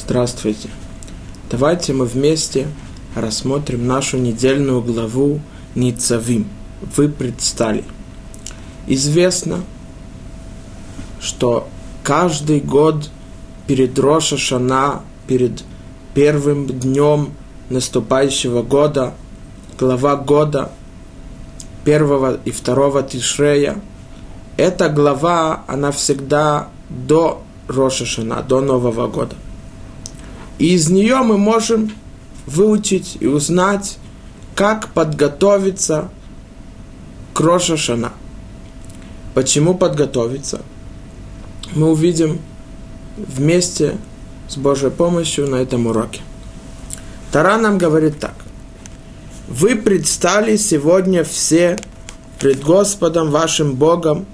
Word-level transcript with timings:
Здравствуйте. 0.00 0.70
Давайте 1.50 1.92
мы 1.92 2.06
вместе 2.06 2.68
рассмотрим 3.16 3.86
нашу 3.86 4.16
недельную 4.16 4.80
главу 4.80 5.40
Ницавим. 5.74 6.48
Вы 6.96 7.08
предстали. 7.08 7.84
Известно, 8.86 9.64
что 11.20 11.68
каждый 12.04 12.60
год 12.60 13.10
перед 13.66 13.98
Роша 13.98 14.38
Шана, 14.38 15.02
перед 15.26 15.64
первым 16.14 16.66
днем 16.68 17.32
наступающего 17.68 18.62
года, 18.62 19.14
глава 19.78 20.14
года, 20.14 20.70
первого 21.84 22.38
и 22.44 22.52
второго 22.52 23.02
Тишрея, 23.02 23.80
эта 24.56 24.88
глава, 24.88 25.64
она 25.66 25.90
всегда 25.90 26.68
до 26.88 27.42
Роша 27.66 28.04
до 28.42 28.60
Нового 28.60 29.08
года– 29.08 29.34
и 30.58 30.74
из 30.74 30.90
нее 30.90 31.18
мы 31.18 31.38
можем 31.38 31.92
выучить 32.46 33.16
и 33.20 33.26
узнать, 33.26 33.98
как 34.54 34.88
подготовиться 34.92 36.10
к 37.32 37.40
Роша 37.40 37.76
Шана. 37.76 38.12
Почему 39.34 39.74
подготовиться? 39.74 40.62
Мы 41.74 41.90
увидим 41.90 42.40
вместе 43.16 43.98
с 44.48 44.56
Божьей 44.56 44.90
помощью 44.90 45.46
на 45.46 45.56
этом 45.56 45.86
уроке. 45.86 46.20
Тара 47.30 47.56
нам 47.56 47.78
говорит 47.78 48.18
так. 48.18 48.34
Вы 49.46 49.76
предстали 49.76 50.56
сегодня 50.56 51.22
все 51.22 51.78
пред 52.40 52.62
Господом 52.62 53.30
вашим 53.30 53.74
Богом, 53.74 54.26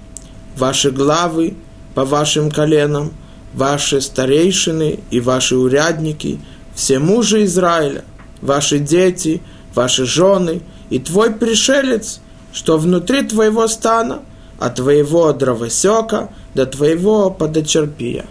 ваши 0.57 0.89
главы 0.89 1.55
по 1.93 2.03
вашим 2.03 2.49
коленам– 2.49 3.11
ваши 3.55 4.01
старейшины 4.01 4.99
и 5.11 5.19
ваши 5.21 5.55
урядники, 5.55 6.39
все 6.75 6.99
мужи 6.99 7.45
Израиля, 7.45 8.03
ваши 8.41 8.79
дети, 8.79 9.41
ваши 9.73 10.05
жены 10.05 10.61
и 10.89 10.99
твой 10.99 11.31
пришелец, 11.31 12.19
что 12.51 12.77
внутри 12.77 13.23
твоего 13.23 13.67
стана, 13.67 14.21
от 14.57 14.75
твоего 14.75 15.33
дровосека 15.33 16.29
до 16.53 16.65
твоего 16.65 17.29
подочерпия. 17.29 18.25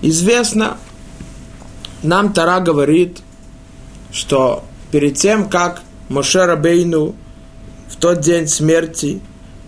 Известно, 0.00 0.78
нам 2.02 2.32
Тара 2.32 2.60
говорит, 2.60 3.20
что 4.12 4.64
перед 4.90 5.16
тем, 5.16 5.50
как 5.50 5.82
Моше 6.08 6.46
Рабейну 6.46 7.14
в 7.88 7.96
тот 7.96 8.20
день 8.20 8.48
смерти, 8.48 9.20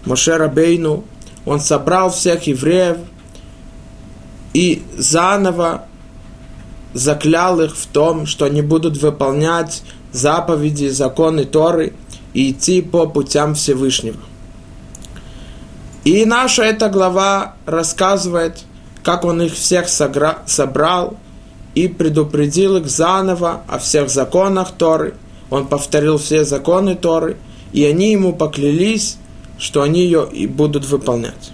Моше 0.07 0.39
Рабейну, 0.39 1.05
он 1.45 1.61
собрал 1.61 2.11
всех 2.11 2.47
евреев– 2.47 2.99
и 4.53 4.83
заново 4.97 5.87
заклял 6.95 7.61
их 7.61 7.77
в 7.77 7.87
том, 7.87 8.27
что 8.27 8.45
они 8.45 8.63
будут 8.63 8.99
выполнять 8.99 9.83
заповеди, 10.13 10.89
законы 10.89 11.45
Торы 11.45 11.95
и 12.35 12.51
идти 12.51 12.83
по 12.83 13.07
путям 13.07 13.55
Всевышнего. 13.55 14.21
И 16.05 16.25
наша 16.27 16.65
эта 16.65 16.89
глава 16.89 17.55
рассказывает, 17.65 18.59
как 19.03 19.25
он 19.25 19.43
их 19.43 19.55
всех 19.55 19.89
собрал 19.89 21.17
и 21.75 21.89
предупредил 21.89 22.77
их 22.77 22.89
заново 22.89 23.63
о 23.69 23.79
всех 23.79 24.11
законах 24.11 24.73
Торы. 24.73 25.15
Он 25.49 25.67
повторил 25.67 26.19
все 26.19 26.45
законы 26.45 26.95
Торы, 26.95 27.37
и 27.73 27.85
они 27.85 28.13
ему 28.13 28.33
поклялись, 28.33 29.17
что 29.59 29.83
они 29.83 30.01
ее 30.03 30.29
и 30.31 30.47
будут 30.47 30.85
выполнять. 30.87 31.53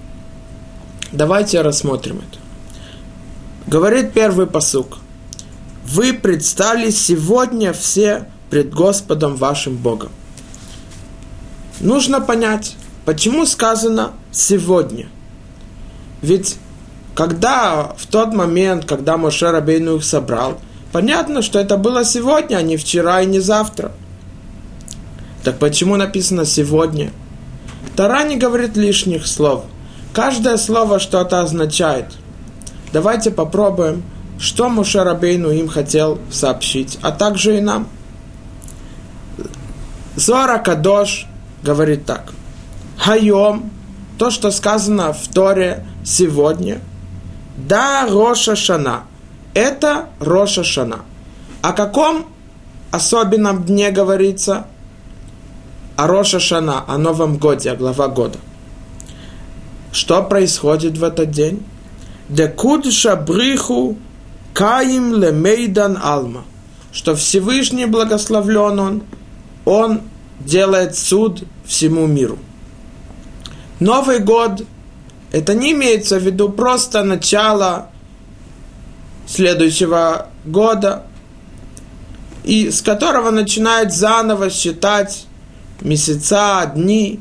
Давайте 1.13 1.61
рассмотрим 1.61 2.19
это. 2.19 2.39
Говорит 3.69 4.15
первый 4.15 4.47
посук. 4.47 4.97
Вы 5.85 6.15
предстали 6.15 6.89
сегодня 6.89 7.75
все 7.75 8.25
пред 8.49 8.73
Господом 8.73 9.37
вашим 9.37 9.77
Богом. 9.77 10.09
Нужно 11.79 12.23
понять, 12.23 12.77
почему 13.05 13.45
сказано 13.45 14.13
сегодня. 14.33 15.11
Ведь 16.23 16.57
когда 17.15 17.93
в 17.99 18.07
тот 18.07 18.33
момент, 18.33 18.87
когда 18.87 19.19
Моше 19.19 19.51
Рабейну 19.51 19.97
их 19.97 20.05
собрал, 20.05 20.59
понятно, 20.91 21.43
что 21.43 21.59
это 21.59 21.77
было 21.77 22.07
сегодня, 22.07 22.57
а 22.57 22.63
не 22.63 22.79
вчера 22.79 23.21
и 23.21 23.27
не 23.27 23.41
завтра. 23.41 23.93
Так 25.45 25.59
почему 25.59 25.97
написано 25.97 26.47
сегодня? 26.47 27.13
Тара 27.97 28.25
не 28.25 28.39
говорит 28.39 28.79
лишних 28.79 29.27
слов. 29.27 29.65
Каждое 30.15 30.57
слово 30.57 30.99
что-то 30.99 31.43
означает– 31.43 32.07
Давайте 32.93 33.31
попробуем, 33.31 34.03
что 34.39 34.69
Мушарабейну 34.69 35.51
им 35.51 35.69
хотел 35.69 36.19
сообщить, 36.31 36.99
а 37.03 37.11
также 37.11 37.59
и 37.59 37.61
нам. 37.61 37.89
Зора 40.17 40.59
Кадош 40.59 41.27
говорит 41.63 42.07
так. 42.07 42.33
Хайом, 42.97 43.71
то, 44.19 44.31
что 44.31 44.51
сказано 44.51 45.13
в 45.13 45.29
Торе 45.29 45.87
сегодня, 46.05 46.81
да 47.57 48.07
Роша 48.09 48.57
Шана. 48.57 49.05
Это 49.55 50.07
Роша 50.21 50.65
Шана. 50.65 51.01
О 51.63 51.73
каком 51.73 52.27
особенном 52.91 53.65
дне 53.65 53.91
говорится? 53.91 54.67
О 55.97 56.07
Роша 56.07 56.41
Шана, 56.41 56.85
о 56.87 56.99
Новом 56.99 57.37
Годе, 57.39 57.73
о 57.73 57.77
глава 57.77 58.09
года. 58.09 58.39
Что 59.93 60.23
происходит 60.23 60.97
в 60.97 61.05
этот 61.05 61.31
день? 61.31 61.65
Декудша 62.29 63.17
бриху 63.17 63.97
каим 64.53 65.15
лемейдан 65.15 65.99
алма. 66.03 66.45
Что 66.93 67.15
Всевышний 67.15 67.87
благословлен 67.87 68.79
он, 68.79 69.03
он 69.65 70.01
делает 70.41 70.97
суд 70.97 71.45
всему 71.65 72.07
миру. 72.07 72.39
Новый 73.81 74.19
год, 74.19 74.63
это 75.33 75.55
не 75.55 75.73
имеется 75.73 76.19
в 76.19 76.23
виду 76.23 76.49
просто 76.49 77.03
начало 77.03 77.91
следующего 79.27 80.29
года, 80.45 81.05
и 82.45 82.71
с 82.71 82.81
которого 82.81 83.31
начинает 83.31 83.93
заново 83.93 84.51
считать 84.51 85.27
месяца, 85.81 86.73
дни. 86.75 87.21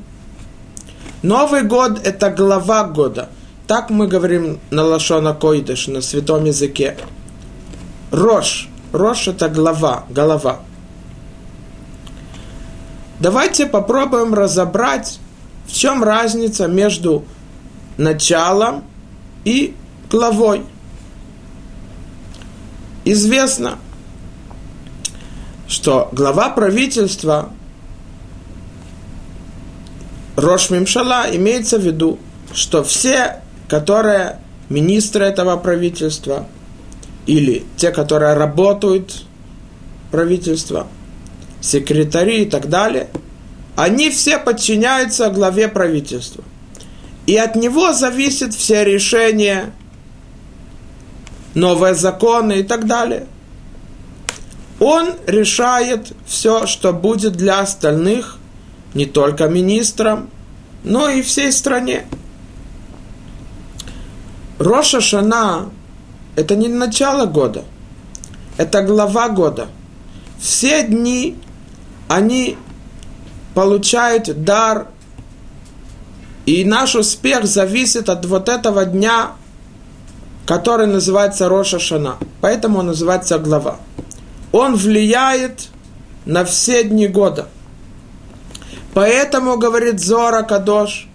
Новый 1.22 1.64
год– 1.64 2.00
это 2.04 2.30
глава 2.30 2.86
года– 2.86 3.30
так 3.68 3.90
мы 3.90 4.08
говорим 4.08 4.60
на 4.72 4.84
Лашона 4.84 5.34
Койдыш, 5.34 5.88
на 5.88 6.02
святом 6.02 6.46
языке. 6.46 6.98
Рош. 8.12 8.70
Рош– 8.94 9.28
это 9.30 9.50
глава, 9.50 10.06
голова. 10.10 10.62
Давайте 13.20 13.66
попробуем 13.66 14.34
разобрать, 14.34 15.20
в 15.68 15.74
чем 15.74 16.04
разница 16.04 16.68
между 16.68 17.26
началом 17.98 18.86
и 19.44 19.76
главой. 20.10 20.64
Известно, 23.04 23.80
что 25.68 26.08
глава 26.14 26.50
правительства 26.50 27.50
Рош 30.38 30.70
Мимшала 30.70 31.26
имеется 31.34 31.78
в 31.78 31.82
виду, 31.82 32.20
что 32.54 32.84
все 32.84 33.42
которые 33.68 34.40
министры 34.70 35.26
этого 35.26 35.58
правительства 35.58 36.48
или 37.26 37.66
те, 37.76 37.92
которые 37.92 38.34
работают 38.34 39.24
правительства, 40.12 40.88
секретари 41.62 42.44
и 42.44 42.46
так 42.50 42.70
далее, 42.70 43.10
они 43.76 44.10
все 44.10 44.40
подчиняются 44.40 45.30
главе 45.30 45.68
правительства. 45.68 46.44
И 47.26 47.36
от 47.36 47.56
него 47.56 47.94
зависят 47.94 48.54
все 48.54 48.86
решения, 48.86 49.74
новые 51.54 51.94
законы 51.94 52.60
и 52.60 52.64
так 52.64 52.88
далее. 52.88 53.28
Он 54.80 55.14
решает 55.26 56.14
все, 56.26 56.68
что 56.68 56.94
будет 56.94 57.34
для 57.34 57.60
остальных, 57.60 58.38
не 58.94 59.06
только 59.06 59.48
министрам, 59.48 60.30
но 60.84 61.10
и 61.10 61.22
всей 61.22 61.52
стране. 61.52 62.06
Роша 64.60 65.02
Шана– 65.02 65.70
это 66.36 66.56
не 66.56 66.68
начало 66.68 67.26
года, 67.26 67.64
это 68.58 68.82
глава 68.82 69.30
года. 69.30 69.68
Все 70.40 70.84
дни 70.84 71.36
они 72.08 72.58
получают 73.54 74.44
дар, 74.44 74.88
и 76.46 76.64
наш 76.64 76.96
успех 76.96 77.46
зависит 77.46 78.10
от 78.10 78.26
вот 78.26 78.50
этого 78.50 78.86
дня, 78.86 79.32
который 80.46 80.88
называется 80.88 81.50
Роша 81.50 81.78
Шана. 81.78 82.18
Поэтому 82.42 82.80
он 82.80 82.88
называется 82.88 83.38
глава. 83.38 83.78
Он 84.52 84.76
влияет 84.76 85.68
на 86.26 86.46
все 86.46 86.84
дни 86.84 87.08
года. 87.08 87.48
Поэтому, 88.94 89.58
говорит 89.58 90.00
Зора 90.00 90.44
Кадош, 90.44 91.08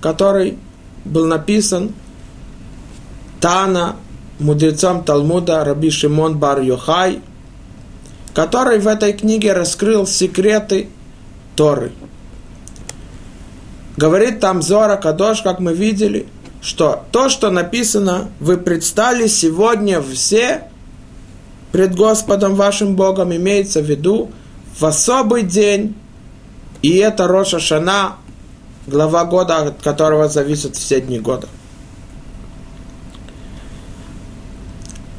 который 0.00 0.58
был 1.04 1.26
написан 1.26 1.92
Тана 3.42 3.96
мудрецом 4.38 5.02
Талмуда 5.02 5.64
Раби 5.64 5.90
Шимон 5.90 6.38
Бар 6.38 6.60
Йохай, 6.60 7.20
который 8.34 8.78
в 8.78 8.86
этой 8.86 9.12
книге 9.12 9.52
раскрыл 9.52 10.06
секреты 10.06 10.88
Торы. 11.56 11.90
Говорит 13.96 14.38
там 14.38 14.62
Зора 14.62 14.96
Кадош, 14.96 15.42
как 15.42 15.58
мы 15.58 15.74
видели, 15.74 16.28
что 16.60 17.04
то, 17.10 17.28
что 17.28 17.50
написано, 17.50 18.30
вы 18.38 18.58
предстали 18.58 19.26
сегодня 19.26 20.00
все 20.00 20.68
пред 21.72 21.96
Господом 21.96 22.54
вашим 22.54 22.94
Богом, 22.94 23.34
имеется 23.34 23.80
в 23.80 23.86
виду 23.86 24.30
в 24.78 24.84
особый 24.84 25.42
день, 25.42 25.96
и 26.80 26.96
это 26.96 27.26
Роша 27.26 27.58
Шана, 27.58 28.18
глава 28.86 29.24
года, 29.24 29.58
от 29.58 29.82
которого 29.82 30.28
зависят 30.28 30.76
все 30.76 31.00
дни 31.00 31.18
года. 31.18 31.48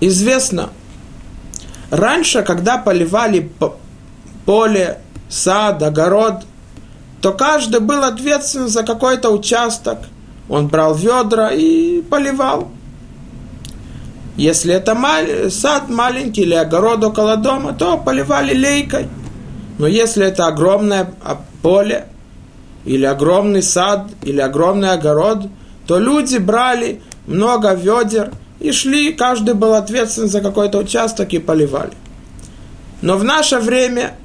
Известно, 0.07 0.69
раньше, 1.89 2.43
когда 2.43 2.77
поливали 2.77 3.49
поле, 4.45 4.99
сад, 5.29 5.81
огород, 5.81 6.43
то 7.21 7.31
каждый 7.31 7.79
был 7.79 8.03
ответственен 8.03 8.67
за 8.67 8.83
какой-то 8.83 9.29
участок. 9.29 9.99
Он 10.49 10.67
брал 10.67 10.93
ведра 10.93 11.51
и 11.53 12.01
поливал. 12.01 12.69
Если 14.35 14.73
это 14.73 14.93
мал- 14.93 15.49
сад 15.49 15.87
маленький 15.87 16.41
или 16.41 16.55
огород 16.55 17.01
около 17.01 17.37
дома, 17.37 17.71
то 17.71 17.97
поливали 17.97 18.53
лейкой. 18.53 19.07
Но 19.77 19.87
если 19.87 20.25
это 20.25 20.47
огромное 20.47 21.13
поле, 21.61 22.07
или 22.83 23.05
огромный 23.05 23.63
сад, 23.63 24.07
или 24.21 24.41
огромный 24.41 24.91
огород, 24.91 25.47
то 25.87 25.97
люди 25.97 26.39
брали 26.39 27.01
много 27.25 27.73
ведер 27.73 28.33
и 28.59 28.71
шли, 28.71 29.13
каждый 29.13 29.53
был 29.53 29.73
ответственен 29.73 30.29
за 30.29 30.41
какой-то 30.41 30.79
участок 30.79 31.33
и 31.33 31.39
поливали. 31.39 31.93
Но 33.01 33.17
в 33.17 33.23
наше 33.23 33.59
время, 33.59 34.15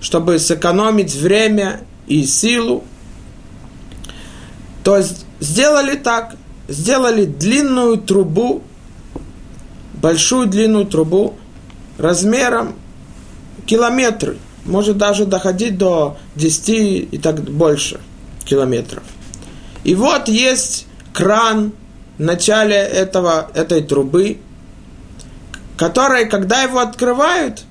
чтобы 0.00 0.38
сэкономить 0.38 1.14
время 1.14 1.80
и 2.06 2.24
силу, 2.24 2.84
то 4.82 5.02
сделали 5.38 5.96
так, 5.96 6.36
сделали 6.68 7.24
длинную 7.24 7.98
трубу, 7.98 8.62
большую 9.94 10.46
длинную 10.46 10.86
трубу 10.86 11.34
размером 11.98 12.74
километры– 13.66 14.36
может 14.64 14.96
даже 14.98 15.26
доходить 15.26 15.78
до 15.78 16.16
10 16.36 16.68
и 17.12 17.18
так 17.18 17.42
больше 17.42 18.00
километров. 18.44 19.02
И 19.84 19.94
вот 19.94 20.28
есть 20.28 20.86
кран 21.12 21.72
начале 22.24 22.76
этого, 22.76 23.50
этой 23.54 23.82
трубы, 23.82 24.38
который, 25.76 26.28
когда 26.28 26.62
его 26.62 26.80
открывают, 26.80 27.64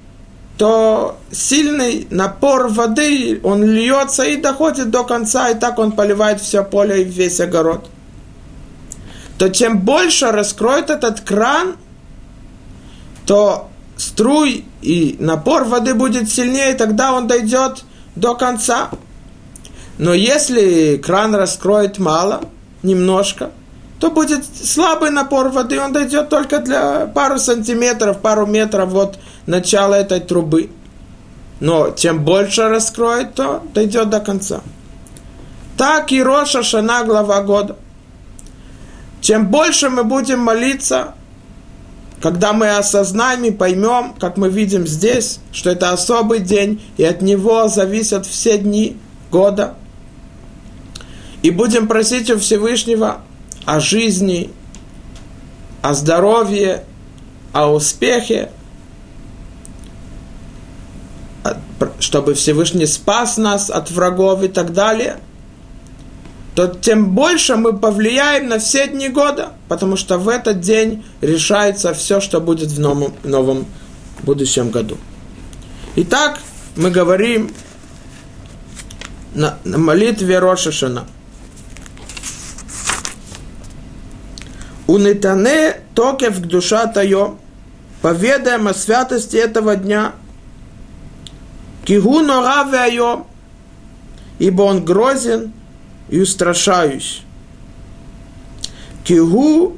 то 0.58 1.18
сильный 1.32 2.08
напор 2.10 2.68
воды, 2.68 3.40
он 3.44 3.64
льется 3.64 4.24
и 4.24 4.36
доходит 4.36 4.90
до 4.90 5.04
конца, 5.04 5.50
и 5.50 5.58
так 5.58 5.80
он 5.80 5.94
поливает 5.94 6.42
все 6.42 6.64
поле 6.64 7.04
и 7.04 7.06
весь 7.06 7.40
огород. 7.40 7.90
То 9.38 9.50
чем 9.50 9.80
больше 9.80 10.32
раскроет 10.32 10.90
этот 10.90 11.22
кран, 11.22 11.78
то 13.26 13.70
струй 13.96 14.66
и 14.82 15.16
напор 15.20 15.64
воды 15.64 15.94
будет 15.94 16.30
сильнее, 16.30 16.74
тогда 16.74 17.14
он 17.14 17.28
дойдет 17.28 17.86
до 18.16 18.36
конца. 18.36 18.90
Но 19.98 20.14
если 20.14 20.98
кран 20.98 21.36
раскроет 21.36 22.00
мало, 22.00 22.42
немножко, 22.84 23.52
то 24.00 24.10
будет 24.10 24.46
слабый 24.46 25.12
напор 25.12 25.50
воды, 25.50 25.80
он 25.80 25.92
дойдет 25.92 26.30
только 26.30 26.60
для 26.60 27.06
пару 27.08 27.38
сантиметров, 27.38 28.20
пару 28.20 28.46
метров 28.46 28.94
от 28.96 29.20
начала 29.46 29.96
этой 29.96 30.22
трубы. 30.22 30.70
Но 31.60 31.92
чем 31.92 32.24
больше 32.24 32.70
раскроет, 32.70 33.34
то 33.36 33.62
дойдет 33.74 34.10
до 34.10 34.22
конца. 34.22 34.62
Так 35.78 36.14
и 36.14 36.24
Роша 36.24 36.64
Шана, 36.64 37.04
глава 37.04 37.42
года. 37.42 37.76
Чем 39.20 39.48
больше 39.48 39.90
мы 39.90 40.06
будем 40.06 40.40
молиться, 40.40 41.14
когда 42.22 42.54
мы 42.54 42.78
осознаем 42.78 43.44
и 43.44 43.52
поймем, 43.52 44.14
как 44.18 44.38
мы 44.38 44.50
видим 44.50 44.88
здесь, 44.88 45.40
что 45.52 45.70
это 45.72 45.92
особый 45.92 46.40
день, 46.40 46.82
и 46.96 47.04
от 47.04 47.22
него 47.22 47.68
зависят 47.68 48.26
все 48.26 48.58
дни 48.58 48.98
года, 49.30 49.76
и 51.42 51.52
будем 51.52 51.88
просить 51.88 52.30
у 52.30 52.40
Всевышнего 52.40 53.22
о 53.76 53.80
жизни, 53.80 54.52
о 55.82 55.94
здоровье, 55.94 56.84
о 57.54 57.72
успехе, 57.72 58.52
чтобы 62.00 62.34
Всевышний 62.34 62.86
спас 62.86 63.38
нас 63.38 63.70
от 63.70 63.92
врагов 63.92 64.44
и 64.44 64.48
так 64.48 64.74
далее– 64.74 65.18
то 66.60 66.68
тем 66.68 67.12
больше 67.12 67.56
мы 67.56 67.78
повлияем 67.78 68.50
на 68.50 68.60
все 68.60 68.86
дни 68.86 69.08
года, 69.08 69.54
потому 69.70 69.96
что 69.96 70.18
в 70.18 70.28
этот 70.28 70.60
день 70.60 71.06
решается 71.22 71.94
все, 71.94 72.20
что 72.20 72.42
будет 72.42 72.70
в 72.70 72.78
новом, 72.82 73.14
новом 73.24 73.66
будущем 74.24 74.70
году. 74.70 74.98
Итак, 75.96 76.40
мы 76.76 76.92
говорим 76.92 77.54
на, 79.34 79.58
на 79.64 79.78
молитве 79.78 80.38
Рошашана. 80.40 81.06
Унитане 84.90 85.82
токев 85.94 86.42
к 86.42 86.48
душа 86.48 86.88
тайо, 86.88 87.38
поведаем 88.02 88.68
о 88.68 88.74
святости 88.74 89.38
этого 89.38 89.76
дня. 89.76 90.14
Кигу 91.86 92.22
нора 92.22 92.66
ибо 94.40 94.64
он 94.64 94.84
грозен 94.84 95.54
и 96.10 96.20
устрашаюсь. 96.20 97.22
Кигу 99.04 99.78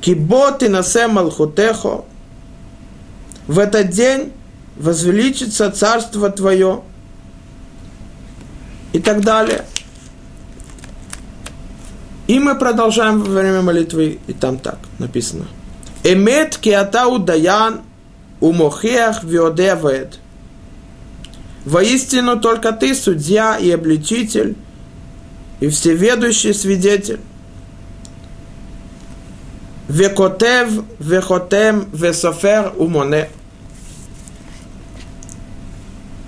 киботи 0.00 0.64
насе 0.64 1.06
малхутехо. 1.06 2.04
В 3.46 3.60
этот 3.60 3.90
день 3.90 4.32
возвеличится 4.78 5.70
царство 5.70 6.28
твое. 6.30 6.82
И 8.92 8.98
так 8.98 9.20
далее. 9.20 9.64
И 12.30 12.38
мы 12.38 12.54
продолжаем 12.54 13.24
во 13.24 13.40
время 13.40 13.60
молитвы, 13.60 14.20
и 14.28 14.32
там 14.32 14.56
так 14.58 14.78
написано. 15.00 15.48
Эмет 16.04 16.58
киатау 16.58 17.18
даян 17.18 17.80
умохех 18.38 19.24
виодевед. 19.24 20.20
Воистину 21.64 22.38
только 22.38 22.70
ты 22.70 22.94
судья 22.94 23.58
и 23.58 23.68
обличитель, 23.72 24.54
и 25.58 25.68
всеведущий 25.70 26.54
свидетель. 26.54 27.18
Векотев, 29.88 30.84
вехотем, 31.00 31.88
весофер 31.92 32.72
умоне. 32.76 33.28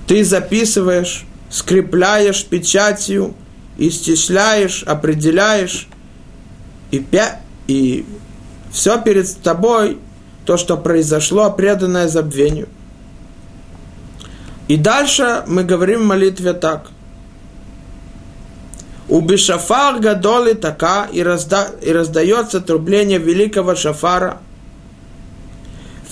Ты 0.09 0.25
записываешь, 0.25 1.25
скрепляешь 1.49 2.45
печатью, 2.45 3.37
исчисляешь, 3.79 4.83
определяешь, 4.83 5.87
и, 6.93 7.01
пя... 7.01 7.41
и 7.67 8.07
все 8.71 9.03
перед 9.03 9.43
тобой, 9.43 9.99
то, 10.47 10.57
что 10.57 10.77
произошло, 10.77 11.51
преданное 11.51 12.07
забвению. 12.07 12.69
И 14.69 14.77
дальше 14.77 15.43
мы 15.49 15.65
говорим 15.65 16.03
в 16.03 16.07
молитве 16.07 16.53
так– 16.53 16.91
у 19.13 19.21
бишафар 19.21 20.01
гадоли 20.01 20.55
така 20.55 21.07
и, 21.13 21.23
разда, 21.23 21.69
и 21.83 21.93
раздается 21.93 22.63
трубление 22.63 23.19
великого 23.19 23.75
шафара. 23.75 24.41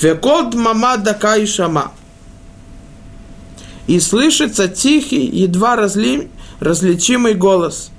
Векот 0.01 0.55
мама 0.55 0.99
дака 0.99 1.37
и 1.37 1.47
шама. 1.47 1.93
И 3.87 4.01
слышится 4.01 4.69
тихий, 4.69 5.25
едва 5.25 5.77
разли, 5.77 6.31
различимый 6.61 7.33
голос. 7.33 7.91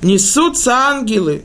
Несутся 0.00 0.72
ангелы, 0.72 1.44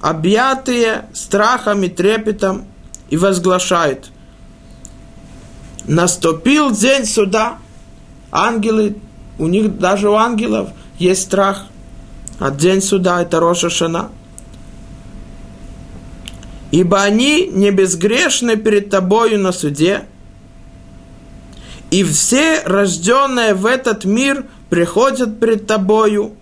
объятые 0.00 1.08
страхом 1.12 1.82
и 1.82 1.88
трепетом, 1.88 2.64
и 3.08 3.16
возглашают. 3.16 4.10
Наступил 5.86 6.70
день 6.70 7.04
суда. 7.04 7.58
Ангелы, 8.30 8.96
у 9.38 9.48
них 9.48 9.78
даже 9.78 10.08
у 10.08 10.14
ангелов 10.14 10.70
есть 10.98 11.22
страх– 11.22 11.66
а 12.40 12.50
день 12.50 12.80
суда– 12.80 13.20
это 13.22 13.38
Роша 13.38 13.68
Шана. 13.68 14.10
Ибо 16.70 17.02
они 17.02 17.46
не 17.48 17.70
безгрешны 17.70 18.56
перед 18.56 18.88
тобою 18.88 19.38
на 19.38 19.52
суде, 19.52 20.06
и 21.90 22.02
все 22.02 22.62
рожденные 22.64 23.52
в 23.52 23.66
этот 23.66 24.06
мир 24.06 24.46
приходят 24.70 25.38
пред 25.38 25.66
тобою, 25.66 26.34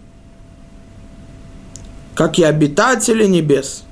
как 2.18 2.36
и 2.36 2.42
обитатели 2.42 3.26
небес. 3.26 3.84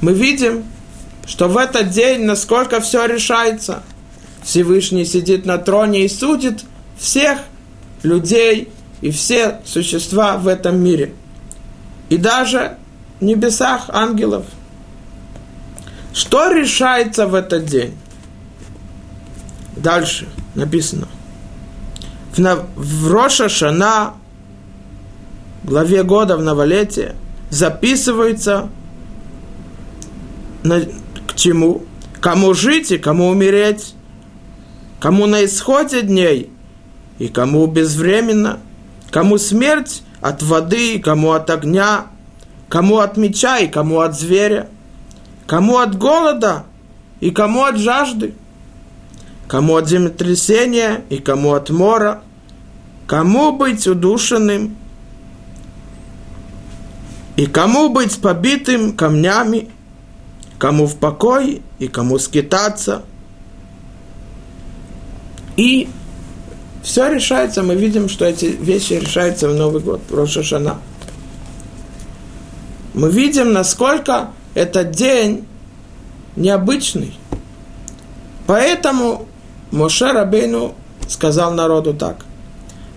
мы 0.00 0.12
видим, 0.12 0.62
что 1.26 1.48
в 1.48 1.56
этот 1.56 1.90
день, 1.90 2.22
насколько 2.22 2.80
все 2.80 3.06
решается, 3.06 3.82
Всевышний 4.44 5.04
сидит 5.04 5.46
на 5.46 5.58
троне 5.58 6.04
и 6.04 6.08
судит 6.08 6.64
всех 6.96 7.40
людей 8.04 8.68
и 9.00 9.10
все 9.10 9.62
существа 9.64 10.36
в 10.36 10.46
этом 10.46 10.80
мире. 10.80 11.12
И 12.08 12.18
даже 12.18 12.76
в 13.18 13.24
небесах 13.24 13.86
ангелов. 13.88 14.46
Что 16.14 16.52
решается 16.52 17.26
в 17.26 17.34
этот 17.34 17.66
день? 17.66 17.98
Дальше 19.76 20.28
написано. 20.54 21.08
В, 22.36 23.08
Роша 23.08 23.48
главе 25.64 26.02
года 26.02 26.36
в 26.36 26.42
новолетие, 26.42 27.14
записывается 27.50 28.68
на, 30.62 30.80
к 31.26 31.34
чему? 31.34 31.82
Кому 32.20 32.54
жить 32.54 32.92
и 32.92 32.98
кому 32.98 33.28
умереть, 33.28 33.94
кому 35.00 35.26
на 35.26 35.44
исходе 35.44 36.02
дней 36.02 36.50
и 37.18 37.28
кому 37.28 37.66
безвременно, 37.66 38.58
кому 39.10 39.38
смерть 39.38 40.02
от 40.20 40.42
воды, 40.42 40.98
кому 40.98 41.32
от 41.32 41.48
огня, 41.50 42.06
кому 42.68 42.98
от 42.98 43.16
меча 43.16 43.58
и 43.58 43.68
кому 43.68 44.00
от 44.00 44.18
зверя, 44.18 44.68
кому 45.46 45.78
от 45.78 45.96
голода 45.96 46.64
и 47.20 47.30
кому 47.30 47.64
от 47.64 47.78
жажды, 47.78 48.34
кому 49.48 49.76
от 49.76 49.88
землетрясения 49.88 51.02
и 51.08 51.18
кому 51.18 51.54
от 51.54 51.70
мора, 51.70 52.22
кому 53.06 53.52
быть 53.52 53.86
удушенным 53.86 54.76
и 57.40 57.46
кому 57.46 57.88
быть 57.88 58.20
побитым 58.20 58.94
камнями, 58.94 59.70
кому 60.58 60.84
в 60.84 60.96
покое 60.96 61.62
и 61.78 61.88
кому 61.88 62.18
скитаться. 62.18 63.02
И 65.56 65.88
все 66.82 67.08
решается, 67.10 67.62
мы 67.62 67.76
видим, 67.76 68.10
что 68.10 68.26
эти 68.26 68.44
вещи 68.44 68.92
решаются 68.92 69.48
в 69.48 69.54
Новый 69.54 69.80
год, 69.80 70.02
в 70.10 70.14
Рошашана. 70.14 70.80
Мы 72.92 73.10
видим, 73.10 73.54
насколько 73.54 74.32
этот 74.52 74.90
день 74.90 75.46
необычный. 76.36 77.14
Поэтому 78.46 79.26
Моше 79.70 80.12
Рабейну 80.12 80.74
сказал 81.08 81.54
народу 81.54 81.94
так. 81.94 82.26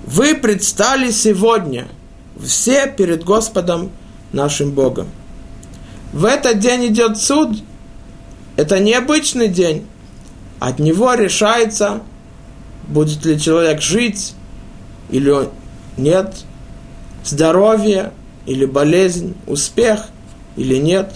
Вы 0.05 0.35
предстали 0.35 1.12
сегодня 1.12 1.88
все 2.38 2.88
перед 2.88 3.23
Господом 3.23 3.89
нашим 4.33 4.71
Богом. 4.71 5.07
В 6.11 6.25
этот 6.25 6.59
день 6.59 6.87
идет 6.87 7.17
суд. 7.17 7.57
Это 8.55 8.79
необычный 8.79 9.47
день. 9.47 9.85
От 10.59 10.79
него 10.79 11.13
решается, 11.13 12.01
будет 12.87 13.25
ли 13.25 13.39
человек 13.39 13.81
жить 13.81 14.33
или 15.09 15.49
нет, 15.97 16.35
здоровье 17.23 18.11
или 18.45 18.65
болезнь, 18.65 19.35
успех 19.47 20.07
или 20.55 20.75
нет. 20.75 21.13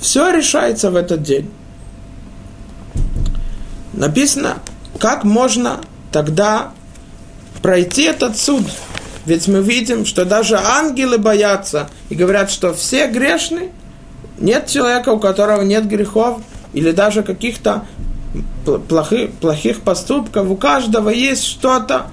Все 0.00 0.30
решается 0.30 0.90
в 0.90 0.96
этот 0.96 1.22
день. 1.22 1.50
Написано, 3.92 4.58
как 4.98 5.24
можно 5.24 5.80
тогда 6.10 6.72
пройти 7.60 8.04
этот 8.04 8.36
суд. 8.36 8.64
Ведь 9.24 9.46
мы 9.46 9.62
видим, 9.62 10.04
что 10.04 10.24
даже 10.24 10.56
ангелы 10.58 11.18
боятся 11.18 11.88
и 12.08 12.14
говорят, 12.14 12.50
что 12.50 12.74
все 12.74 13.06
грешны. 13.06 13.70
Нет 14.38 14.66
человека, 14.66 15.10
у 15.10 15.20
которого 15.20 15.62
нет 15.62 15.86
грехов 15.86 16.40
или 16.72 16.90
даже 16.90 17.22
каких-то 17.22 17.86
плохих, 18.88 19.32
плохих 19.32 19.82
поступков. 19.82 20.50
У 20.50 20.56
каждого 20.56 21.10
есть 21.10 21.44
что-то, 21.44 22.06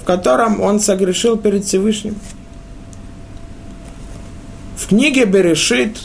в 0.00 0.04
котором 0.04 0.60
он 0.60 0.78
согрешил 0.78 1.36
перед 1.36 1.64
Всевышним. 1.64 2.16
В 4.76 4.86
книге 4.86 5.24
Берешит, 5.24 5.98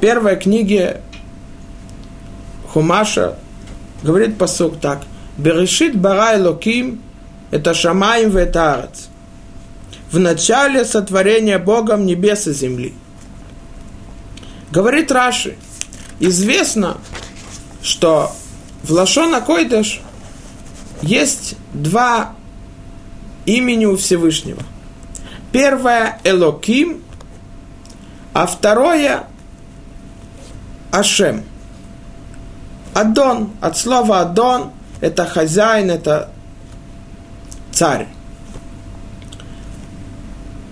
первой 0.00 0.36
книге 0.36 1.00
Хумаша, 2.72 3.36
говорит 4.02 4.36
посук 4.36 4.80
так. 4.80 5.02
Берешит 5.36 5.96
барай 5.96 6.40
локим 6.40 7.00
это 7.50 7.74
Шамаем 7.74 8.30
в 8.30 8.36
Арец. 8.36 9.08
В 10.10 10.18
начале 10.18 10.84
сотворения 10.84 11.58
Богом 11.58 12.06
небес 12.06 12.46
и 12.46 12.52
земли. 12.52 12.94
Говорит 14.70 15.12
Раши, 15.12 15.56
известно, 16.20 16.98
что 17.82 18.32
в 18.82 18.90
Лашона 18.92 19.40
Койдыш 19.40 20.00
есть 21.02 21.56
два 21.72 22.34
имени 23.46 23.86
у 23.86 23.96
Всевышнего. 23.96 24.62
Первое– 25.52 26.20
Элоким, 26.24 27.02
а 28.32 28.46
второе– 28.46 29.24
Ашем. 30.90 31.44
Адон, 32.94 33.50
от 33.60 33.76
слова 33.76 34.20
Адон, 34.20 34.72
это 35.00 35.26
хозяин, 35.26 35.90
это 35.90 36.30
царь. 37.72 38.08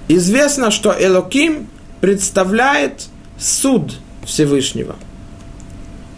Известно, 0.09 0.71
что 0.71 0.95
Элоким 0.99 1.69
представляет 2.00 3.07
суд 3.38 3.95
Всевышнего. 4.25 4.97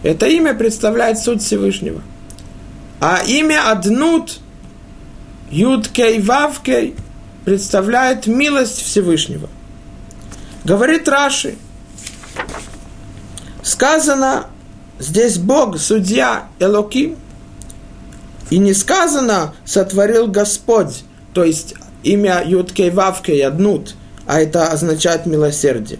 Это 0.03 0.27
имя 0.27 0.53
представляет 0.53 1.19
суд 1.19 1.41
Всевышнего. 1.41 2.01
А 3.01 3.21
имя 3.25 3.69
Аднут, 3.71 4.39
Юдкей 5.49 6.21
Вавкей, 6.21 6.95
представляет 7.45 8.27
милость 8.27 8.81
Всевышнего. 8.81 9.49
Говорит 10.63 11.07
Раши, 11.07 11.55
сказано 13.63 14.47
здесь 14.99 15.37
Бог, 15.37 15.79
судья 15.79 16.47
Элоким– 16.59 17.17
и 18.49 18.57
не 18.57 18.73
сказано 18.73 19.53
«сотворил 19.65 20.27
Господь», 20.27 21.03
то 21.33 21.43
есть 21.43 21.75
имя 22.03 22.43
Юткей 22.45 22.89
Вавкей 22.89 23.45
Аднут, 23.45 23.95
а 24.25 24.41
это 24.41 24.67
означает 24.67 25.25
милосердие. 25.25 25.99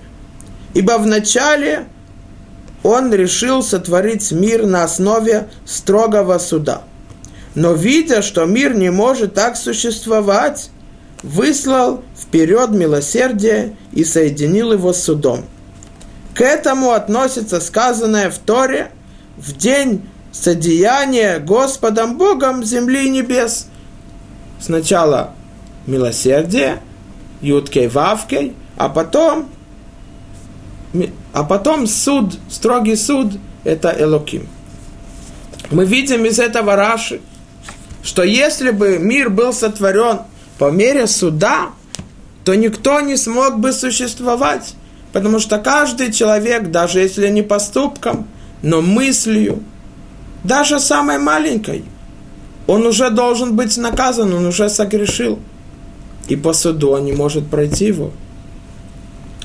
Ибо 0.74 0.98
вначале 0.98 1.86
он 2.84 3.14
решил 3.14 3.64
сотворить 3.64 4.32
мир 4.32 4.66
на 4.66 4.84
основе 4.84 5.50
строгого 5.66 6.38
суда. 6.38 6.84
Но 7.56 7.74
видя, 7.74 8.22
что 8.22 8.46
мир 8.46 8.76
не 8.76 8.90
может 8.90 9.34
так 9.34 9.58
существовать, 9.58 10.70
выслал 11.24 12.04
вперед 12.18 12.70
милосердие 12.70 13.76
и 13.92 14.04
соединил 14.04 14.74
его 14.74 14.94
с 14.94 15.04
судом. 15.04 15.46
К 16.34 16.42
этому 16.42 16.92
относится 16.92 17.60
сказанное 17.60 18.30
в 18.30 18.38
Торе 18.38 18.92
в 19.38 19.58
день 19.58 20.09
содеяние 20.32 21.40
Господом 21.40 22.18
Богом 22.18 22.64
земли 22.64 23.06
и 23.06 23.10
небес. 23.10 23.68
Сначала 24.60 25.32
милосердие, 25.88 26.82
юткой 27.42 27.88
вавкой, 27.88 28.54
а 28.78 28.90
потом, 28.90 29.50
а 31.34 31.44
потом 31.44 31.88
суд, 31.88 32.38
строгий 32.50 32.96
суд, 32.96 33.34
это 33.64 33.96
Элоким. 33.98 34.48
Мы 35.72 35.86
видим 35.86 36.26
из 36.26 36.40
этого 36.40 36.76
Раши, 36.76 37.22
что 38.04 38.24
если 38.24 38.72
бы 38.72 38.98
мир 39.00 39.30
был 39.30 39.54
сотворен 39.54 40.22
по 40.58 40.72
мере 40.72 41.08
суда, 41.08 41.70
то 42.44 42.56
никто 42.56 43.02
не 43.02 43.18
смог 43.18 43.60
бы 43.60 43.72
существовать, 43.72 44.74
потому 45.14 45.40
что 45.40 45.60
каждый 45.60 46.12
человек, 46.12 46.72
даже 46.72 47.00
если 47.00 47.30
не 47.30 47.42
поступком, 47.42 48.28
но 48.62 48.82
мыслью, 48.82 49.64
даже 50.44 50.80
самой 50.80 51.18
маленькой, 51.18 51.84
он 52.68 52.86
уже 52.86 53.10
должен 53.10 53.56
быть 53.56 53.78
наказан, 53.78 54.34
он 54.34 54.46
уже 54.46 54.70
согрешил. 54.70 55.40
И 56.28 56.36
по 56.36 56.54
суду 56.54 56.92
он 56.92 57.06
не 57.06 57.14
может 57.14 57.50
пройти 57.50 57.86
его. 57.86 58.12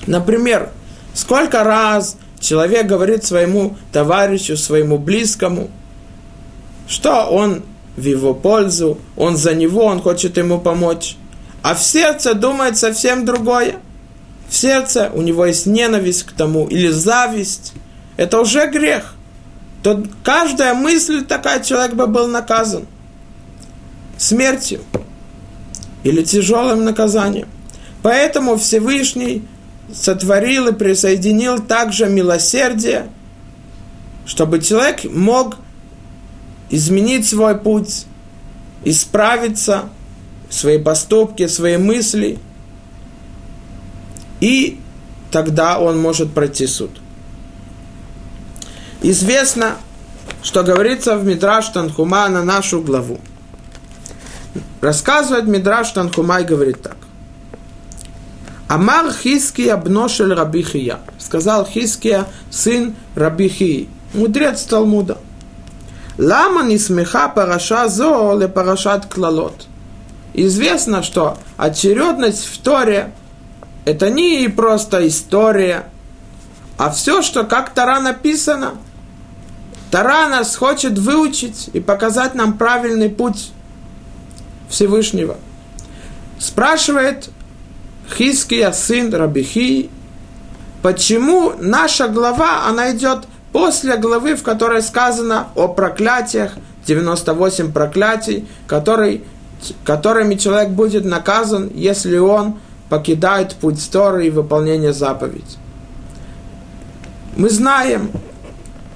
Например, 0.06 0.70
сколько 1.14 1.64
раз 1.64 2.16
человек 2.38 2.86
говорит 2.86 3.24
своему 3.24 3.76
товарищу, 3.92 4.56
своему 4.56 4.98
близкому, 4.98 5.70
что 6.86 7.24
он 7.24 7.62
в 7.96 8.04
его 8.04 8.34
пользу, 8.34 8.98
он 9.16 9.36
за 9.36 9.54
него, 9.54 9.84
он 9.84 10.02
хочет 10.02 10.36
ему 10.36 10.60
помочь. 10.60 11.16
А 11.62 11.74
в 11.74 11.82
сердце 11.82 12.34
думает 12.34 12.76
совсем 12.76 13.24
другое. 13.24 13.76
В 14.50 14.54
сердце 14.54 15.10
у 15.14 15.22
него 15.22 15.46
есть 15.46 15.64
ненависть 15.64 16.24
к 16.24 16.32
тому 16.32 16.66
или 16.66 16.88
зависть. 16.88 17.72
Это 18.18 18.40
уже 18.40 18.70
грех 18.70 19.13
то 19.84 20.02
каждая 20.22 20.72
мысль 20.72 21.26
такая, 21.26 21.62
человек 21.62 21.94
бы 21.94 22.06
был 22.06 22.26
наказан 22.26 22.86
смертью 24.16 24.80
или 26.02 26.22
тяжелым 26.22 26.84
наказанием. 26.84 27.48
Поэтому 28.02 28.56
Всевышний 28.56 29.46
сотворил 29.92 30.68
и 30.68 30.72
присоединил 30.72 31.58
также 31.58 32.06
милосердие, 32.06 33.08
чтобы 34.24 34.62
человек 34.62 35.04
мог 35.04 35.58
изменить 36.70 37.28
свой 37.28 37.58
путь, 37.58 38.06
исправиться, 38.86 39.90
свои 40.48 40.78
поступки, 40.78 41.46
свои 41.46 41.76
мысли, 41.76 42.38
и 44.40 44.80
тогда 45.30 45.78
он 45.78 45.98
может 45.98 46.32
пройти 46.32 46.66
суд. 46.66 47.02
Известно, 49.06 49.76
что 50.42 50.62
говорится 50.62 51.18
в 51.18 51.26
Мидраш 51.26 51.68
Танхума 51.68 52.26
на 52.30 52.42
нашу 52.42 52.80
главу. 52.80 53.20
Рассказывает 54.80 55.44
Мидраш 55.46 55.90
Танхума 55.90 56.40
и 56.40 56.44
говорит 56.44 56.80
так. 56.80 56.96
Амар 58.66 59.12
Хиския 59.12 59.76
бношель 59.76 60.32
Рабихия. 60.32 61.00
Сказал 61.18 61.66
Хиския, 61.66 62.24
сын 62.50 62.96
Рабихии, 63.14 63.90
мудрец 64.14 64.62
Талмуда. 64.62 65.18
Лама 66.16 66.62
не 66.62 66.78
смеха 66.78 67.28
параша 67.28 67.88
зо 67.88 68.34
ле 68.38 68.48
парашат 68.48 69.04
клалот. 69.04 69.66
Известно, 70.32 71.02
что 71.02 71.36
очередность 71.58 72.46
в 72.46 72.56
Торе– 72.62 73.12
это 73.84 74.08
не 74.08 74.48
просто 74.48 75.06
история, 75.06 75.90
а 76.78 76.88
все, 76.90 77.20
что 77.20 77.44
как 77.44 77.74
Тора 77.74 78.00
написано. 78.00 78.76
Тора 79.94 80.26
нас 80.26 80.56
хочет 80.56 80.98
выучить 80.98 81.70
и 81.72 81.78
показать 81.78 82.34
нам 82.34 82.58
правильный 82.58 83.08
путь 83.08 83.52
Всевышнего. 84.68 85.36
Спрашивает 86.36 87.30
Хиския, 88.12 88.72
сын 88.72 89.14
Рабихи, 89.14 89.90
почему 90.82 91.52
наша 91.60 92.08
глава, 92.08 92.66
она 92.66 92.90
идет 92.90 93.28
после 93.52 93.96
главы, 93.96 94.34
в 94.34 94.42
которой 94.42 94.82
сказано 94.82 95.50
о 95.54 95.68
проклятиях, 95.68 96.54
98 96.88 97.72
проклятий, 97.72 98.48
который, 98.66 99.22
которыми 99.84 100.34
человек 100.34 100.70
будет 100.70 101.04
наказан, 101.04 101.70
если 101.72 102.16
он 102.16 102.58
покидает 102.88 103.54
путь 103.54 103.88
Торы 103.92 104.26
и 104.26 104.30
выполнение 104.30 104.92
заповедей. 104.92 105.56
Мы 107.36 107.48
знаем, 107.48 108.10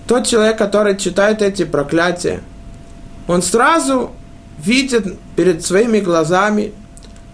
тот 0.09 0.27
человек, 0.27 0.57
который 0.57 0.97
читает 0.97 1.43
эти 1.43 1.65
проклятия, 1.65 2.41
он 3.29 3.43
сразу 3.43 4.11
видит 4.59 5.19
перед 5.37 5.65
своими 5.65 6.01
глазами 6.01 6.73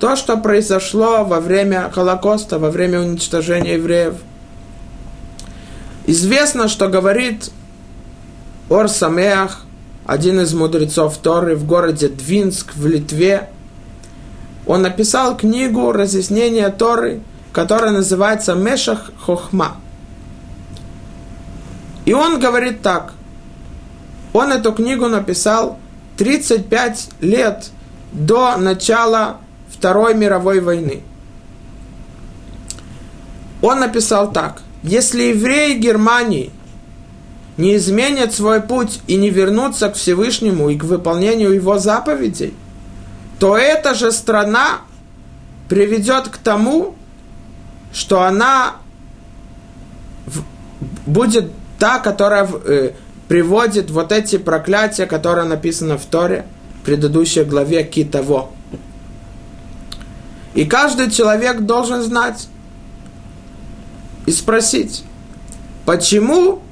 то, 0.00 0.16
что 0.16 0.36
произошло 0.36 1.24
во 1.24 1.38
время 1.38 1.88
Холокоста, 1.94 2.58
во 2.58 2.70
время 2.70 3.00
уничтожения 3.00 3.74
евреев. 3.74 4.14
Известно, 6.06 6.66
что 6.66 6.88
говорит 6.88 7.50
Ор 8.68 8.88
Самеах, 8.88 9.62
один 10.04 10.40
из 10.40 10.52
мудрецов 10.52 11.16
Торы 11.18 11.54
в 11.54 11.64
городе 11.64 12.08
Двинск 12.08 12.74
в 12.74 12.86
Литве. 12.88 13.50
Он 14.66 14.82
написал 14.82 15.36
книгу 15.36 15.92
разъяснения 15.92 16.68
Торы, 16.70 17.20
которая 17.52 17.92
называется 17.92 18.54
Мешах 18.54 19.12
Хохма. 19.20 19.76
И 22.04 22.12
он 22.12 22.38
говорит 22.38 22.82
так. 22.82 23.12
Он 24.32 24.52
эту 24.52 24.73
книгу 24.73 25.08
написал 25.08 25.78
35 26.16 27.08
лет 27.20 27.70
до 28.12 28.56
начала 28.56 29.38
Второй 29.68 30.14
мировой 30.14 30.61
войны. 30.61 31.02
Он 33.62 33.80
написал 33.80 34.32
так. 34.32 34.62
Если 34.82 35.23
евреи 35.23 35.78
Германии 35.78 36.50
не 37.56 37.76
изменят 37.76 38.34
свой 38.34 38.61
путь 38.61 39.00
и 39.07 39.16
не 39.16 39.31
вернутся 39.31 39.88
к 39.88 39.94
Всевышнему 39.94 40.68
и 40.68 40.76
к 40.76 40.85
выполнению 40.85 41.52
его 41.52 41.78
заповедей, 41.78 42.55
то 43.38 43.57
эта 43.57 43.94
же 43.94 44.12
страна 44.12 44.81
приведет 45.68 46.28
к 46.28 46.37
тому, 46.37 46.94
что 47.92 48.22
она 48.22 48.76
будет 51.07 51.50
та, 51.85 51.99
которая 51.99 52.49
э, 52.51 52.92
приводит 53.29 53.90
вот 53.90 54.11
эти 54.11 54.38
проклятия, 54.38 55.05
которые 55.05 55.44
написаны 55.44 55.99
в 55.99 56.07
Торе, 56.07 56.47
в 56.81 56.87
предыдущей 56.87 57.44
главе 57.44 57.85
Китово. 57.85 58.49
И 60.55 60.64
каждый 60.64 61.11
человек 61.11 61.61
должен 61.61 62.01
знать 62.01 62.49
и 64.25 64.33
спросить, 64.33 65.05
почему 65.85 66.62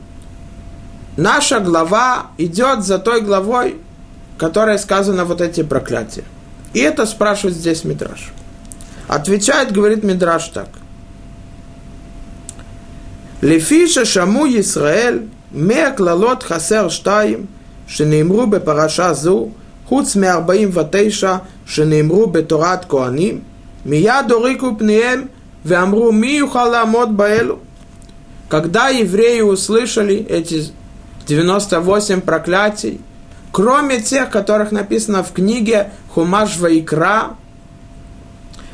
наша 1.19 1.61
глава 1.61 2.29
идет 2.39 2.83
за 2.83 2.99
той 2.99 3.21
главой, 3.21 3.77
которая 4.39 4.79
сказана 4.79 5.27
вот 5.27 5.43
эти 5.43 5.63
проклятия. 5.63 6.25
И 6.73 6.81
это 6.81 7.05
спрашивает 7.05 7.55
здесь 7.55 7.85
Мидраш. 7.85 8.33
Отвечает, 9.09 9.73
говорит 9.73 10.05
Мидраш 10.05 10.49
так. 10.49 10.71
Лефиша 13.42 14.06
шаму 14.06 14.46
Исраэль, 14.46 15.28
мея 15.52 15.92
клалот 15.92 16.44
хасер 16.44 16.90
штаим, 16.90 17.46
שנאמרו 17.88 18.48
בפרשה 18.48 19.14
זו, 19.14 19.48
חוץ 19.88 20.16
מ-49 20.16 21.28
שנאמרו 21.66 22.28
בתורת 22.28 22.86
כהנים, 22.90 23.40
מיד 23.86 24.32
הוריקו 24.32 24.72
פניהם 24.78 25.26
ואמרו 25.66 26.12
מי 26.12 26.32
יוכל 26.32 26.66
לעמוד 26.66 27.18
באלו. 27.18 27.58
Когда 28.50 28.88
евреи 28.88 29.42
услышали 29.42 30.26
эти 30.30 30.72
98 31.26 32.22
проклятий, 32.22 33.02
кроме 33.52 34.00
тех, 34.00 34.30
которых 34.30 34.72
написано 34.72 35.22
в 35.22 35.34
книге 35.34 35.92
Хумаш 36.14 36.58
Ваикра, 36.58 37.36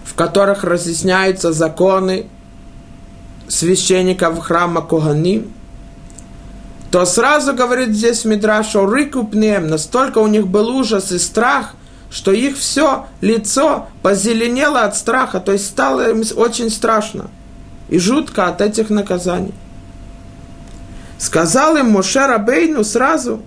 в 0.05 0.13
которых 0.13 0.63
разъясняются 0.63 1.51
законы 1.53 2.27
священников 3.48 4.38
храма 4.40 4.82
Коганим, 4.82 5.52
то 6.90 7.04
сразу 7.04 7.54
говорит 7.54 7.90
здесь 7.90 8.24
Мидраш, 8.24 8.68
что 8.68 8.86
рыкупнем, 8.86 9.68
настолько 9.68 10.18
у 10.18 10.26
них 10.26 10.46
был 10.46 10.68
ужас 10.68 11.12
и 11.12 11.18
страх, 11.18 11.74
что 12.10 12.32
их 12.32 12.56
все 12.56 13.06
лицо 13.20 13.88
позеленело 14.02 14.82
от 14.82 14.96
страха, 14.96 15.40
то 15.40 15.52
есть 15.52 15.66
стало 15.66 16.10
им 16.10 16.22
очень 16.36 16.70
страшно 16.70 17.30
и 17.88 17.98
жутко 17.98 18.46
от 18.46 18.60
этих 18.60 18.90
наказаний. 18.90 19.54
Сказал 21.18 21.76
им 21.76 21.90
Моше 21.90 22.26
Рабейну 22.26 22.84
сразу, 22.84 23.42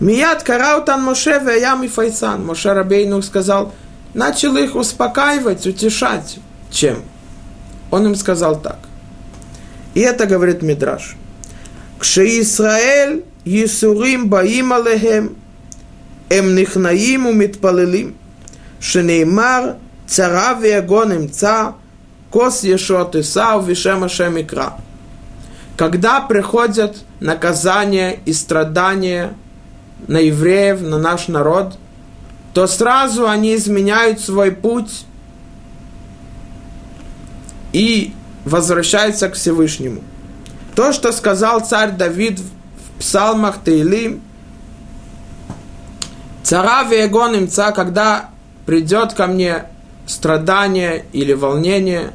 Мият 0.00 0.42
караутан 0.42 1.02
Моше 1.02 1.38
веям 1.38 1.82
и 1.84 1.88
Файсан. 1.88 2.44
Моше 2.44 2.72
Рабейну 2.72 3.22
сказал, 3.22 3.72
начал 4.12 4.56
их 4.56 4.74
успокаивать, 4.74 5.66
утешать. 5.66 6.38
Чем? 6.70 7.02
Он 7.94 8.06
им 8.06 8.16
сказал 8.16 8.60
так. 8.60 8.78
И 9.94 10.00
это 10.00 10.26
говорит 10.26 10.62
Мидраш. 10.62 11.14
Кше 12.00 12.40
Исраэль 12.40 13.22
Исурим 13.44 14.28
Баим 14.28 14.72
Алехем 14.72 15.36
Эм 16.28 16.56
Нихнаим 16.56 17.28
Умитпалилим 17.28 18.16
Шенеймар 18.80 19.76
Цара 20.08 20.58
Виагон 20.60 21.28
Ца 21.28 21.76
Кос 22.32 22.64
Ешот 22.64 23.14
Исау 23.14 23.62
Вишем 23.62 24.02
Ашем 24.02 24.40
Икра. 24.40 24.76
Когда 25.76 26.20
приходят 26.20 26.96
наказания 27.20 28.18
и 28.24 28.32
страдания 28.32 29.34
на 30.08 30.18
евреев, 30.18 30.80
на 30.80 30.98
наш 30.98 31.28
народ, 31.28 31.78
то 32.54 32.66
сразу 32.66 33.28
они 33.28 33.54
изменяют 33.54 34.18
свой 34.18 34.50
путь 34.50 35.06
и 37.74 38.14
возвращаются 38.46 39.28
к 39.28 39.34
Всевышнему. 39.34 40.00
То, 40.74 40.94
что 40.94 41.12
сказал 41.12 41.60
царь 41.60 41.92
Давид 41.92 42.40
в 42.40 43.00
псалмах 43.00 43.58
Таилим– 43.62 44.22
Цара 46.44 46.84
вегон 46.84 47.34
имца, 47.36 47.72
когда 47.72 48.28
придет 48.66 49.14
ко 49.14 49.26
мне 49.26 49.64
страдание 50.06 51.06
или 51.12 51.32
волнение, 51.32 52.12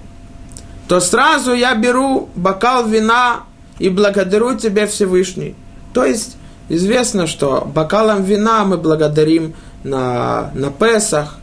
то 0.88 1.00
сразу 1.00 1.54
я 1.54 1.74
беру 1.74 2.30
бокал 2.36 2.88
вина 2.88 3.41
и 3.80 3.89
благодарю 3.89 4.56
тебе 4.56 4.86
Всевышний. 4.86 5.56
То 5.93 6.06
есть 6.06 6.38
известно, 6.69 7.26
что 7.26 7.67
бокалом 7.74 8.24
вина 8.24 8.65
мы 8.65 8.78
благодарим 8.78 9.56
на, 9.84 10.52
на 10.54 10.69
Песах, 10.69 11.39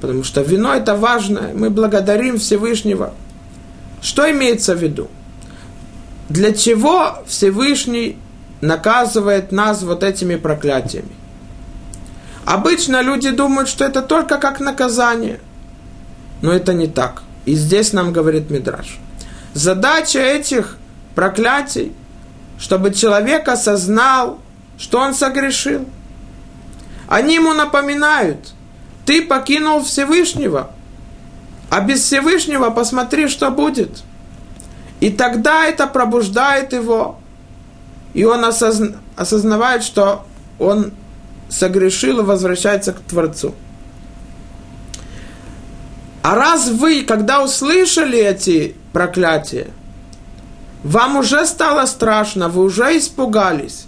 потому 0.00 0.24
что 0.24 0.40
вино 0.40 0.72
это 0.72 0.96
важно, 0.96 1.50
мы 1.54 1.68
благодарим 1.68 2.38
Всевышнего. 2.38 3.12
Что 4.04 4.30
имеется 4.30 4.74
в 4.74 4.82
виду? 4.82 5.08
Для 6.28 6.52
чего 6.52 7.24
Всевышний 7.26 8.18
наказывает 8.60 9.50
нас 9.50 9.82
вот 9.82 10.02
этими 10.02 10.36
проклятиями? 10.36 11.16
Обычно 12.44 13.00
люди 13.00 13.30
думают, 13.30 13.70
что 13.70 13.86
это 13.86 14.02
только 14.02 14.36
как 14.36 14.60
наказание. 14.60 15.40
Но 16.42 16.52
это 16.52 16.74
не 16.74 16.86
так. 16.86 17.22
И 17.46 17.54
здесь 17.54 17.94
нам 17.94 18.12
говорит 18.12 18.50
Мидраш. 18.50 18.98
Задача 19.54 20.18
этих 20.18 20.76
проклятий, 21.14 21.94
чтобы 22.58 22.92
человек 22.92 23.48
осознал, 23.48 24.38
что 24.76 24.98
он 24.98 25.14
согрешил. 25.14 25.88
Они 27.08 27.36
ему 27.36 27.54
напоминают, 27.54 28.52
ты 29.06 29.22
покинул 29.22 29.82
Всевышнего, 29.82 30.72
а 31.74 31.80
без 31.80 32.02
Всевышнего 32.02 32.70
посмотри, 32.70 33.26
что 33.26 33.50
будет. 33.50 34.04
И 35.00 35.10
тогда 35.10 35.64
это 35.64 35.88
пробуждает 35.88 36.72
его, 36.72 37.18
и 38.12 38.22
он 38.22 38.44
осозна, 38.44 38.98
осознавает, 39.16 39.82
что 39.82 40.24
он 40.60 40.92
согрешил 41.48 42.20
и 42.20 42.22
возвращается 42.22 42.92
к 42.92 43.00
Творцу. 43.00 43.56
А 46.22 46.36
раз 46.36 46.68
вы, 46.68 47.02
когда 47.02 47.42
услышали 47.42 48.20
эти 48.20 48.76
проклятия, 48.92 49.66
вам 50.84 51.16
уже 51.16 51.44
стало 51.44 51.86
страшно, 51.86 52.48
вы 52.48 52.62
уже 52.62 52.96
испугались, 52.96 53.86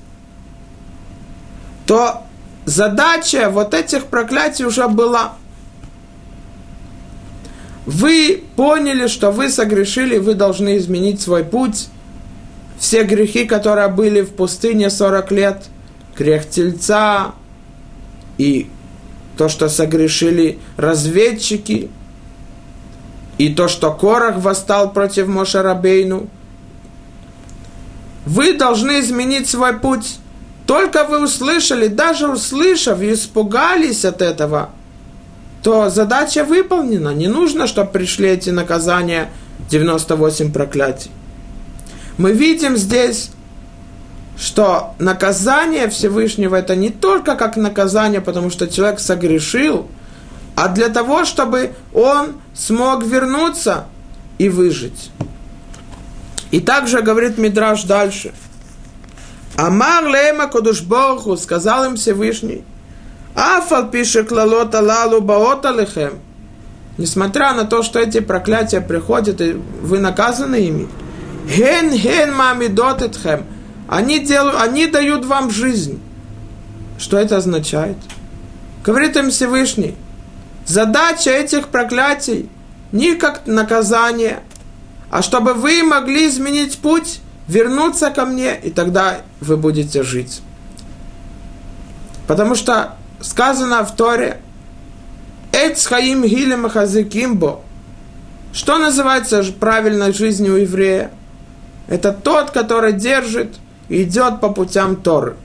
то 1.86 2.24
задача 2.64 3.48
вот 3.48 3.74
этих 3.74 4.06
проклятий 4.06 4.64
уже 4.64 4.88
была. 4.88 5.34
Вы 7.86 8.42
поняли, 8.56 9.06
что 9.06 9.30
вы 9.30 9.48
согрешили, 9.48 10.18
вы 10.18 10.34
должны 10.34 10.76
изменить 10.76 11.20
свой 11.20 11.44
путь. 11.44 11.86
Все 12.78 13.04
грехи, 13.04 13.46
которые 13.46 13.88
были 13.88 14.20
в 14.22 14.30
пустыне 14.30 14.90
40 14.90 15.30
лет, 15.30 15.64
грех 16.18 16.48
тельца 16.50 17.32
и 18.38 18.68
то, 19.38 19.48
что 19.48 19.68
согрешили 19.68 20.58
разведчики, 20.76 21.88
и 23.38 23.54
то, 23.54 23.68
что 23.68 23.92
Корах 23.92 24.36
восстал 24.38 24.92
против 24.92 25.28
Мошарабейну, 25.28 26.28
вы 28.24 28.54
должны 28.54 29.00
изменить 29.00 29.48
свой 29.48 29.74
путь. 29.78 30.18
Только 30.66 31.04
вы 31.04 31.22
услышали, 31.22 31.86
даже 31.86 32.28
услышав 32.28 33.00
и 33.00 33.12
испугались 33.12 34.04
от 34.04 34.20
этого, 34.20 34.70
то 35.62 35.90
задача 35.90 36.44
выполнена. 36.44 37.10
Не 37.10 37.28
нужно, 37.28 37.66
чтобы 37.66 37.90
пришли 37.90 38.28
эти 38.28 38.50
наказания, 38.50 39.30
98 39.70 40.52
проклятий. 40.52 41.10
Мы 42.18 42.32
видим 42.32 42.76
здесь, 42.76 43.30
что 44.38 44.94
наказание 44.98 45.88
Всевышнего 45.88 46.56
это 46.56 46.76
не 46.76 46.90
только 46.90 47.36
как 47.36 47.56
наказание, 47.56 48.20
потому 48.20 48.50
что 48.50 48.68
человек 48.68 49.00
согрешил, 49.00 49.88
а 50.54 50.68
для 50.68 50.88
того, 50.88 51.24
чтобы 51.24 51.72
он 51.92 52.36
смог 52.54 53.04
вернуться 53.04 53.86
и 54.38 54.48
выжить. 54.48 55.10
И 56.50 56.60
также 56.60 57.02
говорит 57.02 57.38
Мидраш 57.38 57.84
дальше– 57.84 58.32
Амар 59.56 60.04
лема 60.06 60.48
Кодушборху, 60.48 61.36
сказал 61.38 61.86
им 61.86 61.96
Всевышний, 61.96 62.62
Афал 63.36 63.90
пишет 63.90 64.28
клалот 64.28 64.74
алалу 64.74 65.20
баот 65.20 65.66
алихем. 65.66 66.14
Несмотря 66.96 67.52
на 67.52 67.64
то, 67.64 67.82
что 67.82 67.98
эти 67.98 68.20
проклятия 68.20 68.80
приходят, 68.80 69.42
и 69.42 69.52
вы 69.52 69.98
наказаны 69.98 70.56
ими. 70.56 70.88
Ген 71.46 71.90
ген 71.90 72.34
мамидот 72.34 73.02
этхем. 73.02 73.44
Они, 73.88 74.20
делают, 74.20 74.56
они 74.58 74.86
дают 74.86 75.26
вам 75.26 75.50
жизнь. 75.50 76.00
Что 76.98 77.18
это 77.18 77.36
означает? 77.36 77.98
Говорит 78.82 79.16
им 79.16 79.30
Всевышний, 79.30 79.96
задача 80.64 81.30
этих 81.30 81.68
проклятий 81.68 82.48
не 82.90 83.16
как 83.16 83.46
наказание, 83.46 84.40
а 85.10 85.20
чтобы 85.20 85.52
вы 85.52 85.82
могли 85.82 86.26
изменить 86.26 86.78
путь 86.78 87.20
вернуться 87.48 88.10
ко 88.10 88.24
мне, 88.24 88.58
и 88.58 88.70
тогда 88.70 89.18
вы 89.40 89.58
будете 89.58 90.02
жить. 90.02 90.40
Потому 92.26 92.54
что 92.54 92.96
сказано 93.20 93.84
в 93.84 93.94
Торе, 93.94 94.40
Эц 95.52 95.86
хаим 95.86 96.24
гилем 96.24 96.68
хазикимбо. 96.68 97.60
Что 98.52 98.78
называется 98.78 99.42
правильной 99.58 100.12
жизнью 100.12 100.56
еврея? 100.56 101.10
Это 101.88 102.12
тот, 102.12 102.50
который 102.50 102.92
держит 102.92 103.56
и 103.88 104.02
идет 104.02 104.40
по 104.40 104.50
путям 104.50 104.96
Торы. 104.96 105.36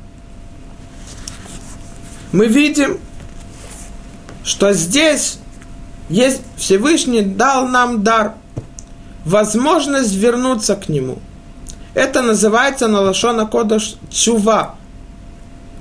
Мы 2.32 2.48
видим, 2.48 3.00
что 4.44 4.74
здесь 4.74 5.40
есть 6.10 6.42
Всевышний 6.58 7.22
дал 7.22 7.68
нам 7.68 8.04
дар, 8.04 8.34
возможность 9.26 10.16
вернуться 10.16 10.76
к 10.76 10.90
Нему– 10.90 11.20
это 11.94 12.22
называется 12.22 12.88
на 12.88 13.02
лошона 13.02 13.46
кодаш 13.46 13.96
чува. 14.10 14.76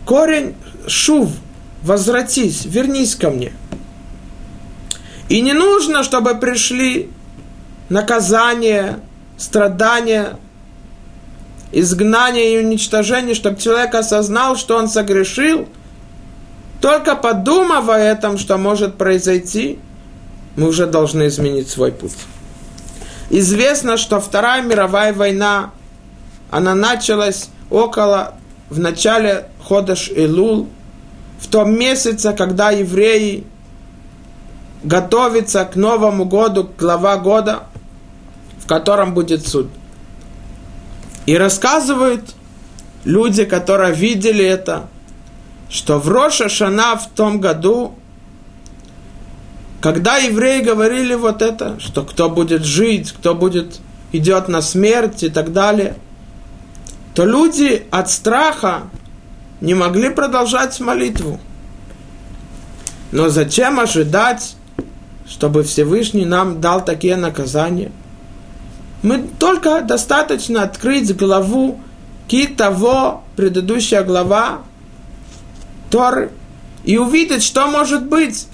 Корень 0.05 0.55
шув, 0.89 1.31
возвратись, 1.83 2.65
вернись 2.65 3.15
ко 3.15 3.31
мне. 3.31 3.53
И 5.29 5.41
не 5.41 5.53
нужно, 5.53 6.03
чтобы 6.03 6.35
пришли 6.35 7.11
наказания, 7.89 9.01
страдания, 9.37 10.37
изгнание 11.73 12.55
и 12.55 12.65
уничтожение, 12.65 13.35
чтобы 13.35 13.61
человек 13.61 13.95
осознал, 13.95 14.57
что 14.57 14.77
он 14.77 14.89
согрешил. 14.89 15.69
Только 16.81 17.15
подумав 17.15 17.89
о 17.89 17.99
этом, 17.99 18.39
что 18.39 18.57
может 18.57 18.97
произойти, 18.97 19.79
мы 20.57 20.69
уже 20.69 20.87
должны 20.87 21.29
изменить 21.29 21.69
свой 21.69 21.93
путь. 21.93 22.17
Известно, 23.29 23.97
что 23.97 24.21
Вторая 24.21 24.63
мировая 24.63 25.13
война 25.13 25.71
она 26.51 26.75
началась 26.75 27.49
около, 27.71 28.35
в 28.69 28.79
начале 28.81 29.47
Ходаш 29.63 30.11
Илул, 30.11 30.69
в 31.41 31.49
том 31.49 31.77
месяце, 31.77 32.33
когда 32.33 32.71
евреи 32.71 33.45
готовятся 34.83 35.65
к 35.65 35.77
Новому 35.77 36.25
году, 36.25 36.65
к 36.65 36.77
глава 36.77 37.17
года, 37.17 37.65
в 38.59 38.67
котором 38.67 39.15
будет 39.15 39.47
суд. 39.47 39.69
И 41.27 41.37
рассказывают 41.37 42.35
люди, 43.05 43.45
которые 43.45 43.95
видели 43.95 44.45
это, 44.45 44.89
что 45.69 45.99
в 45.99 46.09
Роша 46.09 46.49
Шана 46.49 46.97
в 46.97 47.09
том 47.11 47.41
году, 47.41 47.95
когда 49.81 50.17
евреи 50.19 50.63
говорили 50.63 51.15
вот 51.15 51.43
это, 51.43 51.79
что 51.81 52.05
кто 52.05 52.29
будет 52.29 52.65
жить, 52.65 53.13
кто 53.13 53.35
будет 53.35 53.81
идет 54.13 54.49
на 54.49 54.61
смерть 54.61 55.23
и 55.23 55.29
так 55.29 55.53
далее– 55.53 55.97
то 57.15 57.25
люди 57.25 57.87
от 57.91 58.11
страха 58.11 58.85
не 59.61 59.75
могли 59.75 60.11
продолжать 60.11 60.79
молитву. 60.81 61.39
Но 63.13 63.29
зачем 63.29 63.81
ожидать, 63.81 64.55
чтобы 65.29 65.63
Всевышний 65.63 66.25
нам 66.25 66.61
дал 66.61 66.85
такие 66.85 67.17
наказания? 67.17 67.93
Мы 69.03 69.29
только 69.39 69.83
достаточно 69.83 70.63
открыть 70.63 71.17
главу 71.17 71.81
ки 72.29 72.47
того, 72.47 73.25
предыдущая 73.37 74.05
глава 74.05 74.61
Торы, 75.91 76.31
и 76.85 76.97
увидеть, 76.97 77.43
что 77.43 77.67
может 77.67 78.07
быть, 78.07 78.47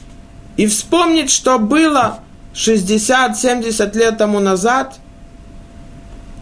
и 0.56 0.66
вспомнить, 0.66 1.30
что 1.30 1.58
было 1.58 2.20
60-70 2.54 3.96
лет 3.96 4.18
тому 4.18 4.40
назад, 4.40 4.98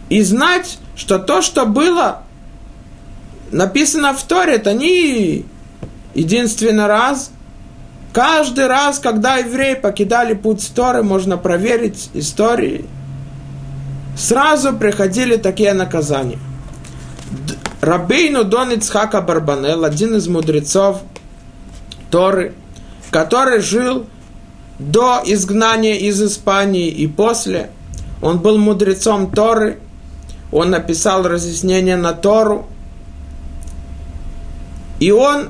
и 0.09 0.21
знать, 0.21 0.77
что 0.95 1.19
то, 1.19 1.41
что 1.41 1.65
было 1.65 2.23
написано 3.51 4.13
в 4.13 4.23
Торе, 4.23 4.55
это 4.55 4.73
не 4.73 5.45
единственный 6.13 6.87
раз. 6.87 7.31
Каждый 8.13 8.67
раз, 8.67 8.99
когда 8.99 9.37
евреи 9.37 9.75
покидали 9.75 10.33
путь 10.33 10.71
Торы, 10.73 11.03
можно 11.03 11.37
проверить 11.37 12.09
истории. 12.13 12.85
Сразу 14.17 14.73
приходили 14.73 15.35
такие 15.35 15.73
наказания. 15.73 16.39
Рабейну 17.81 18.45
Дон 18.45 18.71
Ицхака 18.71 19.21
Барбанел, 19.21 19.83
один 19.83 20.15
из 20.15 20.27
мудрецов 20.27 21.01
Торы, 22.09 22.53
который 23.11 23.59
жил 23.59 24.05
до 24.79 25.21
изгнания 25.25 25.95
из 25.95 26.21
Испании 26.23 26.87
и 26.87 27.07
после. 27.07 27.69
Он 28.21 28.39
был 28.39 28.57
мудрецом 28.57 29.29
Торы– 29.31 29.79
он 30.55 30.69
написал 30.69 31.23
разъяснение 31.23 31.97
на 31.97 32.13
Тору, 32.13 32.67
и 34.99 35.11
он, 35.11 35.49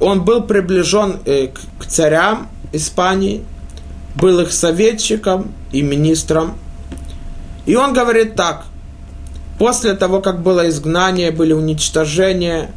он 0.00 0.24
был 0.24 0.42
приближен 0.42 1.18
э, 1.24 1.48
к, 1.78 1.86
царям 1.86 2.48
Испании, 2.72 3.44
был 4.16 4.40
их 4.40 4.52
советчиком 4.52 5.52
и 5.72 5.82
министром. 5.82 6.54
И 7.66 7.76
он 7.76 7.92
говорит 7.92 8.34
так, 8.34 8.64
после 9.58 9.94
того, 9.94 10.20
как 10.20 10.42
было 10.42 10.68
изгнание, 10.68 11.30
были 11.30 11.52
уничтожения, 11.52 12.70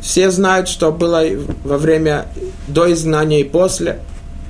все 0.00 0.30
знают, 0.30 0.68
что 0.68 0.92
было 0.92 1.22
во 1.64 1.78
время 1.78 2.26
до 2.68 2.92
изгнания 2.92 3.40
и 3.40 3.44
после, 3.44 3.98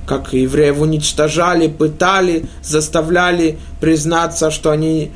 как 0.06 0.32
евреев 0.32 0.80
уничтожали, 0.80 1.68
пытали, 1.68 2.46
заставляли 2.62 3.58
признаться, 3.80 4.50
что 4.50 4.70
они 4.70 5.10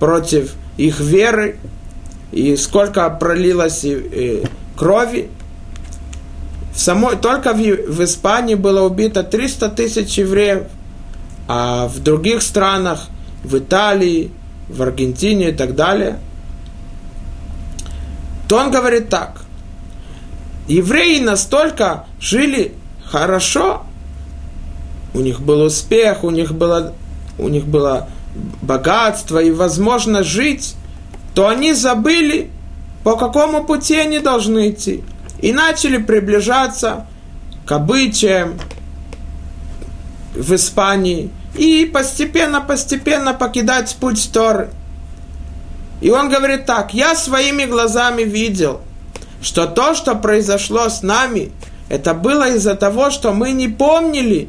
против 0.00 0.54
их 0.76 1.00
веры, 1.00 1.58
и 2.32 2.56
сколько 2.56 3.08
пролилось 3.10 3.84
крови. 4.76 5.30
В 6.74 6.78
самой, 6.78 7.16
только 7.16 7.54
в, 7.54 7.56
в 7.56 8.04
Испании 8.04 8.54
было 8.54 8.82
убито 8.82 9.22
300 9.22 9.70
тысяч 9.70 10.18
евреев, 10.18 10.64
а 11.48 11.88
в 11.88 12.00
других 12.00 12.42
странах, 12.42 13.08
в 13.42 13.56
Италии, 13.56 14.30
в 14.68 14.82
Аргентине 14.82 15.50
и 15.50 15.52
так 15.52 15.74
далее, 15.74 16.18
то 18.48 18.58
он 18.58 18.70
говорит 18.70 19.08
так. 19.08 19.42
Евреи 20.68 21.20
настолько 21.20 22.06
жили 22.20 22.74
хорошо, 23.04 23.84
у 25.14 25.20
них 25.20 25.40
был 25.40 25.62
успех, 25.62 26.24
у 26.24 26.30
них 26.30 26.52
было, 26.52 26.92
у 27.38 27.48
них 27.48 27.66
было 27.66 28.08
богатство 28.60 29.38
и 29.38 29.50
возможность 29.50 30.28
жить, 30.28 30.74
то 31.34 31.48
они 31.48 31.72
забыли, 31.72 32.50
по 33.06 33.16
какому 33.16 33.62
пути 33.62 33.94
они 33.94 34.18
должны 34.18 34.70
идти. 34.70 35.04
И 35.40 35.52
начали 35.52 35.96
приближаться 35.96 37.06
к 37.64 37.70
обычаям 37.70 38.58
в 40.34 40.52
Испании 40.52 41.30
и 41.56 41.88
постепенно-постепенно 41.94 43.32
покидать 43.32 43.96
путь 44.00 44.28
Торы. 44.32 44.70
И 46.00 46.10
он 46.10 46.28
говорит 46.28 46.66
так, 46.66 46.94
я 46.94 47.14
своими 47.14 47.64
глазами 47.64 48.22
видел, 48.22 48.80
что 49.40 49.66
то, 49.68 49.94
что 49.94 50.16
произошло 50.16 50.88
с 50.88 51.02
нами, 51.02 51.52
это 51.88 52.12
было 52.12 52.56
из-за 52.56 52.74
того, 52.74 53.10
что 53.10 53.32
мы 53.32 53.52
не 53.52 53.68
помнили, 53.68 54.48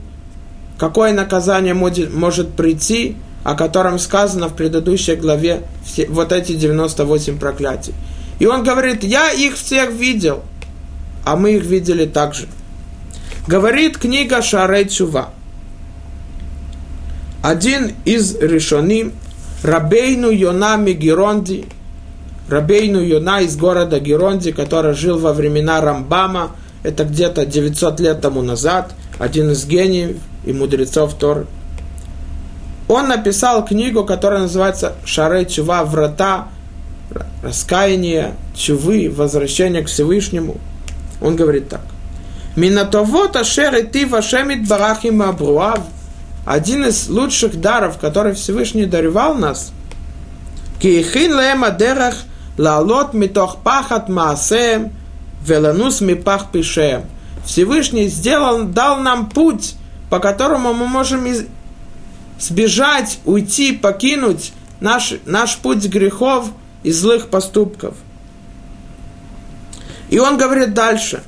какое 0.79 1.13
наказание 1.13 1.75
может, 1.75 2.55
прийти, 2.55 3.17
о 3.43 3.53
котором 3.53 3.99
сказано 3.99 4.47
в 4.47 4.55
предыдущей 4.55 5.13
главе, 5.13 5.61
вот 6.09 6.31
эти 6.31 6.53
98 6.53 7.37
проклятий. 7.37 7.93
И 8.39 8.45
он 8.45 8.63
говорит, 8.63 9.03
я 9.03 9.31
их 9.31 9.55
всех 9.55 9.91
видел, 9.91 10.43
а 11.25 11.35
мы 11.35 11.53
их 11.53 11.63
видели 11.63 12.05
также. 12.05 12.47
Говорит 13.47 13.97
книга 13.97 14.41
Шарей 14.41 14.87
Чува. 14.87 15.29
Один 17.41 17.93
из 18.05 18.35
решоним, 18.35 19.13
Рабейну 19.63 20.29
Йона 20.29 20.77
Мегеронди, 20.77 21.65
Рабейну 22.49 23.01
Йона 23.01 23.41
из 23.41 23.57
города 23.57 23.99
Геронди, 23.99 24.51
который 24.51 24.93
жил 24.93 25.17
во 25.17 25.33
времена 25.33 25.81
Рамбама, 25.81 26.51
это 26.83 27.03
где-то 27.03 27.45
900 27.45 27.99
лет 27.99 28.21
тому 28.21 28.41
назад, 28.41 28.93
один 29.19 29.51
из 29.51 29.65
гениев 29.65 30.17
и 30.45 30.53
мудрецов 30.53 31.13
Торы. 31.15 31.47
Он 32.87 33.09
написал 33.09 33.65
книгу, 33.65 34.05
которая 34.05 34.41
называется 34.41 34.95
Шарей 35.03 35.45
Чува, 35.45 35.83
врата, 35.83 36.47
раскаяние, 37.41 38.35
чувы, 38.55 39.09
возвращение 39.09 39.83
к 39.83 39.87
Всевышнему. 39.87 40.57
Он 41.21 41.35
говорит 41.35 41.69
так. 41.69 41.81
Минатовот 42.55 43.35
ашер 43.35 43.75
и 43.75 43.83
ты 43.83 44.07
вашемит 44.07 44.67
барахим 44.67 45.21
абруав. 45.21 45.81
Один 46.45 46.85
из 46.85 47.09
лучших 47.09 47.59
даров, 47.59 47.97
который 47.97 48.33
Всевышний 48.33 48.85
даревал 48.85 49.35
нас. 49.35 49.71
Киехин 50.79 51.37
леем 51.37 51.63
адерах 51.63 52.15
лалот 52.57 53.13
митох 53.13 53.57
пахат 53.57 54.09
маасеем 54.09 54.91
веланус 55.45 56.01
мипах 56.01 56.51
пишеем. 56.51 57.03
Всевышний 57.45 58.07
сделал, 58.07 58.63
дал 58.63 58.99
нам 58.99 59.29
путь, 59.29 59.75
по 60.09 60.19
которому 60.19 60.73
мы 60.73 60.87
можем 60.87 61.25
сбежать, 62.39 63.19
уйти, 63.25 63.71
покинуть 63.71 64.51
наш, 64.79 65.13
наш 65.25 65.57
путь 65.57 65.85
грехов 65.85 66.49
и 66.83 66.91
злых 66.91 67.29
поступков. 67.29 67.95
И 70.09 70.19
он 70.19 70.37
говорит 70.37 70.73
дальше. 70.73 71.23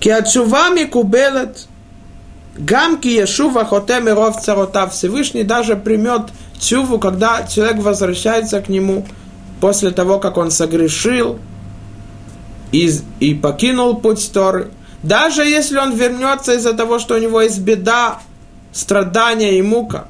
Киачувами 0.00 0.84
кубелет, 0.84 1.66
гамки 2.56 3.08
ешува 3.08 3.64
хотем 3.64 4.08
и 4.08 4.12
ров 4.12 4.40
царота. 4.40 4.88
Всевышний 4.88 5.42
даже 5.42 5.76
примет 5.76 6.30
чуву, 6.60 6.98
когда 6.98 7.46
человек 7.46 7.78
возвращается 7.78 8.60
к 8.60 8.68
нему 8.68 9.06
после 9.60 9.90
того, 9.90 10.18
как 10.18 10.36
он 10.36 10.50
согрешил 10.50 11.38
и, 12.70 12.90
и 13.18 13.34
покинул 13.34 13.96
путь 13.96 14.30
Торы. 14.32 14.70
Даже 15.02 15.44
если 15.44 15.78
он 15.78 15.94
вернется 15.94 16.54
из-за 16.54 16.74
того, 16.74 16.98
что 16.98 17.14
у 17.14 17.18
него 17.18 17.40
есть 17.40 17.60
беда, 17.60 18.20
страдания 18.72 19.58
и 19.58 19.62
мука. 19.62 20.08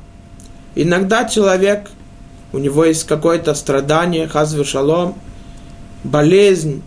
Иногда 0.74 1.24
человек, 1.24 1.90
у 2.52 2.58
него 2.58 2.84
есть 2.84 3.04
какое-то 3.04 3.54
страдание, 3.54 4.28
хазве 4.28 4.64
шалом, 4.64 5.18
болезнь 6.04 6.82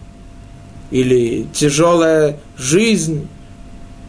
или 0.90 1.48
тяжелая 1.54 2.40
жизнь, 2.58 3.28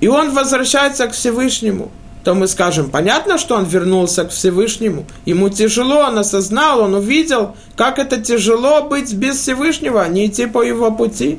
и 0.00 0.08
он 0.08 0.32
возвращается 0.32 1.06
к 1.06 1.12
Всевышнему, 1.12 1.90
то 2.24 2.34
мы 2.34 2.48
скажем, 2.48 2.90
понятно, 2.90 3.38
что 3.38 3.56
он 3.56 3.64
вернулся 3.64 4.24
к 4.24 4.30
Всевышнему, 4.30 5.06
ему 5.24 5.48
тяжело, 5.48 6.00
он 6.00 6.18
осознал, 6.18 6.80
он 6.80 6.94
увидел, 6.94 7.54
как 7.76 7.98
это 7.98 8.20
тяжело 8.20 8.82
быть 8.82 9.12
без 9.12 9.36
Всевышнего, 9.36 10.08
не 10.08 10.26
идти 10.26 10.46
по 10.46 10.62
его 10.62 10.90
пути. 10.90 11.38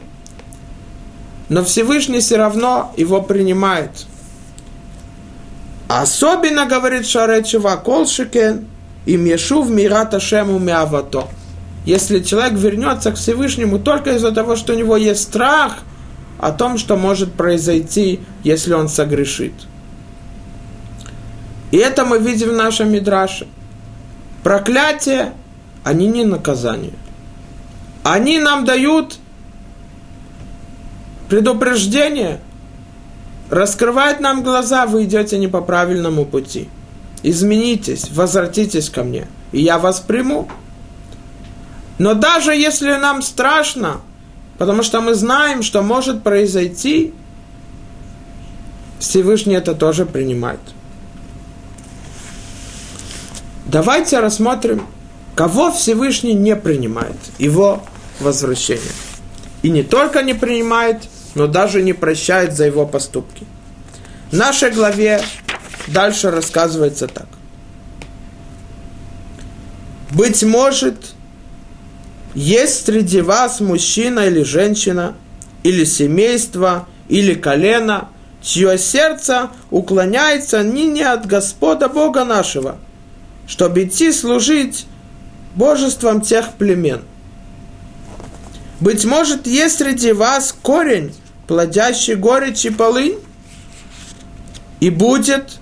Но 1.50 1.64
Всевышний 1.64 2.20
все 2.20 2.38
равно 2.38 2.94
его 2.98 3.22
принимает– 3.22 3.92
Особенно, 5.88 6.66
говорит 6.66 7.06
Шаречева, 7.06 7.76
Колшикен, 7.76 8.68
им 9.06 9.26
Ешув 9.26 9.70
Мирата 9.70 10.20
Шему 10.20 10.60
Мявато. 10.60 11.28
Если 11.86 12.22
человек 12.22 12.54
вернется 12.54 13.12
к 13.12 13.16
Всевышнему 13.16 13.80
только 13.80 14.12
из-за 14.16 14.32
того, 14.32 14.56
что 14.56 14.74
у 14.74 14.78
него 14.78 14.96
есть 14.96 15.24
страх 15.24 15.80
о 16.40 16.52
том, 16.52 16.78
что 16.78 16.96
может 16.96 17.34
произойти, 17.34 18.22
если 18.44 18.74
он 18.74 18.88
согрешит. 18.88 19.54
И 21.72 21.78
это 21.78 22.06
мы 22.06 22.20
видим 22.20 22.50
в 22.50 22.54
нашем 22.54 22.92
Мидраше. 22.92 23.48
Проклятие, 24.44 25.34
они 25.84 26.08
не 26.08 26.24
наказание. 26.24 26.94
Они 28.04 28.40
нам 28.40 28.66
дают 28.66 29.18
предупреждение– 31.30 32.40
раскрывает 33.54 34.20
нам 34.20 34.44
глаза, 34.44 34.86
вы 34.86 35.04
идете 35.04 35.38
не 35.38 35.48
по 35.48 35.62
правильному 35.62 36.26
пути. 36.26 36.70
Изменитесь, 37.24 38.10
возвратитесь 38.12 38.90
ко 38.90 39.04
мне, 39.04 39.28
и 39.54 39.62
я 39.62 39.80
вас 39.80 40.02
приму. 40.02 40.50
Но 41.98 42.14
даже 42.14 42.54
если 42.54 42.94
нам 42.96 43.22
страшно, 43.22 44.02
потому 44.58 44.84
что 44.84 45.00
мы 45.00 45.16
знаем, 45.16 45.64
что 45.64 45.82
может 45.82 46.22
произойти, 46.22 47.14
Всевышний 49.00 49.56
это 49.56 49.74
тоже 49.74 50.06
принимает. 50.06 50.60
Давайте 53.66 54.20
рассмотрим, 54.20 54.86
кого 55.36 55.72
Всевышний 55.72 56.34
не 56.34 56.56
принимает, 56.56 57.16
его 57.38 57.84
возвращение. 58.20 58.84
И 59.62 59.70
не 59.70 59.84
только 59.84 60.24
не 60.24 60.34
принимает, 60.34 61.04
но 61.36 61.48
даже 61.48 61.82
не 61.82 61.94
прощает 61.94 62.56
за 62.56 62.66
его 62.66 62.86
поступки. 62.86 63.46
В 64.32 64.36
нашей 64.36 64.72
главе 64.72 65.22
дальше 65.88 66.32
рассказывается 66.32 67.08
так. 67.08 67.28
Быть 70.12 70.44
может, 70.44 71.14
есть 72.36 72.86
среди 72.86 73.22
вас 73.22 73.60
мужчина 73.60 74.22
или 74.22 74.44
женщина, 74.44 75.16
или 75.64 75.86
семейство, 75.86 76.88
или 77.10 77.34
колено, 77.34 78.10
чье 78.42 78.78
сердце 78.78 79.50
уклоняется 79.72 80.62
не, 80.64 80.88
не 80.88 81.04
от 81.04 81.26
Господа 81.26 81.90
Бога 81.90 82.26
нашего, 82.26 82.78
чтобы 83.48 83.84
идти 83.86 84.12
служить 84.12 84.86
божеством 85.56 86.22
тех 86.22 86.54
племен. 86.54 87.02
Быть 88.80 89.06
может, 89.06 89.48
есть 89.48 89.78
среди 89.78 90.12
вас 90.12 90.54
корень, 90.62 91.16
плодящий 91.48 92.16
горечь 92.16 92.66
и 92.66 92.70
полынь, 92.70 93.18
и 94.80 94.90
будет, 94.90 95.60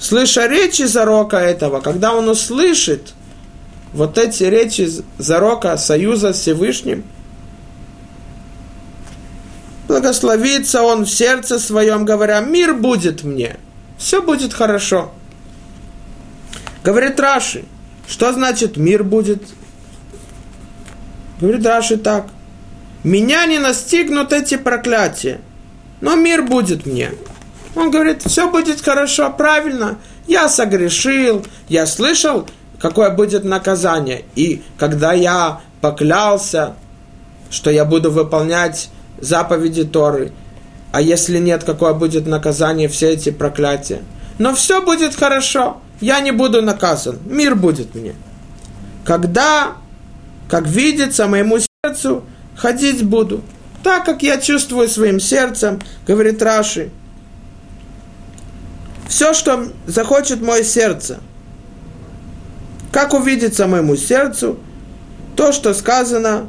слыша 0.00 0.46
речи 0.46 0.82
зарока 0.82 1.36
этого, 1.36 1.80
когда 1.80 2.12
он 2.14 2.28
услышит 2.28 3.12
вот 3.92 4.18
эти 4.18 4.44
речи 4.44 4.88
зарока 5.18 5.76
союза 5.76 6.32
с 6.32 6.40
Всевышним, 6.40 7.04
благословится 9.86 10.82
он 10.82 11.04
в 11.04 11.10
сердце 11.10 11.58
своем, 11.58 12.04
говоря, 12.04 12.40
мир 12.40 12.74
будет 12.74 13.22
мне, 13.22 13.58
все 13.98 14.22
будет 14.22 14.52
хорошо. 14.52 15.12
Говорит 16.82 17.20
Раши, 17.20 17.64
что 18.08 18.32
значит 18.32 18.76
мир 18.76 19.04
будет? 19.04 19.42
Говорит 21.40 21.64
Раши 21.64 21.96
так– 21.96 22.26
меня 23.02 23.46
не 23.46 23.58
настигнут 23.58 24.32
эти 24.32 24.56
проклятия, 24.58 25.40
но 26.02 26.16
мир 26.16 26.42
будет 26.42 26.84
мне. 26.84 27.12
Он 27.74 27.90
говорит, 27.90 28.22
все 28.22 28.50
будет 28.50 28.80
хорошо, 28.80 29.30
правильно. 29.30 29.98
Я 30.26 30.48
согрешил, 30.48 31.46
я 31.68 31.86
слышал, 31.86 32.46
какое 32.78 33.10
будет 33.10 33.44
наказание. 33.44 34.24
И 34.34 34.62
когда 34.78 35.12
я 35.12 35.60
поклялся, 35.80 36.74
что 37.50 37.70
я 37.70 37.84
буду 37.84 38.10
выполнять 38.10 38.90
заповеди 39.18 39.84
Торы, 39.84 40.32
а 40.92 41.00
если 41.00 41.38
нет, 41.38 41.64
какое 41.64 41.92
будет 41.94 42.26
наказание, 42.26 42.88
все 42.88 43.10
эти 43.10 43.30
проклятия. 43.30 44.02
Но 44.38 44.54
все 44.54 44.82
будет 44.82 45.14
хорошо, 45.14 45.80
я 46.00 46.20
не 46.20 46.32
буду 46.32 46.62
наказан, 46.62 47.18
мир 47.24 47.54
будет 47.54 47.94
мне. 47.94 48.14
Когда, 49.04 49.74
как 50.48 50.66
видится 50.66 51.26
моему 51.26 51.58
сердцу, 51.84 52.24
ходить 52.56 53.04
буду, 53.04 53.42
так 53.82 54.04
как 54.04 54.22
я 54.22 54.38
чувствую 54.38 54.88
своим 54.88 55.20
сердцем, 55.20 55.80
говорит 56.06 56.42
Раши. 56.42 56.90
Все, 59.10 59.34
что 59.34 59.72
захочет 59.88 60.40
мое 60.40 60.62
сердце, 60.62 61.18
как 62.92 63.12
увидится 63.12 63.66
моему 63.66 63.96
сердцу, 63.96 64.56
то, 65.34 65.50
что 65.50 65.74
сказано 65.74 66.48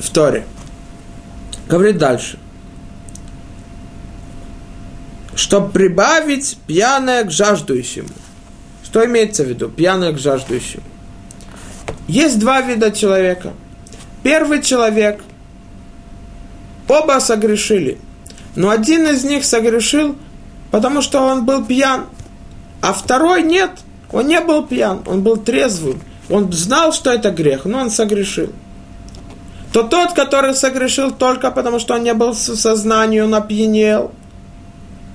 в, 0.00 0.10
Торе. 0.10 0.46
Говорит 1.68 1.98
дальше. 1.98 2.38
Чтобы 5.34 5.70
прибавить 5.72 6.56
пьяное 6.66 7.22
к 7.24 7.30
жаждущему. 7.30 8.08
Что 8.82 9.04
имеется 9.04 9.44
в 9.44 9.48
виду? 9.48 9.68
Пьяное 9.68 10.12
к 10.12 10.18
жаждущему. 10.18 10.84
Есть 12.08 12.38
два 12.38 12.62
вида 12.62 12.90
человека. 12.92 13.52
Первый 14.22 14.62
человек, 14.62 15.20
оба 16.88 17.20
согрешили, 17.20 17.98
но 18.54 18.70
один 18.70 19.06
из 19.06 19.24
них 19.24 19.44
согрешил, 19.44 20.16
потому 20.70 21.02
что 21.02 21.20
он 21.20 21.44
был 21.44 21.64
пьян, 21.64 22.06
а 22.80 22.92
второй 22.92 23.42
нет, 23.42 23.70
он 24.12 24.26
не 24.26 24.40
был 24.40 24.66
пьян, 24.66 25.02
он 25.06 25.22
был 25.22 25.36
трезвым, 25.36 26.00
он 26.28 26.52
знал, 26.52 26.92
что 26.92 27.10
это 27.10 27.30
грех, 27.30 27.64
но 27.64 27.78
он 27.78 27.90
согрешил. 27.90 28.52
То 29.72 29.82
тот, 29.82 30.14
который 30.14 30.54
согрешил 30.54 31.10
только 31.10 31.50
потому, 31.50 31.78
что 31.78 31.94
он 31.94 32.02
не 32.02 32.14
был 32.14 32.32
в 32.32 32.36
сознании, 32.36 33.20
он 33.20 33.34
опьянел, 33.34 34.12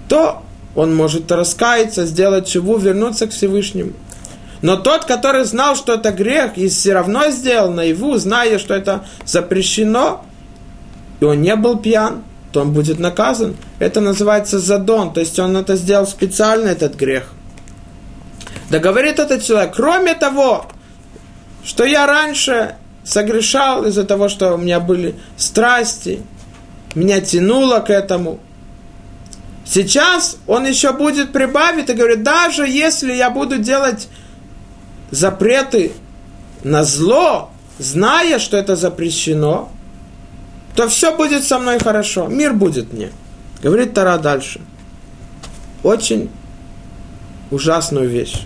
то 0.07 0.43
он 0.75 0.95
может 0.95 1.31
раскаяться, 1.31 2.05
сделать 2.05 2.47
чего, 2.47 2.77
вернуться 2.77 3.27
к 3.27 3.31
Всевышнему. 3.31 3.93
Но 4.61 4.77
тот, 4.77 5.05
который 5.05 5.43
знал, 5.45 5.75
что 5.75 5.95
это 5.95 6.11
грех, 6.11 6.57
и 6.57 6.69
все 6.69 6.93
равно 6.93 7.31
сделал 7.31 7.71
наяву, 7.71 8.17
зная, 8.17 8.59
что 8.59 8.75
это 8.75 9.05
запрещено, 9.25 10.23
и 11.21 11.23
он 11.23 11.41
не 11.41 11.55
был 11.55 11.77
пьян, 11.77 12.23
то 12.51 12.61
он 12.61 12.73
будет 12.73 12.99
наказан. 12.99 13.55
Это 13.79 14.01
называется 14.01 14.59
задон, 14.59 15.13
то 15.13 15.21
есть 15.21 15.39
он 15.39 15.55
это 15.55 15.77
сделал 15.77 16.05
специально, 16.05 16.67
этот 16.67 16.95
грех. 16.95 17.31
Да 18.69 18.79
говорит 18.79 19.19
этот 19.19 19.43
человек, 19.43 19.73
кроме 19.75 20.15
того, 20.15 20.65
что 21.63 21.85
я 21.85 22.07
раньше 22.07 22.75
согрешал 23.03 23.85
из-за 23.85 24.03
того, 24.03 24.29
что 24.29 24.55
у 24.55 24.57
меня 24.57 24.79
были 24.79 25.15
страсти, 25.37 26.23
меня 26.95 27.21
тянуло 27.21 27.79
к 27.79 27.91
этому. 27.91 28.39
Сейчас 29.63 30.37
он 30.47 30.65
еще 30.65 30.91
будет 30.91 31.31
прибавить 31.31 31.89
и 31.89 31.93
говорит, 31.93 32.23
даже 32.23 32.67
если 32.67 33.13
я 33.13 33.29
буду 33.29 33.59
делать 33.59 34.09
запреты 35.11 35.91
на 36.63 36.83
зло, 36.83 37.51
зная, 37.77 38.39
что 38.39 38.57
это 38.57 38.75
запрещено, 38.75 39.71
то 40.75 40.87
все 40.87 41.15
будет 41.15 41.43
со 41.43 41.59
мной 41.59 41.79
хорошо, 41.79 42.27
мир 42.27 42.53
будет 42.53 42.93
мне. 42.93 43.11
Говорит 43.61 43.93
Тара 43.93 44.17
дальше. 44.17 44.61
Очень 45.83 46.29
ужасную 47.49 48.09
вещь. 48.09 48.41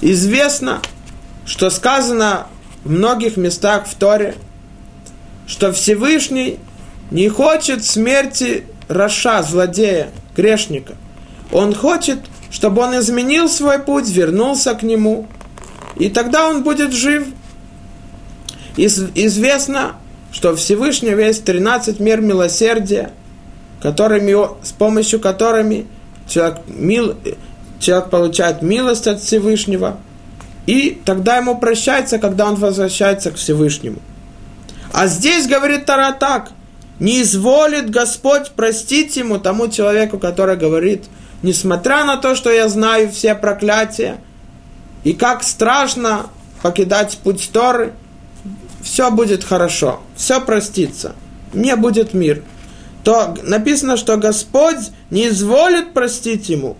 Известно, 0.00 0.80
что 1.44 1.70
сказано 1.70 2.46
в 2.84 2.90
многих 2.90 3.36
местах 3.36 3.86
в 3.86 3.94
Торе, 3.94 4.34
что 5.46 5.72
Всевышний 5.72 6.58
не 7.10 7.28
хочет 7.28 7.84
смерти 7.84 8.64
Раша, 8.88 9.42
злодея, 9.42 10.10
грешника. 10.36 10.94
Он 11.52 11.74
хочет, 11.74 12.18
чтобы 12.50 12.82
он 12.82 12.98
изменил 12.98 13.48
свой 13.48 13.78
путь, 13.78 14.08
вернулся 14.08 14.74
к 14.74 14.82
нему– 14.82 15.28
и 15.96 16.08
тогда 16.08 16.48
он 16.48 16.62
будет 16.62 16.92
жив. 16.92 17.26
Из, 18.76 19.02
известно, 19.14 19.96
что 20.32 20.56
Всевышний 20.56 21.10
есть 21.10 21.44
13 21.44 22.00
мер 22.00 22.20
милосердия, 22.20 23.12
которыми, 23.80 24.34
с 24.64 24.72
помощью 24.72 25.20
которыми 25.20 25.86
человек, 26.26 26.58
мил, 26.66 27.16
человек 27.78 28.10
получает 28.10 28.62
милость 28.62 29.06
от 29.06 29.20
Всевышнего, 29.20 29.98
и 30.66 31.00
тогда 31.04 31.36
ему 31.36 31.58
прощается, 31.58 32.18
когда 32.18 32.46
он 32.48 32.54
возвращается 32.54 33.30
к 33.30 33.36
Всевышнему. 33.36 33.98
А 34.92 35.06
здесь 35.06 35.46
говорит 35.46 35.84
Тара 35.84 36.12
так, 36.12 36.52
не 36.98 37.22
изволит 37.22 37.90
Господь 37.90 38.50
простить 38.50 39.16
ему, 39.16 39.38
тому 39.38 39.68
человеку, 39.68 40.18
который 40.18 40.56
говорит, 40.56 41.04
несмотря 41.42 42.04
на 42.04 42.16
то, 42.16 42.36
что 42.36 42.50
я 42.50 42.68
знаю 42.68 43.10
все 43.10 43.34
проклятия, 43.34 44.18
и 45.02 45.12
как 45.12 45.42
страшно 45.42 46.26
покидать 46.62 47.18
путь 47.18 47.50
Торы, 47.52 47.92
все 48.82 49.10
будет 49.10 49.44
хорошо, 49.44 50.00
все 50.16 50.40
простится, 50.40 51.14
мне 51.52 51.76
будет 51.76 52.14
мир. 52.14 52.42
То 53.04 53.34
написано, 53.42 53.96
что 53.96 54.16
Господь 54.16 54.90
не 55.10 55.28
изволит 55.28 55.92
простить 55.92 56.48
ему, 56.48 56.76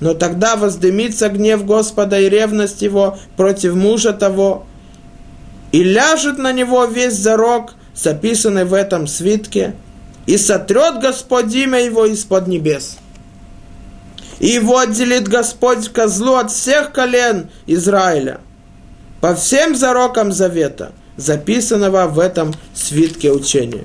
но 0.00 0.14
тогда 0.14 0.56
воздымится 0.56 1.28
гнев 1.28 1.64
Господа 1.64 2.18
и 2.18 2.28
ревность 2.28 2.82
его 2.82 3.18
против 3.36 3.74
мужа 3.74 4.12
того, 4.12 4.66
и 5.72 5.82
ляжет 5.82 6.38
на 6.38 6.52
него 6.52 6.84
весь 6.84 7.14
зарок, 7.14 7.74
записанный 7.94 8.64
в 8.64 8.72
этом 8.72 9.06
свитке, 9.06 9.74
и 10.26 10.38
сотрет 10.38 11.00
Господь 11.00 11.54
имя 11.54 11.84
его 11.84 12.06
из-под 12.06 12.46
небес 12.46 12.98
и 14.38 14.48
его 14.48 14.78
отделит 14.78 15.28
Господь 15.28 15.88
козлу 15.88 16.34
от 16.34 16.50
всех 16.50 16.92
колен 16.92 17.48
Израиля, 17.66 18.40
по 19.20 19.34
всем 19.34 19.74
зарокам 19.74 20.32
завета, 20.32 20.92
записанного 21.16 22.06
в 22.06 22.18
этом 22.18 22.54
свитке 22.74 23.32
учения. 23.32 23.84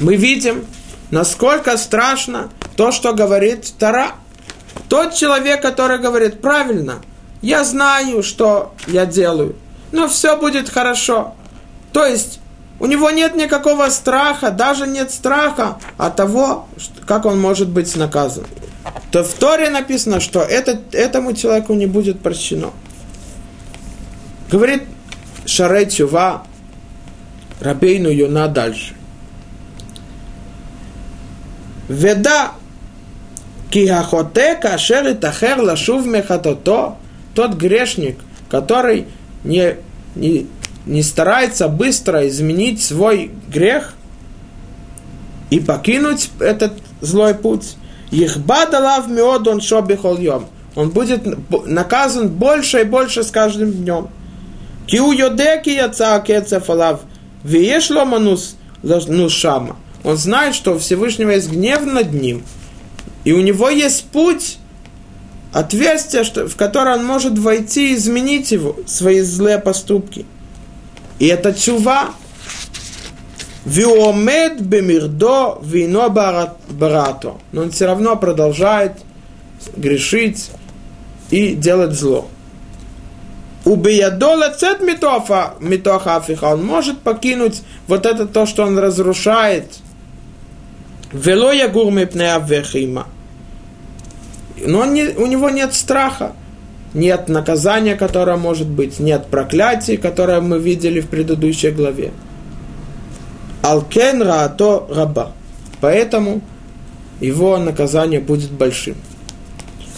Мы 0.00 0.16
видим, 0.16 0.64
насколько 1.10 1.76
страшно 1.76 2.50
то, 2.76 2.92
что 2.92 3.12
говорит 3.12 3.72
Тара. 3.78 4.12
Тот 4.88 5.14
человек, 5.14 5.60
который 5.60 5.98
говорит 5.98 6.40
правильно, 6.40 7.02
я 7.42 7.64
знаю, 7.64 8.22
что 8.22 8.74
я 8.86 9.06
делаю, 9.06 9.56
но 9.92 10.08
все 10.08 10.38
будет 10.38 10.68
хорошо. 10.68 11.34
То 11.92 12.06
есть 12.06 12.40
у 12.80 12.86
него 12.86 13.10
нет 13.10 13.34
никакого 13.34 13.88
страха, 13.90 14.50
даже 14.50 14.86
нет 14.86 15.10
страха 15.10 15.78
от 15.96 16.16
того, 16.16 16.68
как 17.06 17.26
он 17.26 17.40
может 17.40 17.68
быть 17.68 17.94
наказан 17.96 18.44
то 19.10 19.24
в 19.24 19.32
Торе 19.34 19.70
написано, 19.70 20.20
что 20.20 20.40
это, 20.40 20.80
этому 20.92 21.32
человеку 21.32 21.74
не 21.74 21.86
будет 21.86 22.20
прощено. 22.20 22.70
Говорит 24.50 24.84
Шарей 25.48 25.88
Чува, 25.88 26.42
Рабейну 27.60 28.10
Юна 28.10 28.48
дальше. 28.48 28.92
Веда 31.88 32.52
кихахоте 33.70 34.56
кашер 34.56 35.08
и 35.08 35.14
тахер 35.14 35.58
лашув 35.62 36.04
мехатото, 36.06 36.96
тот 37.34 37.54
грешник, 37.54 38.18
который 38.50 39.06
не, 39.42 39.76
не, 40.14 40.46
не 40.84 41.02
старается 41.02 41.68
быстро 41.68 42.28
изменить 42.28 42.82
свой 42.82 43.30
грех 43.48 43.94
и 45.48 45.60
покинуть 45.60 46.28
этот 46.40 46.74
злой 47.00 47.34
путь, 47.34 47.76
Ихбад 48.10 48.74
алав 48.74 49.08
меод 49.08 49.48
он 49.48 49.62
шобихол 49.62 50.18
йом. 50.18 50.46
Он 50.74 50.90
будет 50.90 51.22
наказан 51.66 52.28
больше 52.28 52.82
и 52.82 52.84
больше 52.84 53.22
с 53.22 53.30
каждым 53.30 53.72
днем. 53.72 54.08
Киу 54.88 55.12
йодеки 55.12 55.70
яца 55.70 56.18
кецеф 56.20 56.70
алав. 56.70 57.00
Виеш 57.44 57.90
ломанус 57.90 58.56
нушама. 58.82 59.76
Он 60.02 60.16
знает, 60.16 60.54
что 60.54 60.74
у 60.74 60.78
Всевышнего 60.78 61.30
есть 61.30 61.50
гнев 61.50 61.84
над 61.84 62.12
ним. 62.12 62.42
И 63.24 63.32
у 63.32 63.40
него 63.42 63.68
есть 63.68 64.04
путь, 64.04 64.58
отверстие, 65.52 66.24
в 66.24 66.56
которое 66.56 66.96
он 66.96 67.04
может 67.04 67.38
войти 67.38 67.92
и 67.92 67.94
изменить 67.96 68.52
его, 68.52 68.76
свои 68.86 69.20
злые 69.20 69.58
поступки. 69.58 70.24
И 71.18 71.26
это 71.26 71.52
чува, 71.52 72.10
Виомед 73.66 74.62
бемирдо 74.62 75.58
вино 75.62 76.08
барато. 76.08 77.34
Но 77.52 77.62
он 77.62 77.70
все 77.70 77.86
равно 77.86 78.16
продолжает 78.16 78.92
грешить 79.76 80.50
и 81.30 81.54
делать 81.54 81.92
зло. 81.92 82.28
Убиядола 83.68 84.48
цет 84.48 84.80
митофа, 84.80 85.52
митоха 85.60 86.16
афиха. 86.16 86.46
Он 86.46 86.64
может 86.64 87.00
покинуть 87.00 87.62
вот 87.86 88.06
это 88.06 88.26
то, 88.26 88.46
что 88.46 88.64
он 88.64 88.78
разрушает. 88.78 89.66
Вело 91.12 91.52
я 91.52 91.68
гурме 91.68 92.08
вехима. 92.10 93.06
Но 94.64 94.78
он 94.80 94.94
не, 94.94 95.08
у 95.08 95.26
него 95.26 95.50
нет 95.50 95.74
страха, 95.74 96.32
нет 96.94 97.28
наказания, 97.28 97.94
которое 97.94 98.38
может 98.38 98.68
быть, 98.68 99.00
нет 99.00 99.26
проклятий, 99.26 99.98
которое 99.98 100.40
мы 100.40 100.58
видели 100.58 101.00
в 101.00 101.08
предыдущей 101.08 101.70
главе. 101.70 102.12
Алкен 103.60 104.22
раато 104.22 104.86
раба. 104.88 105.32
Поэтому 105.82 106.40
его 107.20 107.58
наказание 107.58 108.20
будет 108.20 108.50
большим. 108.50 108.96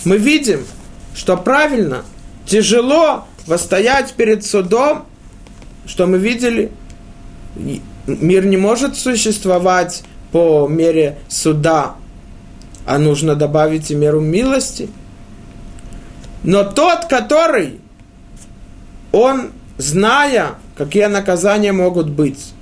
Мы 0.04 0.18
видим, 0.18 0.64
что 1.14 1.36
правильно, 1.36 2.02
тяжело 2.46 3.26
восстоять 3.50 4.14
перед 4.14 4.46
судом, 4.46 5.06
что 5.84 6.06
мы 6.06 6.18
видели, 6.18 6.70
мир 8.06 8.46
не 8.46 8.56
может 8.56 8.96
существовать 8.96 10.04
по 10.30 10.68
мере 10.68 11.18
суда, 11.28 11.96
а 12.86 12.98
нужно 12.98 13.34
добавить 13.34 13.90
и 13.90 13.96
меру 13.96 14.20
милости. 14.20 14.88
Но 16.44 16.62
тот, 16.62 17.06
который, 17.06 17.80
он, 19.10 19.50
зная, 19.78 20.54
какие 20.76 21.06
наказания 21.06 21.72
могут 21.72 22.08
быть, 22.08 22.52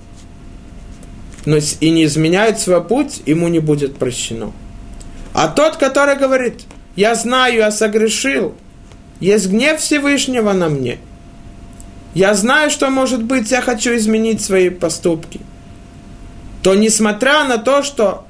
но 1.44 1.58
и 1.58 1.90
не 1.90 2.04
изменяет 2.04 2.60
свой 2.60 2.82
путь, 2.82 3.22
ему 3.26 3.48
не 3.48 3.58
будет 3.58 3.98
прощено. 3.98 4.52
А 5.34 5.48
тот, 5.48 5.76
который 5.76 6.16
говорит, 6.16 6.62
я 6.96 7.14
знаю, 7.14 7.56
я 7.56 7.70
согрешил, 7.70 8.54
есть 9.20 9.48
гнев 9.48 9.80
Всевышнего 9.80 10.52
на 10.52 10.68
мне, 10.68 10.98
я 12.14 12.34
знаю, 12.34 12.70
что 12.70 12.90
может 12.90 13.22
быть, 13.22 13.50
я 13.50 13.60
хочу 13.60 13.94
изменить 13.96 14.40
свои 14.42 14.70
поступки, 14.70 15.40
то 16.62 16.74
несмотря 16.74 17.44
на 17.44 17.58
то, 17.58 17.82
что 17.82 18.24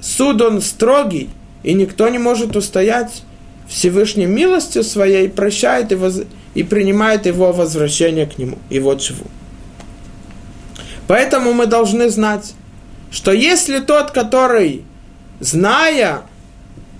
суд 0.00 0.40
он 0.42 0.60
строгий, 0.60 1.30
и 1.62 1.74
никто 1.74 2.08
не 2.08 2.18
может 2.18 2.56
устоять, 2.56 3.22
Всевышней 3.68 4.26
милостью 4.26 4.84
своей 4.84 5.28
прощает 5.28 5.90
его 5.90 6.08
и 6.54 6.62
принимает 6.62 7.26
его 7.26 7.52
возвращение 7.52 8.26
к 8.26 8.38
нему, 8.38 8.58
его 8.70 8.94
чего. 8.94 9.26
Поэтому 11.08 11.52
мы 11.52 11.66
должны 11.66 12.08
знать, 12.10 12.54
что 13.10 13.32
если 13.32 13.80
тот, 13.80 14.12
который, 14.12 14.84
зная 15.40 16.22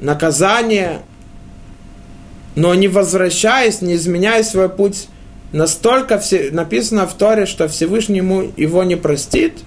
наказание, 0.01 1.03
но 2.57 2.74
не 2.74 2.88
возвращаясь, 2.88 3.80
не 3.82 3.94
изменяя 3.94 4.42
свой 4.42 4.68
путь, 4.68 5.07
настолько 5.52 6.18
все, 6.18 6.50
написано 6.50 7.07
в 7.07 7.14
Торе, 7.14 7.46
что 7.46 7.68
Всевышний 7.68 8.18
ему 8.18 8.52
его 8.57 8.82
не 8.82 8.96
простит, 8.96 9.61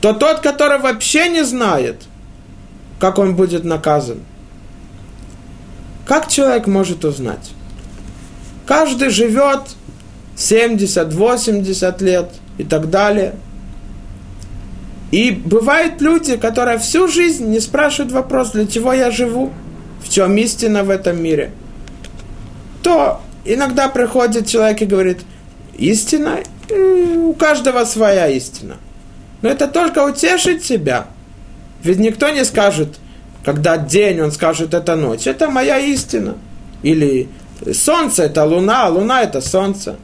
то 0.00 0.12
тот, 0.12 0.40
который 0.40 0.80
вообще 0.80 1.28
не 1.28 1.44
знает, 1.44 2.02
как 2.98 3.18
он 3.18 3.36
будет 3.36 3.62
наказан, 3.62 4.18
как 6.06 6.28
человек 6.28 6.66
может 6.66 7.04
узнать? 7.04 7.52
Каждый 8.66 9.10
живет 9.10 9.60
70-80 10.36 12.02
лет– 12.02 12.30
и 12.58 12.64
так 12.64 12.90
далее. 12.90 13.34
И 15.10 15.30
бывают 15.30 16.00
люди, 16.00 16.36
которые 16.36 16.78
всю 16.78 17.08
жизнь 17.08 17.46
не 17.46 17.60
спрашивают 17.60 18.12
вопрос, 18.12 18.50
для 18.50 18.66
чего 18.66 18.92
я 18.92 19.10
живу, 19.10 19.52
в 20.06 20.08
чем 20.08 20.36
истина 20.36 20.84
в 20.84 20.90
этом 20.90 21.20
мире. 21.20 21.50
То 22.82 23.20
иногда 23.44 23.88
приходит 23.88 24.46
человек 24.46 24.82
и 24.82 24.86
говорит, 24.86 25.18
истина, 25.76 26.38
у 26.70 27.32
каждого 27.32 27.84
своя 27.84 28.28
истина. 28.28 28.76
Но 29.42 29.48
это 29.48 29.66
только 29.66 30.04
утешить 30.04 30.64
себя. 30.64 31.08
Ведь 31.82 31.98
никто 31.98 32.30
не 32.30 32.44
скажет, 32.44 32.98
когда 33.44 33.76
день, 33.76 34.20
он 34.20 34.30
скажет, 34.30 34.74
это 34.74 34.94
ночь. 34.94 35.26
Это 35.26 35.50
моя 35.50 35.78
истина. 35.78 36.36
Или 36.82 37.28
солнце 37.72 38.24
это 38.24 38.44
луна, 38.44 38.88
луна 38.88 39.22
это 39.22 39.40
солнце. 39.40 39.96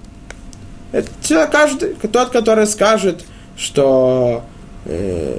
Это 0.90 1.46
каждый, 1.46 1.94
тот, 1.94 2.30
который 2.30 2.66
скажет, 2.66 3.24
что 3.56 4.44
э, 4.84 5.38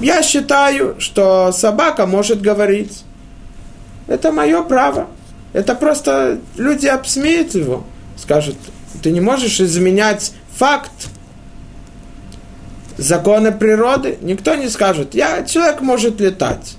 я 0.00 0.22
считаю, 0.22 0.96
что 0.98 1.52
собака 1.52 2.06
может 2.06 2.40
говорить. 2.40 3.04
Это 4.06 4.32
мое 4.32 4.62
право. 4.62 5.08
Это 5.52 5.74
просто 5.74 6.38
люди 6.56 6.86
обсмеют 6.86 7.54
его. 7.54 7.84
Скажут, 8.16 8.56
ты 9.02 9.10
не 9.10 9.20
можешь 9.20 9.60
изменять 9.60 10.32
факт 10.54 11.08
законы 12.96 13.52
природы. 13.52 14.18
Никто 14.22 14.54
не 14.54 14.68
скажет, 14.68 15.14
я, 15.14 15.44
человек 15.44 15.80
может 15.80 16.20
летать. 16.20 16.76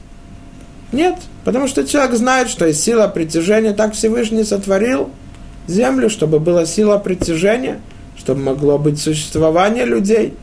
Нет, 0.92 1.16
потому 1.46 1.68
что 1.68 1.88
человек 1.88 2.16
знает, 2.16 2.50
что 2.50 2.66
есть 2.66 2.84
сила 2.84 3.08
притяжения, 3.08 3.74
так 3.74 3.94
Всевышний 3.94 4.44
сотворил– 4.44 5.12
землю, 5.70 6.10
чтобы 6.10 6.40
была 6.40 6.66
сила 6.66 6.98
притяжения, 6.98 7.80
чтобы 8.18 8.42
могло 8.42 8.78
быть 8.78 9.00
существование 9.00 9.86
людей, 9.86 10.34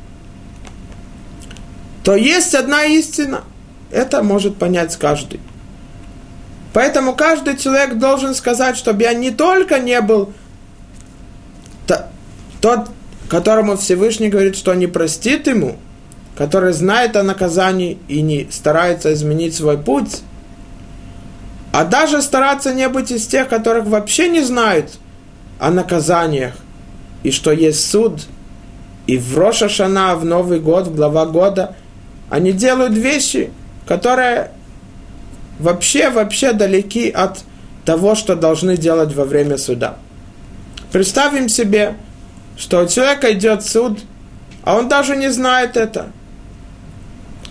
то 2.07 2.17
есть 2.17 2.55
одна 2.55 2.85
истина. 2.85 3.43
Это 3.91 4.23
может 4.23 4.57
понять 4.57 4.97
каждый. 4.97 5.41
Поэтому 6.73 7.15
каждый 7.15 7.59
человек 7.59 7.99
должен 7.99 8.35
сказать, 8.35 8.79
чтобы 8.79 9.03
я 9.03 9.13
не 9.13 9.31
только 9.31 9.79
не 9.79 10.01
был 10.01 10.33
тот, 12.61 12.89
которому 13.29 13.77
Всевышний 13.77 14.29
говорит, 14.29 14.57
что 14.57 14.73
не 14.75 14.87
простит 14.87 15.47
ему, 15.47 15.77
который 16.37 16.73
знает 16.73 17.17
о 17.17 17.23
наказании 17.23 17.99
и 18.09 18.23
не 18.23 18.49
старается 18.51 19.13
изменить 19.13 19.55
свой 19.55 19.77
путь, 19.77 20.23
а 21.73 21.85
даже 21.85 22.23
стараться 22.23 22.73
не 22.73 22.89
быть 22.89 23.11
из 23.11 23.27
тех, 23.27 23.49
которых 23.49 23.85
вообще 23.85 24.29
не 24.31 24.41
знают– 24.41 24.93
о 25.59 25.71
наказаниях, 25.71 26.55
и 27.23 27.31
что 27.31 27.51
есть 27.51 27.91
суд, 27.91 28.23
и 29.07 29.17
в 29.19 29.37
Роша 29.39 29.69
Шана, 29.69 30.15
в 30.17 30.25
Новый 30.25 30.61
год, 30.61 30.89
в 30.89 30.95
глава 30.95 31.27
года, 31.27 31.77
они 32.31 32.53
делают 32.53 32.95
вещи, 32.95 33.51
которые 33.87 34.51
вообще, 35.59 36.11
вообще 36.11 36.53
далеки 36.53 37.11
от 37.11 37.41
того, 37.85 38.15
что 38.15 38.35
должны 38.35 38.77
делать 38.77 39.15
во 39.15 39.25
время 39.25 39.59
суда. 39.59 39.97
Представим 40.93 41.49
себе, 41.49 41.95
что 42.57 42.83
у 42.83 42.89
человека 42.89 43.33
идет 43.33 43.65
суд, 43.65 44.01
а 44.65 44.77
он 44.77 44.89
даже 44.89 45.17
не 45.17 45.31
знает 45.31 45.77
это. 45.77 46.11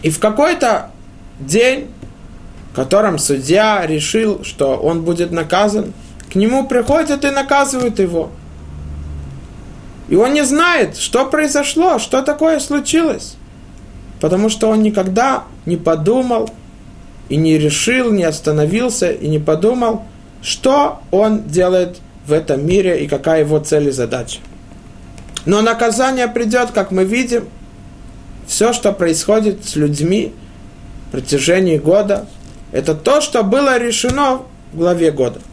И 0.02 0.10
в 0.10 0.20
какой-то 0.20 0.92
день, 1.40 1.90
в 2.72 2.76
котором 2.76 3.18
судья 3.18 3.86
решил, 3.86 4.44
что 4.44 4.76
он 4.76 5.04
будет 5.04 5.32
наказан– 5.32 5.94
к 6.36 6.38
нему 6.38 6.68
приходят 6.68 7.24
и 7.24 7.30
наказывают 7.30 7.98
его. 7.98 8.30
И 10.10 10.18
он 10.18 10.34
не 10.34 10.44
знает, 10.44 10.98
что 10.98 11.26
произошло, 11.28 11.98
что 11.98 12.22
такое 12.22 12.60
случилось. 12.60 13.38
Потому 14.26 14.50
что 14.50 14.70
он 14.70 14.82
никогда 14.82 15.44
не 15.68 15.78
подумал 15.78 16.50
и 17.30 17.36
не 17.36 17.60
решил, 17.60 18.12
не 18.12 18.24
остановился 18.24 19.12
и 19.12 19.28
не 19.28 19.38
подумал, 19.38 20.02
что 20.42 21.02
он 21.12 21.44
делает 21.44 21.98
в 22.26 22.34
этом 22.34 22.66
мире 22.66 23.04
и 23.04 23.08
какая 23.08 23.42
его 23.42 23.60
цель 23.60 23.90
и 23.90 23.92
задача. 23.92 24.40
Но 25.46 25.62
наказание 25.62 26.28
придет, 26.28 26.72
как 26.72 26.90
мы 26.90 27.04
видим, 27.06 27.44
все, 28.48 28.74
что 28.74 28.92
происходит 28.94 29.64
с 29.64 29.76
людьми 29.76 30.34
в 31.08 31.12
протяжении 31.12 31.78
года, 31.78 32.26
это 32.72 32.96
то, 32.96 33.22
что 33.22 33.44
было 33.44 33.78
решено 33.78 34.42
в 34.74 34.78
главе 34.78 35.12
года– 35.12 35.40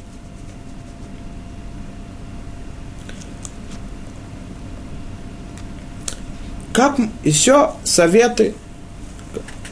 Как 6.73 6.99
еще 7.23 7.73
советы, 7.85 8.55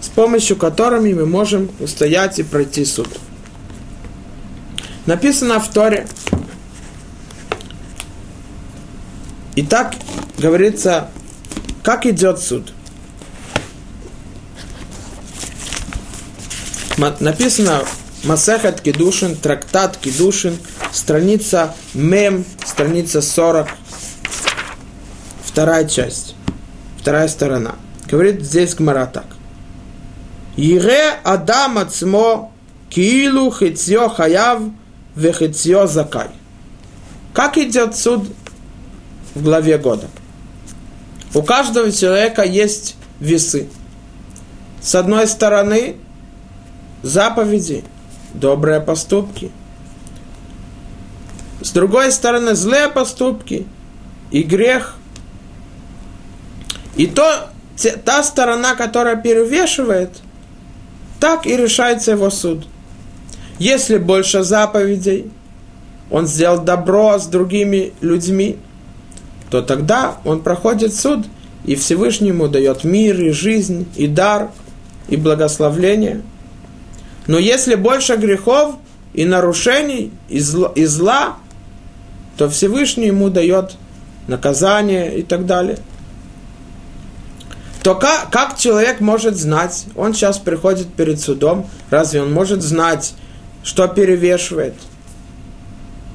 с 0.01 0.09
помощью 0.09 0.57
которыми 0.57 1.13
мы 1.13 1.27
можем 1.27 1.71
устоять 1.81 2.39
и 2.39 2.43
пройти 2.43 2.85
суд? 2.85 3.09
Написано 5.07 5.61
в 5.61 5.69
Торе. 5.71 6.07
И 9.57 9.63
так 9.63 9.95
говорится, 10.39 11.11
как 11.83 12.07
идет 12.07 12.39
суд. 12.39 12.73
Написано 17.21 17.83
Масехат 18.25 18.81
Кедушин, 18.81 19.35
трактат 19.37 19.97
Кедушин, 19.97 20.59
страница 20.93 21.75
Мем, 21.95 22.45
страница 22.65 23.23
40, 23.23 23.69
вторая 25.45 25.89
часть 25.89 26.35
вторая 27.01 27.29
сторона. 27.29 27.77
Говорит 28.07 28.43
здесь 28.43 28.75
Гмара 28.75 29.07
так. 29.07 29.25
Ире 30.61 31.19
Адам 31.25 31.79
ацмо 31.79 32.53
киилу 32.91 33.51
хитьё 33.51 34.11
хаяв 34.11 34.61
вехитьё 35.17 35.87
закай. 35.87 36.29
Как 37.33 37.57
идет 37.57 37.97
суд 37.97 38.29
в 39.35 39.43
главе 39.43 39.79
года? 39.79 40.09
У 41.33 41.43
каждого 41.43 41.91
человека 41.91 42.43
есть 42.43 42.97
весы. 43.21 43.71
С 44.83 44.95
одной 44.95 45.29
стороны, 45.29 45.97
заповеди, 47.03 47.83
добрые 48.35 48.81
поступки. 48.81 49.51
С 51.63 51.71
другой 51.71 52.13
стороны, 52.13 52.55
злые 52.55 52.89
поступки 52.89 53.67
и 54.31 54.43
грех. 54.43 54.97
И 56.97 57.07
то, 57.07 57.49
та 58.05 58.23
сторона, 58.23 58.75
которая 58.75 59.17
перевешивает, 59.17 60.19
так 61.21 61.47
и 61.47 61.57
решается 61.57 62.13
его 62.13 62.31
суд. 62.31 62.67
Если 63.59 63.99
больше 63.99 64.43
заповедей, 64.43 65.31
он 66.11 66.27
сделал 66.27 66.61
добро 66.61 67.19
с 67.19 67.27
другими 67.27 67.93
людьми, 68.01 68.57
то 69.51 69.63
тогда 69.63 70.17
он 70.25 70.43
проходит 70.43 70.95
суд, 70.95 71.27
и 71.65 71.75
Всевышнему 71.77 72.49
дает 72.49 72.85
мир, 72.85 73.21
и 73.21 73.31
жизнь, 73.31 73.87
и 73.97 74.07
дар, 74.07 74.51
и 75.09 75.17
благословление. 75.17 76.23
Но 77.27 77.39
если 77.39 77.75
больше 77.75 78.17
грехов 78.17 78.77
и 79.13 79.25
нарушений, 79.25 80.11
и 80.29 80.41
зла, 80.41 80.73
и 80.75 80.85
зла 80.87 81.37
то 82.41 82.49
Всевышний 82.49 83.09
ему 83.09 83.29
дает 83.29 83.73
наказание 84.27 85.19
и 85.19 85.23
так 85.23 85.45
далее. 85.45 85.77
То 87.83 87.95
как, 87.95 88.31
как 88.31 88.59
человек 88.59 89.01
может 89.01 89.37
знать, 89.37 89.87
он 89.97 90.13
сейчас 90.13 90.39
приходит 90.39 90.93
перед 90.93 91.21
судом, 91.21 91.67
разве 91.89 92.23
он 92.23 92.33
может 92.33 92.63
знать, 92.63 93.15
что 93.63 93.89
перевешивает? 93.89 94.75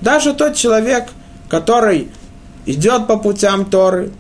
Даже 0.02 0.34
тот 0.34 0.56
человек, 0.56 1.10
который 1.50 2.12
идет 2.66 3.08
по 3.08 3.18
путям 3.18 3.66
Торы, 3.66 4.12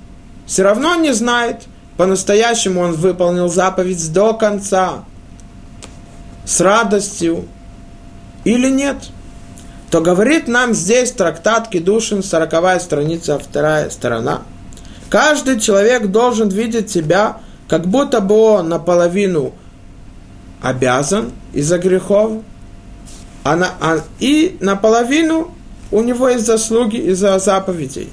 все 0.47 0.63
равно 0.63 0.95
не 0.95 1.13
знает, 1.13 1.63
по-настоящему 1.97 2.81
он 2.81 2.93
выполнил 2.93 3.47
заповедь 3.47 4.11
до 4.11 4.33
конца, 4.33 5.05
с 6.45 6.59
радостью 6.61 7.47
или 8.43 8.69
нет. 8.69 8.97
То 9.91 10.01
говорит 10.01 10.47
нам 10.47 10.73
здесь 10.73 11.11
трактат 11.11 11.69
Кедушин, 11.69 12.23
сороковая 12.23 12.79
страница, 12.79 13.39
вторая 13.39 13.89
сторона. 13.89 14.41
Каждый 15.15 15.61
человек 15.61 16.07
должен 16.07 16.49
видеть 16.49 16.91
себя, 16.91 17.37
как 17.69 17.87
будто 17.87 18.19
бы 18.19 18.35
он 18.35 18.67
наполовину 18.67 19.53
обязан 20.61 21.31
из-за 21.53 21.77
грехов, 21.77 22.41
а 23.45 23.55
на, 23.55 23.69
а, 23.79 23.99
и 24.19 24.57
наполовину 24.59 25.55
у 25.89 26.01
него 26.01 26.27
есть 26.27 26.45
заслуги 26.45 26.97
из-за 26.97 27.39
заповедей. 27.39 28.11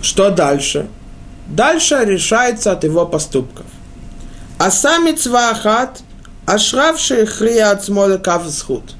Что 0.00 0.30
дальше? 0.30 0.88
Дальше 1.48 2.02
решается 2.06 2.72
от 2.72 2.84
его 2.84 3.04
поступков. 3.04 3.66
А 4.56 4.70
сами 4.70 5.12
цвахат, 5.12 6.00
ашравший 6.46 7.26
хрия 7.26 7.72
от 7.72 7.84
смоля 7.84 8.16
кавсхуд. 8.16 8.94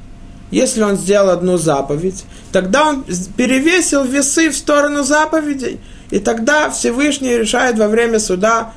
Если 0.51 0.83
он 0.83 0.97
сделал 0.97 1.31
одну 1.31 1.57
заповедь, 1.57 2.25
тогда 2.53 2.91
он 2.91 3.05
перевесил 3.39 4.05
весы 4.05 4.51
в 4.51 4.55
сторону 4.55 5.03
заповедей. 5.03 5.81
И 6.11 6.19
тогда 6.19 6.71
Всевышний 6.71 7.37
решает 7.37 7.79
во 7.79 7.89
время 7.89 8.19
суда, 8.19 8.73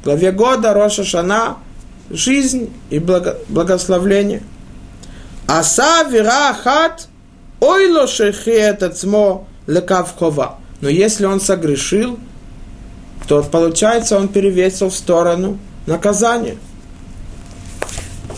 в 0.00 0.04
главе 0.04 0.32
года, 0.32 0.72
Роша 0.72 1.04
Шана, 1.04 1.56
жизнь 2.10 2.72
и 2.90 2.98
благо, 2.98 3.38
благословление. 3.48 4.42
Аса 5.46 6.04
вира 6.08 6.54
хат 6.54 7.08
ойло 7.60 8.06
шехет 8.06 8.82
ацмо 8.82 9.46
лекавхова. 9.66 10.58
Но 10.80 10.88
если 10.88 11.26
он 11.26 11.40
согрешил, 11.40 12.18
то 13.28 13.42
получается 13.42 14.16
он 14.16 14.28
перевесил 14.28 14.88
в 14.90 14.94
сторону 14.94 15.58
наказания. 15.86 16.56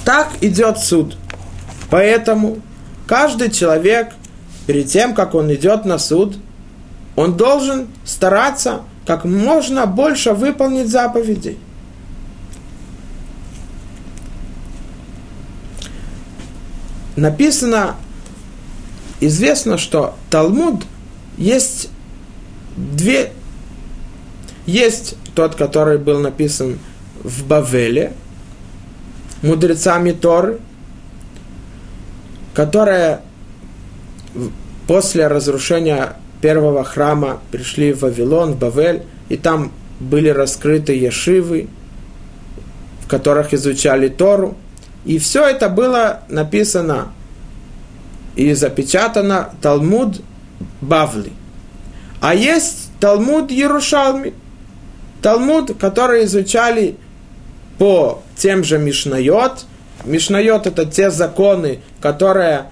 Так 0.05 0.31
идет 0.41 0.79
суд. 0.79 1.17
Поэтому 1.91 2.61
каждый 3.07 3.51
человек, 3.51 4.13
перед 4.67 4.89
тем, 4.89 5.15
как 5.15 5.35
он 5.35 5.53
идет 5.55 5.85
на 5.85 5.99
суд, 5.99 6.37
он 7.17 7.37
должен 7.37 7.89
стараться 8.05 8.83
как 9.07 9.25
можно 9.25 9.87
больше 9.87 10.33
выполнить 10.33 10.89
заповедей. 10.89 11.59
Написано, 17.17 17.97
известно, 19.21 19.77
что 19.79 20.15
Талмуд 20.31 20.85
есть 21.37 21.91
две... 22.77 23.33
Есть 24.65 25.17
тот, 25.35 25.57
который 25.57 25.99
был 25.99 26.21
написан 26.21 26.79
в 27.23 27.45
Бавеле, 27.47 28.13
мудрецами 29.43 30.13
Торы, 30.13 30.61
которая 32.55 33.23
после 34.87 35.27
разрушения 35.27 36.17
первого 36.43 36.85
храма 36.85 37.41
пришли 37.51 37.93
в 37.93 38.01
Вавилон, 38.01 38.53
в 38.53 38.59
Бавель, 38.59 39.05
и 39.31 39.39
там 39.39 39.73
были 40.01 40.29
раскрыты 40.29 40.93
ешивы, 40.95 41.69
в 43.01 43.09
которых 43.09 43.55
изучали 43.55 44.09
Тору. 44.09 44.57
И 45.07 45.19
все 45.19 45.47
это 45.49 45.69
было 45.69 46.21
написано 46.29 47.13
и 48.37 48.53
запечатано 48.53 49.51
Талмуд 49.63 50.21
Бавли. 50.81 51.33
А 52.21 52.35
есть 52.35 52.91
Талмуд 53.01 53.51
Ярушалми, 53.51 54.35
Талмуд, 55.23 55.77
который 55.79 56.25
изучали 56.25 56.97
по 57.79 58.23
тем 58.37 58.65
же 58.65 58.79
Мишнайот. 58.79 59.65
Мишнайот 60.05 60.67
это 60.67 60.87
те 60.87 61.11
законы, 61.11 61.81
которые 62.01 62.67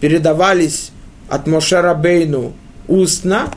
передавались 0.00 0.90
от 1.28 1.46
Моше 1.46 1.80
Рабейну 1.80 2.52
устно 2.88 3.50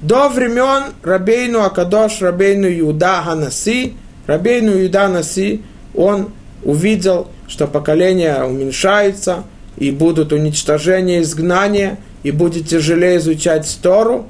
до 0.00 0.28
времен 0.28 0.92
Рабейну 1.02 1.64
Акадош, 1.64 2.20
Рабейну 2.20 2.68
Юда 2.68 3.22
Ханаси. 3.24 3.94
Рабейну 4.26 4.72
Юда 4.72 5.08
Наси, 5.08 5.62
он 5.94 6.30
увидел, 6.62 7.28
что 7.46 7.66
поколения 7.66 8.42
уменьшаются, 8.42 9.44
и 9.76 9.90
будут 9.90 10.32
уничтожения, 10.32 11.20
изгнания, 11.20 11.98
и 12.22 12.30
будет 12.30 12.68
тяжелее 12.68 13.18
изучать 13.18 13.78
Тору. 13.82 14.28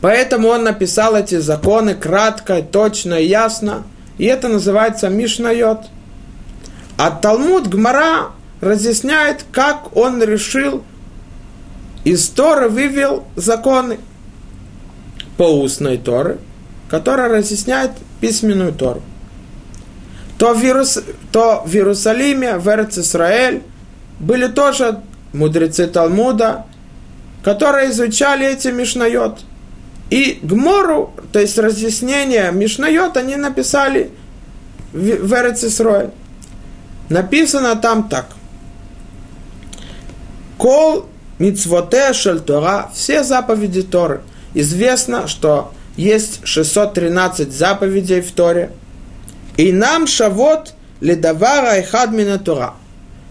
Поэтому 0.00 0.48
он 0.48 0.64
написал 0.64 1.16
эти 1.16 1.36
законы 1.38 1.94
кратко, 1.94 2.60
точно 2.60 3.14
ясно. 3.14 3.84
И 4.18 4.26
это 4.26 4.48
называется 4.48 5.08
Мишнайот. 5.08 5.86
А 6.98 7.10
Талмуд 7.10 7.68
Гмара 7.68 8.30
разъясняет, 8.60 9.44
как 9.52 9.96
он 9.96 10.22
решил 10.22 10.82
из 12.10 12.28
Торы 12.28 12.68
вывел 12.68 13.24
законы 13.36 13.98
по 15.36 15.42
устной 15.42 15.98
Торы, 15.98 16.38
которая 16.88 17.28
разъясняет 17.28 17.92
письменную 18.20 18.72
Тору. 18.72 19.02
То 20.38 20.54
в, 20.54 20.62
Иерус... 20.62 20.98
то 21.32 21.62
в 21.66 21.74
Иерусалиме, 21.74 22.58
в 22.58 22.68
Эрц-Исраэль, 22.68 23.62
были 24.18 24.46
тоже 24.46 25.00
мудрецы 25.32 25.86
Талмуда, 25.86 26.66
которые 27.42 27.90
изучали 27.90 28.46
эти 28.46 28.68
Мишнайот– 28.68 29.40
и 30.10 30.38
Гмору, 30.42 31.12
то 31.32 31.40
есть 31.40 31.58
разъяснение 31.58 32.52
Мишнайот, 32.52 33.16
они 33.16 33.36
написали 33.36 34.10
в, 34.92 35.32
Эрцисрой. 35.32 36.10
Написано 37.08 37.76
там 37.76 38.08
так. 38.08 38.26
Кол 40.58 41.06
мицвоте 41.38 42.12
шель 42.12 42.40
Тора, 42.40 42.90
все 42.94 43.22
заповеди 43.22 43.82
Торы. 43.82 44.22
Известно, 44.54 45.28
что 45.28 45.72
есть 45.96 46.40
613 46.44 47.52
заповедей 47.52 48.20
в 48.20 48.32
Торе. 48.32 48.70
И 49.56 49.72
нам 49.72 50.06
шавот 50.06 50.74
ледавара 51.00 51.78
и 51.78 51.82
хадмина 51.82 52.38
Тора. 52.38 52.74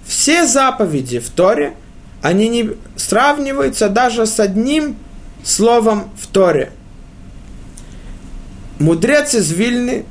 Все 0.05 0.45
заповеди 0.45 1.19
в 1.19 1.29
Торе, 1.29 1.75
они 2.21 2.49
не 2.49 2.71
сравниваются 2.95 3.89
даже 3.89 4.25
с 4.25 4.39
одним 4.39 4.97
словом 5.43 6.11
в 6.19 6.27
Торе. 6.27 6.71
Мудрец 8.79 9.33
из 9.35 9.51
Вильны 9.51 10.05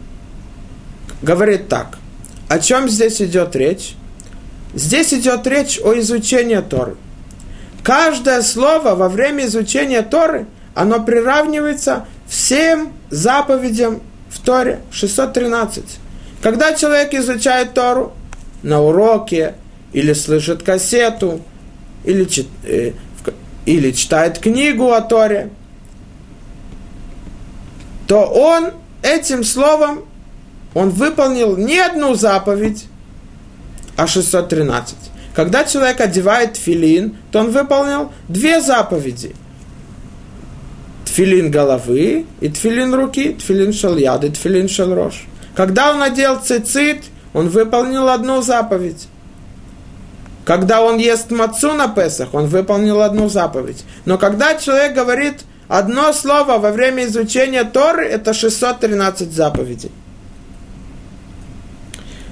говорит 1.23 1.69
так. 1.69 1.99
О 2.49 2.59
чем 2.59 2.89
здесь 2.89 3.21
идет 3.21 3.57
речь? 3.57 3.95
Здесь 4.75 5.13
идет 5.13 5.47
речь 5.47 5.79
о 5.83 5.99
изучении 5.99 6.59
Торы. 6.59 6.97
Каждое 7.85 8.41
слово 8.41 8.95
во 8.95 9.11
время 9.11 9.45
изучения 9.45 10.01
Торы, 10.01 10.47
оно 10.75 11.03
приравнивается 11.03 12.07
всем 12.27 12.95
заповедям 13.11 14.01
в 14.31 14.41
Торе 14.41 14.81
613. 14.91 15.85
Когда 16.41 16.73
человек 16.73 17.13
изучает 17.13 17.75
Тору 17.75 18.15
на 18.63 18.81
уроке, 18.81 19.55
или 19.93 20.15
слышит 20.15 20.63
кассету, 20.63 21.43
или 22.05 22.27
э, 22.65 22.93
или 23.67 23.91
читает 23.93 24.39
книгу 24.39 24.91
о 24.93 25.03
Торе, 25.03 25.51
то 28.07 28.25
он 28.25 28.71
этим 29.03 29.45
словом, 29.45 30.05
он 30.73 30.89
выполнил 30.89 31.57
не 31.59 31.79
одну 31.79 32.15
заповедь, 32.15 32.87
а 33.97 34.07
613. 34.07 34.97
Когда 35.35 35.65
человек 35.65 36.01
одевает 36.01 36.57
филин, 36.57 37.17
то 37.33 37.41
он 37.41 37.51
выполнил 37.51 38.13
две 38.29 38.61
заповеди. 38.61 39.35
Тфилин 41.05 41.51
головы 41.51 42.27
и 42.41 42.49
тфилин 42.49 42.95
руки, 42.95 43.35
тфилин 43.35 43.73
шальяд 43.73 44.25
и 44.25 44.31
тфилин 44.31 44.69
шалрош. 44.69 45.27
Когда 45.57 45.91
он 45.93 46.03
одел 46.03 46.41
цицит, 46.41 47.05
он 47.33 47.49
выполнил 47.49 48.09
одну 48.09 48.43
заповедь. 48.43 49.09
Когда 50.45 50.83
он 50.83 50.99
ест 50.99 51.31
мацу 51.31 51.73
на 51.73 51.89
Песах, 51.89 52.35
он 52.35 52.47
выполнил 52.47 53.01
одну 53.01 53.29
заповедь. 53.29 53.85
Но 54.05 54.19
когда 54.19 54.57
человек 54.57 54.95
говорит 54.95 55.41
одно 55.69 56.13
слово 56.13 56.59
во 56.59 56.71
время 56.71 57.07
изучения 57.07 57.65
Торы, 57.65 58.07
это 58.07 58.35
613 58.35 59.33
заповедей. 59.33 59.91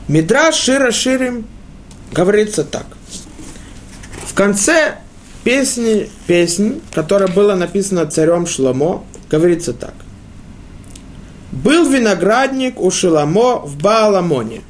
Мидраш 0.08 0.54
Шира 0.54 0.92
Ширим 0.92 1.46
говорится 2.12 2.64
так. 2.64 2.86
В 4.26 4.34
конце 4.34 4.98
песни, 5.44 6.08
песни, 6.26 6.80
которая 6.92 7.28
была 7.28 7.56
написана 7.56 8.06
царем 8.06 8.46
Шломо, 8.46 9.04
говорится 9.30 9.72
так. 9.72 9.94
Был 11.50 11.88
виноградник 11.88 12.80
у 12.80 12.90
Шиламо 12.90 13.58
в 13.58 13.76
Бааламоне. 13.76 14.62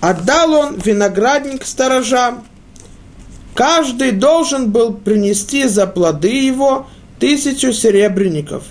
Отдал 0.00 0.52
он 0.52 0.78
виноградник 0.78 1.66
сторожам. 1.66 2.44
Каждый 3.54 4.12
должен 4.12 4.70
был 4.70 4.94
принести 4.94 5.66
за 5.66 5.86
плоды 5.86 6.46
его 6.46 6.86
тысячу 7.18 7.72
серебряников. 7.72 8.64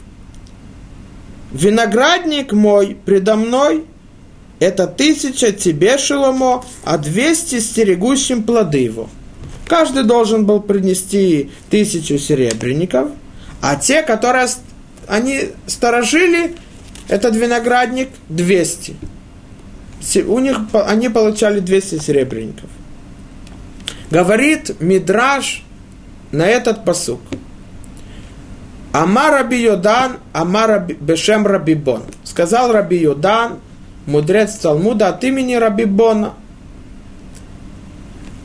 Виноградник 1.52 2.54
мой 2.54 2.98
предо 3.06 3.36
мной– 3.36 3.86
это 4.60 4.88
тысяча 4.88 5.52
тебе, 5.52 5.98
Шеломо, 5.98 6.64
а 6.84 6.98
двести 6.98 7.60
стерегущим 7.60 8.44
плоды 8.44 8.80
его. 8.80 9.10
Каждый 9.68 10.04
должен 10.04 10.46
был 10.46 10.62
принести 10.62 11.52
тысячу 11.70 12.18
серебряников, 12.18 13.10
а 13.62 13.76
те, 13.76 14.02
которые 14.02 14.48
они 15.08 15.52
сторожили, 15.68 16.56
этот 17.08 17.36
виноградник 17.36 18.10
200. 18.30 18.96
У 20.28 20.40
них, 20.40 20.58
они 20.74 21.10
получали 21.10 21.60
200 21.60 22.00
серебряников. 22.00 22.70
Говорит 24.12 24.80
Мидраш 24.80 25.64
на 26.32 26.48
этот 26.48 26.86
посук. 26.86 27.22
Амар 28.92 29.34
Раби 29.34 29.62
Йодан, 29.62 30.18
Амар 30.34 30.86
Бешем 31.00 31.46
Рабибон. 31.46 32.04
Сказал 32.24 32.72
Раби 32.72 32.98
Йодан, 32.98 33.60
мудрец 34.10 34.56
Талмуда 34.56 35.10
от 35.10 35.24
имени 35.24 35.54
Рабибона. 35.54 36.34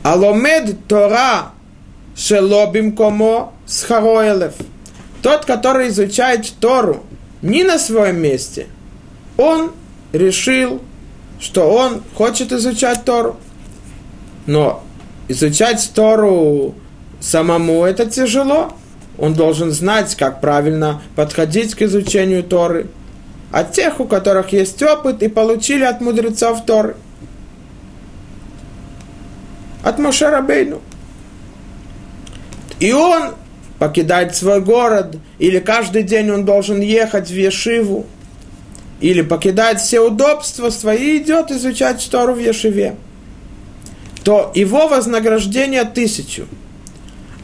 Аломед 0.03 0.87
Тора 0.87 1.51
Шелобим 2.15 2.95
Комо 2.95 3.51
Схароэлев. 3.65 4.53
Тот, 5.21 5.45
который 5.45 5.89
изучает 5.89 6.53
Тору 6.59 7.03
не 7.41 7.63
на 7.63 7.79
своем 7.79 8.21
месте, 8.21 8.67
он 9.37 9.71
решил, 10.13 10.81
что 11.39 11.71
он 11.71 12.03
хочет 12.13 12.51
изучать 12.51 13.03
Тору. 13.03 13.37
Но 14.45 14.83
изучать 15.27 15.91
Тору 15.95 16.75
самому 17.19 17.83
это 17.83 18.05
тяжело. 18.05 18.73
Он 19.17 19.33
должен 19.33 19.71
знать, 19.71 20.13
как 20.15 20.41
правильно 20.41 21.01
подходить 21.15 21.73
к 21.73 21.81
изучению 21.81 22.43
Торы. 22.43 22.87
От 23.55 23.71
тех, 23.71 24.01
у 24.01 24.05
которых 24.05 24.51
есть 24.51 24.83
опыт 24.83 25.23
и 25.23 25.29
получили 25.29 25.85
от 25.85 26.01
мудрецов 26.01 26.65
Торы. 26.65 26.97
От 29.81 29.97
Моше 29.97 30.29
Рабейну. 30.29 30.81
И 32.81 32.91
он 32.91 33.35
покидает 33.79 34.35
свой 34.35 34.59
город, 34.59 35.15
или 35.39 35.59
каждый 35.59 36.03
день 36.03 36.31
он 36.31 36.43
должен 36.43 36.81
ехать 36.81 37.29
в 37.29 37.33
Ешиву, 37.33 38.05
или 38.99 39.21
покидает 39.21 39.79
все 39.79 40.01
удобства 40.01 40.69
свои 40.69 41.15
и 41.15 41.23
идет 41.23 41.49
изучать 41.49 42.05
Тору 42.11 42.33
в 42.33 42.39
Ешиве, 42.39 42.97
то 44.25 44.51
его 44.53 44.89
вознаграждение 44.89 45.85
тысячу. 45.85 46.45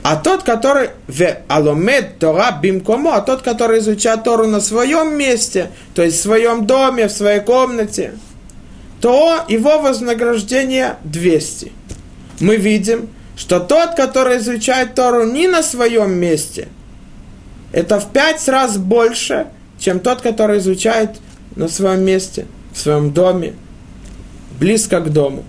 А 0.04 0.16
тот, 0.16 0.43
который 0.43 0.89
в 1.08 1.22
аломед 1.47 2.18
Тора 2.18 2.58
бимкомо, 2.60 3.18
а 3.18 3.22
тот, 3.22 3.43
который 3.43 3.80
изучает 3.80 4.24
Тору 4.24 4.47
на 4.47 4.60
своем 4.60 5.16
месте, 5.16 5.70
то 5.93 6.02
есть 6.02 6.18
в 6.18 6.24
своем 6.24 6.66
доме, 6.66 7.08
в 7.08 7.12
своей 7.12 7.41
комнате, 7.41 8.14
то 8.99 9.45
его 9.47 9.80
вознаграждение 9.80 10.97
200. 11.04 11.72
Мы 12.39 12.56
видим, 12.56 13.10
что 13.36 13.60
тот, 13.60 13.95
который 13.95 14.38
изучает 14.38 14.95
Тору 14.95 15.26
не 15.26 15.47
на 15.47 15.62
своем 15.62 16.14
месте, 16.14 16.68
это 17.72 17.99
в 17.99 18.12
пять 18.12 18.47
раз 18.47 18.78
больше, 18.78 19.47
чем 19.80 19.99
тот, 19.99 20.22
который 20.22 20.58
изучает 20.58 21.20
на 21.56 21.68
своем 21.68 22.04
месте, 22.04 22.47
в 22.74 22.80
своем 22.80 23.12
доме, 23.12 23.54
близко 24.60 24.99
к 24.99 25.12
дому. 25.12 25.43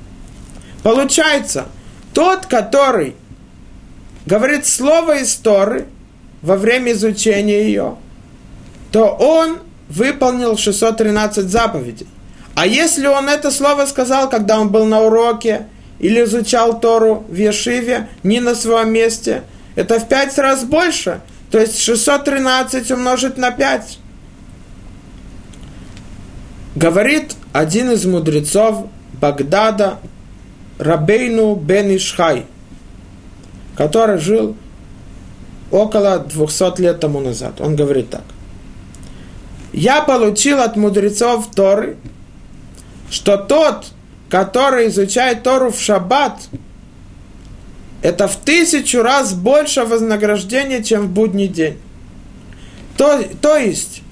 Получается, 0.82 1.66
тот, 2.12 2.46
который 2.46 3.14
говорит 4.26 4.66
слово 4.66 5.18
из 5.18 5.34
Торы 5.34 5.86
во 6.42 6.56
время 6.56 6.92
изучения 6.92 7.62
ее, 7.64 7.96
то 8.90 9.06
он 9.08 9.58
выполнил 9.88 10.56
613 10.56 11.48
заповедей. 11.48 12.06
А 12.54 12.66
если 12.66 13.06
он 13.06 13.28
это 13.28 13.50
слово 13.50 13.86
сказал, 13.86 14.28
когда 14.28 14.60
он 14.60 14.68
был 14.70 14.84
на 14.84 15.00
уроке 15.00 15.66
или 15.98 16.24
изучал 16.24 16.80
Тору 16.80 17.24
в 17.28 17.34
Ешиве, 17.34 18.08
не 18.22 18.40
на 18.40 18.54
своем 18.54 18.92
месте, 18.92 19.44
это 19.74 19.98
в 19.98 20.08
пять 20.08 20.36
раз 20.38 20.64
больше. 20.64 21.20
То 21.50 21.58
есть 21.58 21.80
613 21.80 22.90
умножить 22.90 23.36
на 23.36 23.50
5. 23.50 23.98
Говорит 26.74 27.36
один 27.52 27.90
из 27.90 28.04
мудрецов 28.06 28.86
Багдада, 29.20 29.98
Рабейну 30.78 31.54
бен 31.54 31.94
Ишхай, 31.94 32.46
который 33.76 34.18
жил 34.18 34.56
около 35.70 36.18
200 36.18 36.80
лет 36.80 37.00
тому 37.00 37.20
назад. 37.20 37.60
Он 37.60 37.76
говорит 37.76 38.10
так. 38.10 38.24
Я 39.72 40.02
получил 40.02 40.60
от 40.60 40.76
мудрецов 40.76 41.48
Торы, 41.54 41.96
что 43.10 43.38
тот, 43.38 43.86
который 44.28 44.88
изучает 44.88 45.42
Тору 45.42 45.70
в 45.70 45.80
шаббат, 45.80 46.40
это 48.02 48.28
в 48.28 48.36
тысячу 48.36 49.02
раз 49.02 49.32
больше 49.32 49.84
вознаграждения, 49.84 50.82
чем 50.82 51.06
в 51.06 51.10
будний 51.10 51.48
день. 51.48 51.78
То, 52.96 53.22
то 53.40 53.56
есть, 53.56 54.02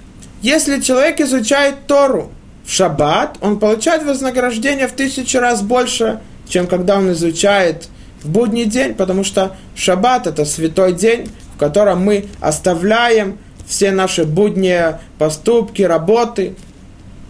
если 0.40 0.80
человек 0.80 1.20
изучает 1.20 1.86
Тору 1.86 2.30
в 2.64 2.72
шаббат, 2.72 3.36
он 3.42 3.58
получает 3.58 4.04
вознаграждение 4.04 4.88
в 4.88 4.92
тысячу 4.92 5.40
раз 5.40 5.61
больше, 5.61 6.20
чем 6.48 6.66
когда 6.66 6.96
он 6.96 7.12
изучает 7.12 7.88
в 8.22 8.28
будний 8.28 8.64
день, 8.64 8.94
потому 8.94 9.24
что 9.24 9.56
шаббат 9.74 10.26
это 10.26 10.44
святой 10.44 10.92
день, 10.92 11.30
в 11.54 11.58
котором 11.58 12.04
мы 12.04 12.26
оставляем 12.40 13.38
все 13.66 13.90
наши 13.90 14.24
будние 14.24 15.00
поступки, 15.18 15.82
работы, 15.82 16.56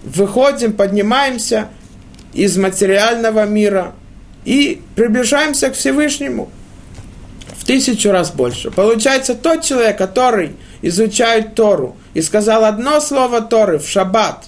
выходим, 0.02 0.72
поднимаемся 0.72 1.68
из 2.32 2.56
материального 2.56 3.44
мира 3.46 3.92
и 4.44 4.80
приближаемся 4.94 5.70
к 5.70 5.74
Всевышнему 5.74 6.50
в 7.56 7.64
тысячу 7.64 8.10
раз 8.10 8.30
больше. 8.30 8.70
Получается, 8.70 9.34
тот 9.34 9.62
человек, 9.62 9.98
который 9.98 10.56
изучает 10.82 11.54
Тору 11.54 11.96
и 12.14 12.22
сказал 12.22 12.64
одно 12.64 13.00
слово 13.00 13.42
Торы 13.42 13.78
в 13.78 13.88
шаббат, 13.88 14.46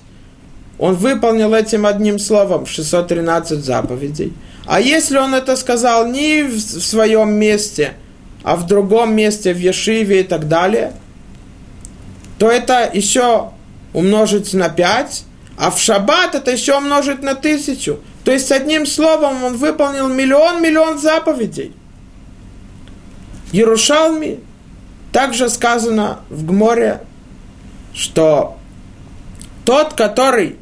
он 0.79 0.95
выполнил 0.95 1.55
этим 1.55 1.87
одним 1.87 2.19
словом 2.19 2.67
613 2.67 3.63
заповедей. 3.65 4.33
А 4.67 4.81
если 4.81 5.19
он 5.19 5.35
это 5.35 5.57
сказал 5.57 6.07
не 6.07 6.43
в 6.43 6.61
своем 6.61 7.33
месте, 7.33 7.95
а 8.43 8.57
в 8.57 8.67
другом 8.67 9.15
месте, 9.15 9.53
в 9.53 9.59
Ешиве 9.59 10.21
и 10.21 10.25
так 10.25 10.49
далее, 10.49 10.93
то 12.39 12.51
это 12.51 12.91
еще 12.93 13.51
умножить 13.93 14.53
на 14.55 14.69
5, 14.69 15.25
а 15.57 15.71
в 15.71 15.79
шаббат 15.79 16.35
это 16.35 16.51
еще 16.51 16.77
умножить 16.77 17.23
на 17.23 17.35
тысячу. 17.35 18.01
То 18.25 18.33
есть, 18.33 18.51
одним 18.53 18.87
словом, 18.87 19.45
он 19.45 19.57
выполнил 19.57 20.09
миллион-миллион 20.09 20.99
заповедей. 20.99 21.73
Ярушалми 23.53 24.41
также 25.13 25.49
сказано 25.51 26.21
в 26.31 26.47
Гморе, 26.47 27.03
что 27.95 28.57
тот, 29.65 29.93
который 29.93 30.57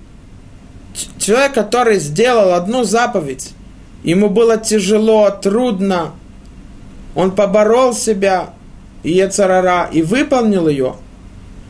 человек, 1.18 1.54
который 1.54 1.98
сделал 1.98 2.54
одну 2.54 2.84
заповедь, 2.84 3.52
ему 4.02 4.28
было 4.28 4.56
тяжело, 4.56 5.30
трудно, 5.30 6.12
он 7.14 7.32
поборол 7.32 7.92
себя, 7.92 8.50
и 9.02 9.12
Ецарара 9.12 9.88
и 9.90 10.02
выполнил 10.02 10.68
ее, 10.68 10.96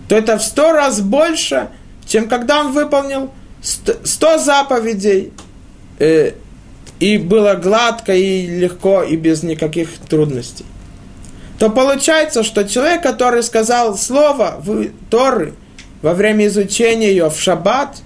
то 0.09 0.16
это 0.16 0.39
в 0.39 0.43
сто 0.43 0.72
раз 0.72 1.01
больше, 1.01 1.68
чем 2.07 2.28
когда 2.28 2.61
он 2.61 2.72
выполнил 2.72 3.31
сто 3.62 4.39
заповедей, 4.39 5.33
э, 5.99 6.33
и 6.99 7.16
было 7.18 7.55
гладко, 7.55 8.14
и 8.14 8.47
легко, 8.47 9.03
и 9.03 9.16
без 9.16 9.43
никаких 9.43 9.89
трудностей. 10.09 10.66
То 11.59 11.70
получается, 11.70 12.43
что 12.43 12.64
человек, 12.64 13.03
который 13.03 13.43
сказал 13.43 13.97
слово 13.97 14.57
в 14.59 14.89
Торы 15.11 15.55
во 16.03 16.14
время 16.14 16.47
изучения 16.47 17.11
ее 17.11 17.31
в 17.31 17.39
шаббат, 17.39 17.99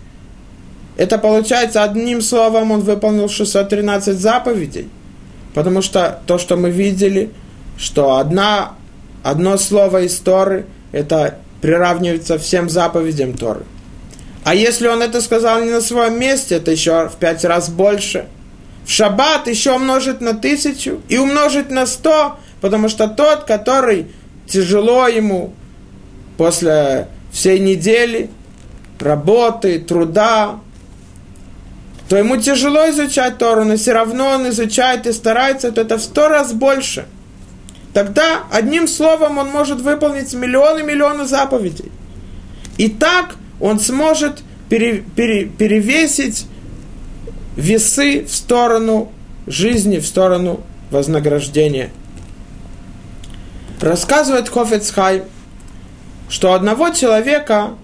это 0.97 1.19
получается 1.19 1.83
одним 1.83 2.21
словом 2.21 2.71
он 2.71 2.81
выполнил 2.81 3.29
613 3.29 4.17
заповедей. 4.19 4.89
Потому 5.55 5.83
что 5.83 6.21
то, 6.27 6.39
что 6.39 6.57
мы 6.57 6.71
видели, 6.71 7.31
что 7.77 8.17
одна, 8.17 8.75
одно 9.23 9.57
слово 9.57 10.03
из 10.03 10.17
Торы, 10.19 10.67
это 10.93 11.39
приравнивается 11.61 12.39
всем 12.39 12.69
заповедям 12.69 13.35
Торы. 13.35 13.65
А 14.45 14.55
если 14.55 14.89
он 14.89 15.03
это 15.03 15.21
сказал 15.21 15.63
не 15.63 15.71
на 15.71 15.81
своем 15.81 16.19
месте, 16.19 16.57
это 16.57 16.71
еще 16.71 17.09
в 17.09 17.17
пять 17.17 17.45
раз 17.45 17.71
больше. 17.71 18.27
В 18.85 18.91
шаббат 18.91 19.49
еще 19.49 19.73
умножить 19.73 20.21
на 20.21 20.35
тысячу 20.35 21.01
и 21.09 21.17
умножить 21.17 21.71
на 21.71 21.87
сто, 21.87 22.37
потому 22.61 22.89
что 22.89 23.09
тот, 23.09 23.45
который 23.45 24.09
тяжело 24.47 25.09
ему 25.09 25.55
после 26.37 27.09
всей 27.33 27.59
недели 27.59 28.29
работы, 29.01 29.79
труда, 29.79 30.61
то 32.09 32.17
ему 32.17 32.37
тяжело 32.37 32.89
изучать 32.91 33.39
Тору, 33.39 33.65
но 33.65 33.77
все 33.77 33.93
равно 33.93 34.31
он 34.31 34.49
изучает 34.51 35.07
и 35.07 35.13
старается, 35.13 35.73
то 35.73 35.81
это 35.81 35.97
в 35.97 36.03
сто 36.03 36.29
раз 36.29 36.53
больше. 36.53 37.07
Тогда 37.95 38.45
одним 38.51 38.89
словом 38.89 39.39
он 39.39 39.49
может 39.49 39.81
выполнить 39.81 40.35
миллионы-миллионы 40.35 41.25
заповедей. 41.25 41.91
И 42.77 42.89
так 42.89 43.37
он 43.61 43.79
сможет 43.79 44.43
пере, 44.69 45.05
пере, 45.17 45.47
перевесить 45.47 46.47
весы 47.57 48.25
в 48.25 48.35
сторону 48.35 49.13
жизни, 49.47 49.99
в 49.99 50.07
сторону 50.07 50.61
вознаграждения. 50.91 51.91
Рассказывает 53.81 54.49
Хофецхай, 54.49 55.23
что 56.29 56.53
одного 56.53 56.91
человека 56.91 57.75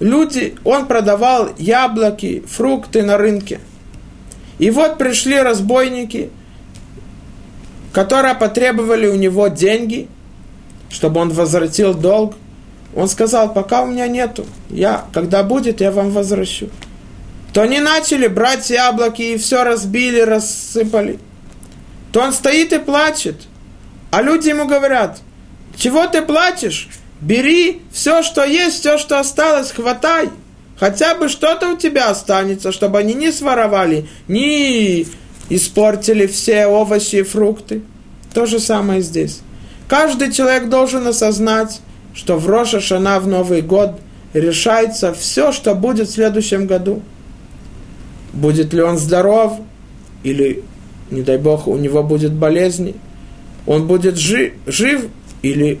люди, 0.00 0.56
он 0.64 0.86
продавал 0.86 1.50
яблоки, 1.58 2.42
фрукты 2.46 3.02
на 3.02 3.18
рынке. 3.18 3.60
И 4.58 4.70
вот 4.70 4.98
пришли 4.98 5.38
разбойники, 5.40 6.30
которые 7.92 8.34
потребовали 8.34 9.06
у 9.06 9.16
него 9.16 9.48
деньги, 9.48 10.08
чтобы 10.90 11.20
он 11.20 11.30
возвратил 11.30 11.94
долг. 11.94 12.34
Он 12.94 13.08
сказал, 13.08 13.52
пока 13.52 13.82
у 13.82 13.86
меня 13.86 14.06
нету, 14.06 14.46
я, 14.70 15.04
когда 15.12 15.42
будет, 15.42 15.80
я 15.80 15.90
вам 15.90 16.10
возвращу. 16.10 16.68
То 17.52 17.62
они 17.62 17.80
начали 17.80 18.26
брать 18.26 18.70
яблоки 18.70 19.22
и 19.22 19.36
все 19.36 19.64
разбили, 19.64 20.20
рассыпали. 20.20 21.18
То 22.12 22.20
он 22.20 22.32
стоит 22.32 22.72
и 22.72 22.78
плачет. 22.78 23.36
А 24.10 24.22
люди 24.22 24.48
ему 24.48 24.66
говорят, 24.66 25.18
чего 25.76 26.06
ты 26.06 26.22
плачешь? 26.22 26.88
Бери 27.24 27.80
все, 27.90 28.22
что 28.22 28.44
есть, 28.44 28.80
все, 28.80 28.98
что 28.98 29.18
осталось, 29.18 29.70
хватай. 29.70 30.28
Хотя 30.78 31.14
бы 31.14 31.28
что-то 31.28 31.72
у 31.72 31.76
тебя 31.76 32.10
останется, 32.10 32.70
чтобы 32.70 32.98
они 32.98 33.14
не 33.14 33.32
своровали, 33.32 34.06
не 34.28 35.06
испортили 35.48 36.26
все 36.26 36.66
овощи 36.66 37.16
и 37.16 37.22
фрукты. 37.22 37.80
То 38.34 38.44
же 38.44 38.58
самое 38.58 39.00
здесь. 39.00 39.40
Каждый 39.88 40.32
человек 40.32 40.68
должен 40.68 41.06
осознать, 41.06 41.80
что 42.14 42.36
в 42.36 42.46
Роша 42.46 42.80
Шана 42.80 43.20
в 43.20 43.26
Новый 43.26 43.62
год 43.62 44.00
решается 44.34 45.14
все, 45.14 45.50
что 45.50 45.74
будет 45.74 46.08
в 46.08 46.12
следующем 46.12 46.66
году. 46.66 47.02
Будет 48.34 48.74
ли 48.74 48.82
он 48.82 48.98
здоров, 48.98 49.60
или, 50.24 50.62
не 51.10 51.22
дай 51.22 51.38
Бог, 51.38 51.68
у 51.68 51.76
него 51.76 52.02
будет 52.02 52.34
болезни. 52.34 52.96
Он 53.66 53.86
будет 53.86 54.18
жив, 54.18 54.52
жив 54.66 55.06
или 55.40 55.80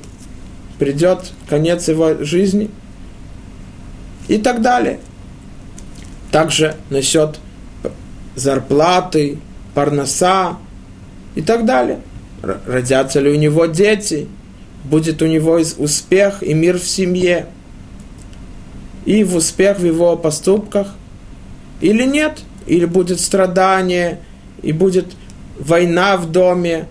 придет 0.78 1.32
конец 1.48 1.88
его 1.88 2.22
жизни 2.24 2.70
и 4.28 4.38
так 4.38 4.62
далее. 4.62 5.00
Также 6.30 6.74
насчет 6.90 7.38
зарплаты, 8.34 9.38
парноса 9.74 10.56
и 11.34 11.42
так 11.42 11.64
далее. 11.64 12.00
Родятся 12.42 13.20
ли 13.20 13.30
у 13.30 13.36
него 13.36 13.66
дети, 13.66 14.28
будет 14.84 15.22
у 15.22 15.26
него 15.26 15.60
успех 15.78 16.42
и 16.42 16.52
мир 16.54 16.78
в 16.78 16.86
семье, 16.86 17.46
и 19.04 19.24
в 19.24 19.36
успех 19.36 19.78
в 19.78 19.84
его 19.84 20.16
поступках, 20.16 20.94
или 21.80 22.04
нет, 22.04 22.40
или 22.66 22.84
будет 22.84 23.20
страдание, 23.20 24.20
и 24.62 24.72
будет 24.72 25.12
война 25.58 26.16
в 26.16 26.30
доме, 26.30 26.88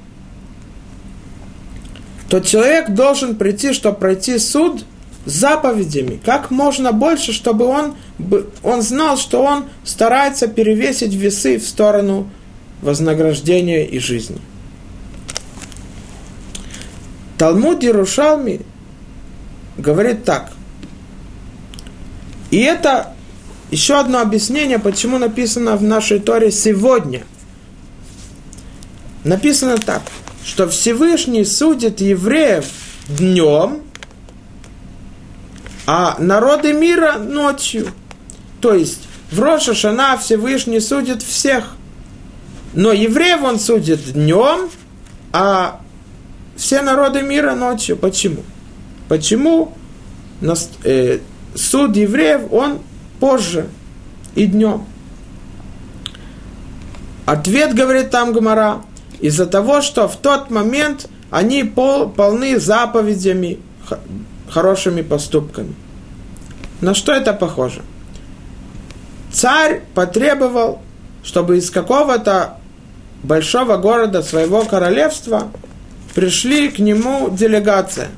то 2.34 2.39
человек 2.39 2.89
должен 2.89 3.36
прийти, 3.36 3.73
чтобы 3.73 3.99
пройти 3.99 4.39
суд 4.39 4.86
заповедями, 5.23 6.19
как 6.25 6.49
можно 6.49 6.91
больше, 6.91 7.31
чтобы 7.31 7.65
он, 7.65 7.93
он 8.63 8.81
знал, 8.81 9.17
что 9.17 9.43
он 9.43 9.65
старается 9.84 10.47
перевесить 10.47 11.13
весы 11.13 11.59
в 11.59 11.63
сторону 11.63 12.27
вознаграждения 12.81 13.86
и 13.86 13.99
жизни. 13.99 14.39
Талмуд 17.38 17.84
Ярушалми 17.84 18.61
говорит 19.77 20.23
так. 20.23 20.53
И 22.49 22.57
это 22.57 23.13
еще 23.69 23.99
одно 23.99 24.21
объяснение, 24.21 24.79
почему 24.79 25.19
написано 25.19 25.75
в 25.75 25.84
нашей 25.84 26.19
Торе 26.19 26.49
сегодня. 26.49 27.25
Написано 29.23 29.77
так– 29.77 30.01
что 30.45 30.67
Всевышний 30.67 31.45
судит 31.45 32.01
евреев 32.01 32.65
днем, 33.07 33.81
а 35.85 36.17
народы 36.19 36.73
мира 36.73 37.13
ночью. 37.17 37.87
То 38.61 38.73
есть 38.73 39.03
в 39.31 39.39
Роша 39.39 39.73
Всевышний 40.17 40.79
судит 40.79 41.21
всех. 41.21 41.75
Но 42.73 42.91
евреев 42.91 43.43
он 43.43 43.59
судит 43.59 44.13
днем, 44.13 44.69
а 45.31 45.81
все 46.55 46.81
народы 46.81 47.21
мира 47.21 47.53
ночью. 47.55 47.97
Почему? 47.97 48.43
Почему 49.07 49.73
э, 50.83 51.19
суд 51.55 51.95
евреев 51.95 52.51
он 52.51 52.79
позже 53.19 53.69
и 54.35 54.45
днем? 54.45 54.85
Ответ 57.25 57.73
говорит 57.73 58.09
там 58.09 58.33
Гмара– 58.33 58.81
из-за 59.24 59.45
того, 59.45 59.80
что 59.82 60.09
в 60.09 60.17
тот 60.17 60.49
момент 60.49 61.07
они 61.32 61.63
пол, 61.63 62.09
полны 62.09 62.59
заповедями, 62.59 63.57
хорошими 64.49 65.01
поступками. 65.01 65.74
На 66.82 66.93
что 66.93 67.13
это 67.13 67.32
похоже? 67.32 67.84
Царь 69.32 69.82
потребовал, 69.95 70.82
чтобы 71.24 71.57
из 71.57 71.69
какого-то 71.69 72.57
большого 73.24 73.78
города 73.78 74.24
своего 74.24 74.65
королевства 74.65 75.53
пришли 76.13 76.67
к 76.67 76.80
нему 76.80 77.30
делегация. 77.30 78.09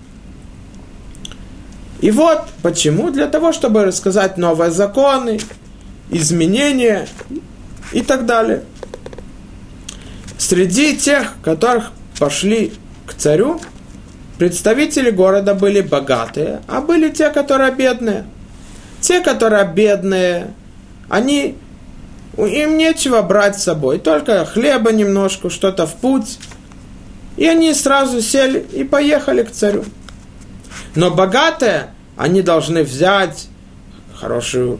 И 2.01 2.09
вот 2.09 2.47
почему? 2.63 3.11
Для 3.11 3.27
того, 3.27 3.53
чтобы 3.53 3.85
рассказать 3.85 4.39
новые 4.39 4.71
законы, 4.71 5.39
изменения 6.09 7.07
и 7.93 8.01
так 8.01 8.25
далее. 8.25 8.63
Среди 10.37 10.97
тех, 10.97 11.35
которых 11.43 11.91
пошли 12.19 12.73
к 13.07 13.13
царю, 13.13 13.61
представители 14.37 15.09
города 15.09 15.53
были 15.53 15.81
богатые, 15.81 16.61
а 16.67 16.81
были 16.81 17.09
те, 17.09 17.29
которые 17.29 17.71
бедные. 17.71 18.25
Те, 18.99 19.21
которые 19.21 19.65
бедные, 19.65 20.53
они, 21.09 21.55
им 22.37 22.77
нечего 22.77 23.21
брать 23.21 23.57
с 23.57 23.63
собой, 23.63 23.99
только 23.99 24.45
хлеба 24.45 24.91
немножко, 24.91 25.49
что-то 25.49 25.87
в 25.87 25.95
путь. 25.95 26.39
И 27.37 27.45
они 27.45 27.73
сразу 27.73 28.21
сели 28.21 28.65
и 28.73 28.83
поехали 28.83 29.43
к 29.43 29.51
царю. 29.51 29.85
Но 30.95 31.11
богатые, 31.11 31.91
они 32.17 32.41
должны 32.41 32.83
взять 32.83 33.47
хорошую 34.15 34.79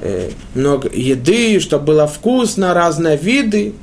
э, 0.00 0.30
много 0.54 0.88
еды, 0.92 1.60
чтобы 1.60 1.86
было 1.86 2.06
вкусно, 2.06 2.74
разные 2.74 3.16
виды 3.16 3.74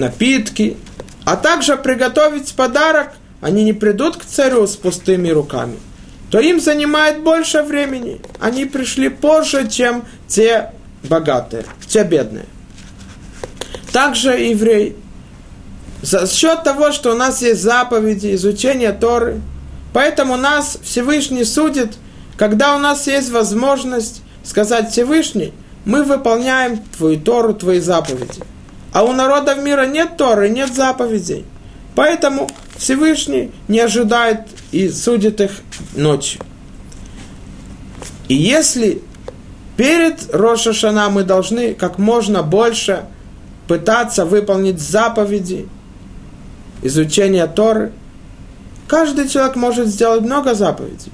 напитки, 0.00 0.76
а 1.24 1.36
также 1.36 1.76
приготовить 1.76 2.52
подарок, 2.54 3.10
они 3.40 3.62
не 3.62 3.72
придут 3.72 4.16
к 4.16 4.24
царю 4.24 4.66
с 4.66 4.74
пустыми 4.74 5.28
руками, 5.28 5.76
то 6.30 6.40
им 6.40 6.60
занимает 6.60 7.22
больше 7.22 7.62
времени. 7.62 8.20
Они 8.40 8.64
пришли 8.64 9.08
позже, 9.08 9.68
чем 9.68 10.04
те 10.26 10.72
богатые, 11.04 11.64
те 11.86 12.02
бедные. 12.02 12.46
Также 13.92 14.30
еврей. 14.30 14.96
За 16.02 16.26
счет 16.26 16.64
того, 16.64 16.90
что 16.90 17.12
у 17.12 17.14
нас 17.14 17.42
есть 17.42 17.62
заповеди, 17.62 18.34
изучение 18.34 18.92
Торы, 18.92 19.40
Поэтому 19.92 20.36
нас 20.36 20.78
Всевышний 20.82 21.44
судит, 21.44 21.94
когда 22.36 22.76
у 22.76 22.78
нас 22.78 23.06
есть 23.06 23.30
возможность 23.30 24.22
сказать 24.44 24.90
Всевышний, 24.90 25.52
мы 25.84 26.04
выполняем 26.04 26.78
Твою 26.96 27.20
Тору, 27.20 27.54
Твои 27.54 27.80
заповеди. 27.80 28.42
А 28.92 29.04
у 29.04 29.12
народов 29.12 29.62
мира 29.62 29.86
нет 29.86 30.16
Торы, 30.16 30.48
нет 30.48 30.74
заповедей. 30.74 31.44
Поэтому 31.94 32.48
Всевышний 32.76 33.52
не 33.68 33.80
ожидает 33.80 34.46
и 34.72 34.88
судит 34.88 35.40
их 35.40 35.52
ночью. 35.94 36.40
И 38.28 38.34
если 38.34 39.02
перед 39.76 40.34
Рошашана 40.34 41.08
мы 41.08 41.24
должны 41.24 41.74
как 41.74 41.98
можно 41.98 42.42
больше 42.42 43.04
пытаться 43.66 44.24
выполнить 44.24 44.80
заповеди, 44.80 45.68
изучения 46.82 47.46
Торы, 47.46 47.92
каждый 48.88 49.28
человек 49.28 49.56
может 49.56 49.86
сделать 49.86 50.22
много 50.22 50.54
заповедей. 50.54 51.12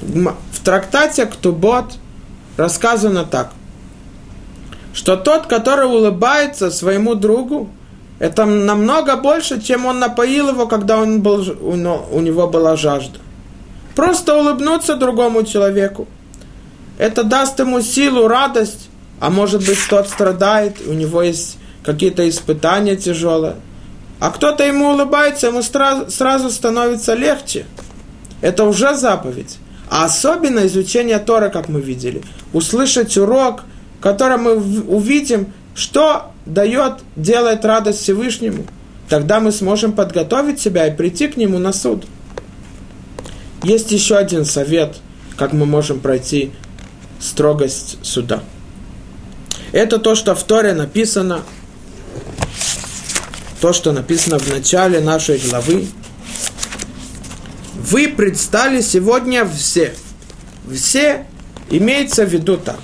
В 0.00 0.64
трактате 0.64 1.26
Ктубот 1.26 1.94
рассказано 2.56 3.24
так, 3.24 3.52
что 4.92 5.16
тот, 5.16 5.46
который 5.46 5.86
улыбается 5.86 6.70
своему 6.70 7.14
другу, 7.14 7.70
это 8.18 8.44
намного 8.44 9.16
больше, 9.16 9.60
чем 9.60 9.86
он 9.86 9.98
напоил 9.98 10.50
его, 10.50 10.66
когда 10.66 10.98
он 10.98 11.22
был, 11.22 11.44
у 11.60 12.20
него 12.20 12.48
была 12.48 12.76
жажда. 12.76 13.18
Просто 13.96 14.38
улыбнуться 14.38 14.96
другому 14.96 15.42
человеку. 15.44 16.06
Это 16.98 17.24
даст 17.24 17.58
ему 17.58 17.80
силу, 17.80 18.28
радость, 18.28 18.88
а 19.18 19.30
может 19.30 19.66
быть 19.66 19.78
тот 19.88 20.08
страдает, 20.08 20.76
у 20.86 20.92
него 20.92 21.22
есть 21.22 21.58
какие-то 21.84 22.28
испытания 22.28 22.96
тяжелые. 22.96 23.56
А 24.20 24.30
кто-то 24.30 24.64
ему 24.64 24.90
улыбается, 24.90 25.48
ему 25.48 25.62
сразу, 25.62 26.50
становится 26.50 27.14
легче. 27.14 27.66
Это 28.40 28.64
уже 28.64 28.94
заповедь. 28.94 29.58
А 29.90 30.04
особенно 30.04 30.64
изучение 30.66 31.18
Тора, 31.18 31.48
как 31.48 31.68
мы 31.68 31.80
видели. 31.80 32.22
Услышать 32.52 33.16
урок, 33.16 33.64
котором 34.02 34.42
мы 34.42 34.56
увидим, 34.56 35.52
что 35.74 36.32
дает, 36.44 36.94
делает 37.16 37.64
радость 37.64 38.00
Всевышнему. 38.00 38.66
Тогда 39.08 39.40
мы 39.40 39.52
сможем 39.52 39.92
подготовить 39.92 40.60
себя 40.60 40.88
и 40.88 40.96
прийти 40.96 41.28
к 41.28 41.36
нему 41.36 41.58
на 41.58 41.72
суд. 41.72 42.04
Есть 43.62 43.92
еще 43.92 44.16
один 44.16 44.44
совет, 44.44 44.96
как 45.36 45.52
мы 45.52 45.66
можем 45.66 46.00
пройти 46.00 46.50
строгость 47.20 47.98
суда. 48.02 48.42
Это 49.70 49.98
то, 49.98 50.14
что 50.14 50.34
в 50.34 50.42
Торе 50.42 50.72
написано, 50.74 51.42
то, 53.60 53.72
что 53.72 53.92
написано 53.92 54.38
в 54.38 54.48
начале 54.48 55.00
нашей 55.00 55.38
главы, 55.38 55.86
вы 57.74 58.08
предстали 58.08 58.80
сегодня 58.80 59.46
все. 59.46 59.94
Все 60.72 61.26
имеется 61.70 62.24
в 62.24 62.30
виду 62.30 62.56
так. 62.56 62.80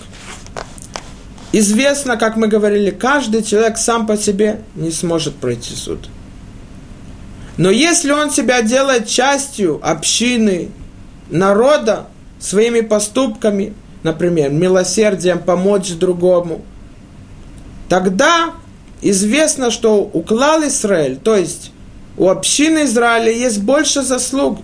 Известно, 1.53 2.17
как 2.17 2.37
мы 2.37 2.49
говорили, 2.49 2.91
каждый 2.91 3.43
человек 3.43 3.79
сам 3.79 4.07
по 4.07 4.17
себе 4.17 4.61
не 4.75 4.91
сможет 4.91 5.37
пройти 5.37 5.75
суд. 5.75 6.09
Но 7.57 7.71
если 7.71 8.13
он 8.13 8.31
себя 8.31 8.63
делает 8.63 9.07
частью 9.07 9.81
общины, 9.83 10.71
народа, 11.31 12.07
своими 12.39 12.83
поступками, 12.83 13.75
например, 14.03 14.51
милосердием 14.51 15.41
помочь 15.41 15.91
другому, 15.93 16.63
тогда 17.89 18.55
известно, 19.01 19.71
что 19.71 20.09
у 20.13 20.23
клал 20.23 20.63
Израиль, 20.65 21.17
то 21.17 21.35
есть 21.35 21.73
у 22.17 22.29
общины 22.29 22.85
Израиля 22.85 23.33
есть 23.33 23.63
больше 23.63 24.03
заслуг, 24.03 24.61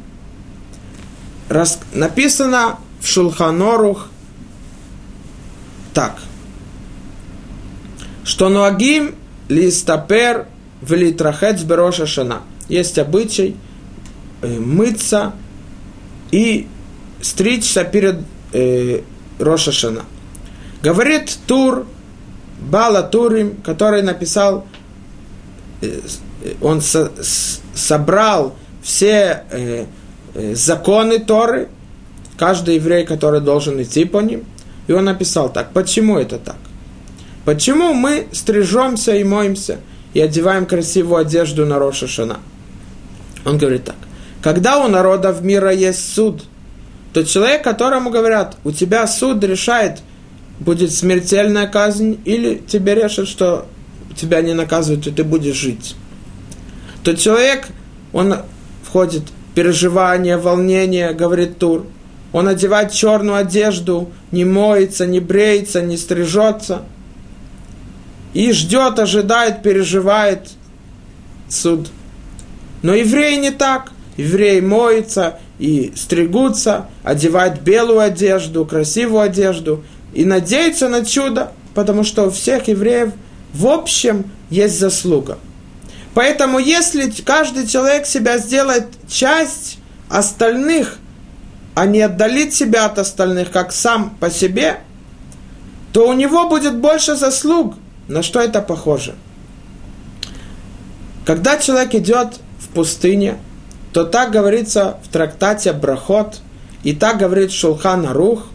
рас, 1.49 1.79
написано 1.93 2.79
в 3.01 3.07
Шулханорух 3.07 4.09
так, 5.95 6.19
что 8.25 8.49
Нуагим 8.49 9.15
листапер 9.49 10.47
велитрахец 10.83 11.63
бероша 11.63 12.07
шана. 12.07 12.43
Есть 12.69 12.99
обычай 12.99 13.57
э, 14.43 14.59
мыться 14.59 15.33
и 16.31 16.67
стричься 17.21 17.85
перед 17.85 18.17
э, 18.53 19.01
Роша 19.39 19.73
Шана. 19.73 20.03
Говорит 20.83 21.39
Тур, 21.47 21.87
Бала 22.61 23.03
Турим, 23.03 23.57
который 23.63 24.03
написал, 24.03 24.67
э, 25.81 26.01
он 26.61 26.81
со, 26.81 27.13
с, 27.23 27.61
собрал 27.75 28.55
все 28.83 29.45
э, 29.51 29.87
Э, 30.35 30.55
законы 30.57 31.21
Торы, 31.21 31.69
каждый 32.37 32.77
еврей, 32.77 33.05
который 33.05 33.41
должен 33.41 33.81
идти 33.81 34.05
по 34.05 34.19
ним. 34.19 34.45
И 34.89 34.93
он 34.93 35.05
написал 35.05 35.53
так, 35.53 35.73
почему 35.73 36.19
это 36.19 36.39
так? 36.39 36.57
Почему 37.45 37.93
мы 37.93 38.27
стрижемся 38.33 39.15
и 39.17 39.25
моемся 39.25 39.79
и 40.15 40.21
одеваем 40.21 40.67
красивую 40.67 41.19
одежду 41.19 41.67
на 41.67 41.79
Роша 41.79 42.07
Шана? 42.07 42.39
Он 43.45 43.59
говорит 43.59 43.85
так, 43.85 43.97
когда 44.43 44.79
у 44.79 44.89
народов 44.89 45.43
мира 45.43 45.73
есть 45.73 46.15
суд, 46.15 46.45
то 47.13 47.23
человек, 47.23 47.63
которому 47.63 48.11
говорят, 48.11 48.57
у 48.65 48.73
тебя 48.73 49.07
суд 49.07 49.45
решает, 49.45 50.01
будет 50.59 50.93
смертельная 50.93 51.67
казнь, 51.67 52.19
или 52.25 52.63
тебе 52.67 52.95
решат, 52.95 53.29
что 53.29 53.67
тебя 54.17 54.41
не 54.41 54.55
наказывают, 54.55 55.07
и 55.07 55.11
ты 55.11 55.23
будешь 55.23 55.57
жить. 55.57 55.95
То 57.03 57.15
человек, 57.15 57.69
он 58.13 58.37
входит 58.83 59.25
переживания, 59.55 60.39
волнения, 60.39 61.13
говорит 61.13 61.59
Тур. 61.59 61.87
Он 62.33 62.49
одевает 62.49 62.93
черную 62.93 63.37
одежду, 63.37 64.11
не 64.33 64.45
моется, 64.45 65.07
не 65.07 65.21
бреется, 65.21 65.83
не 65.83 65.97
стрижется. 65.97 66.83
И 68.35 68.53
ждет, 68.53 68.99
ожидает, 68.99 69.63
переживает 69.63 70.51
суд. 71.49 71.89
Но 72.83 72.95
евреи 72.95 73.37
не 73.37 73.51
так. 73.51 73.93
Евреи 74.17 74.61
моются 74.61 75.39
и 75.59 75.93
стригутся, 75.97 76.87
одевают 77.03 77.63
белую 77.63 78.01
одежду, 78.01 78.65
красивую 78.65 79.23
одежду 79.23 79.83
и 80.13 80.25
надеются 80.25 80.89
на 80.89 81.05
чудо, 81.05 81.53
потому 81.75 82.05
что 82.05 82.27
у 82.27 82.31
всех 82.31 82.69
евреев 82.69 83.11
в 83.53 83.67
общем 83.67 84.31
есть 84.51 84.79
заслуга– 84.79 85.39
Поэтому 86.15 86.61
если 86.61 87.11
каждый 87.11 87.67
человек 87.67 88.07
себя 88.07 88.39
сделает 88.39 88.87
часть 89.09 89.79
остальных, 90.09 90.99
а 91.75 91.87
не 91.87 92.01
отдалит 92.01 92.55
себя 92.55 92.87
от 92.87 93.01
остальных, 93.01 93.51
как 93.51 93.73
сам 93.73 94.11
по 94.21 94.31
себе, 94.31 94.79
то 95.93 96.09
у 96.09 96.13
него 96.13 96.49
будет 96.49 96.77
больше 96.77 97.17
заслуг. 97.17 97.75
На 98.09 98.23
что 98.23 98.41
это 98.41 98.61
похоже? 98.61 99.15
Когда 101.25 101.59
человек 101.59 101.95
идет 101.95 102.41
в 102.59 102.69
пустыне, 102.69 103.37
то 103.93 104.05
так 104.05 104.31
говорится 104.31 104.99
в 105.03 105.09
трактате 105.09 105.73
Брахот, 105.73 106.41
и 106.83 106.95
так 106.95 107.19
говорит 107.19 107.51
Шулхан 107.51 108.07
Арух, 108.07 108.47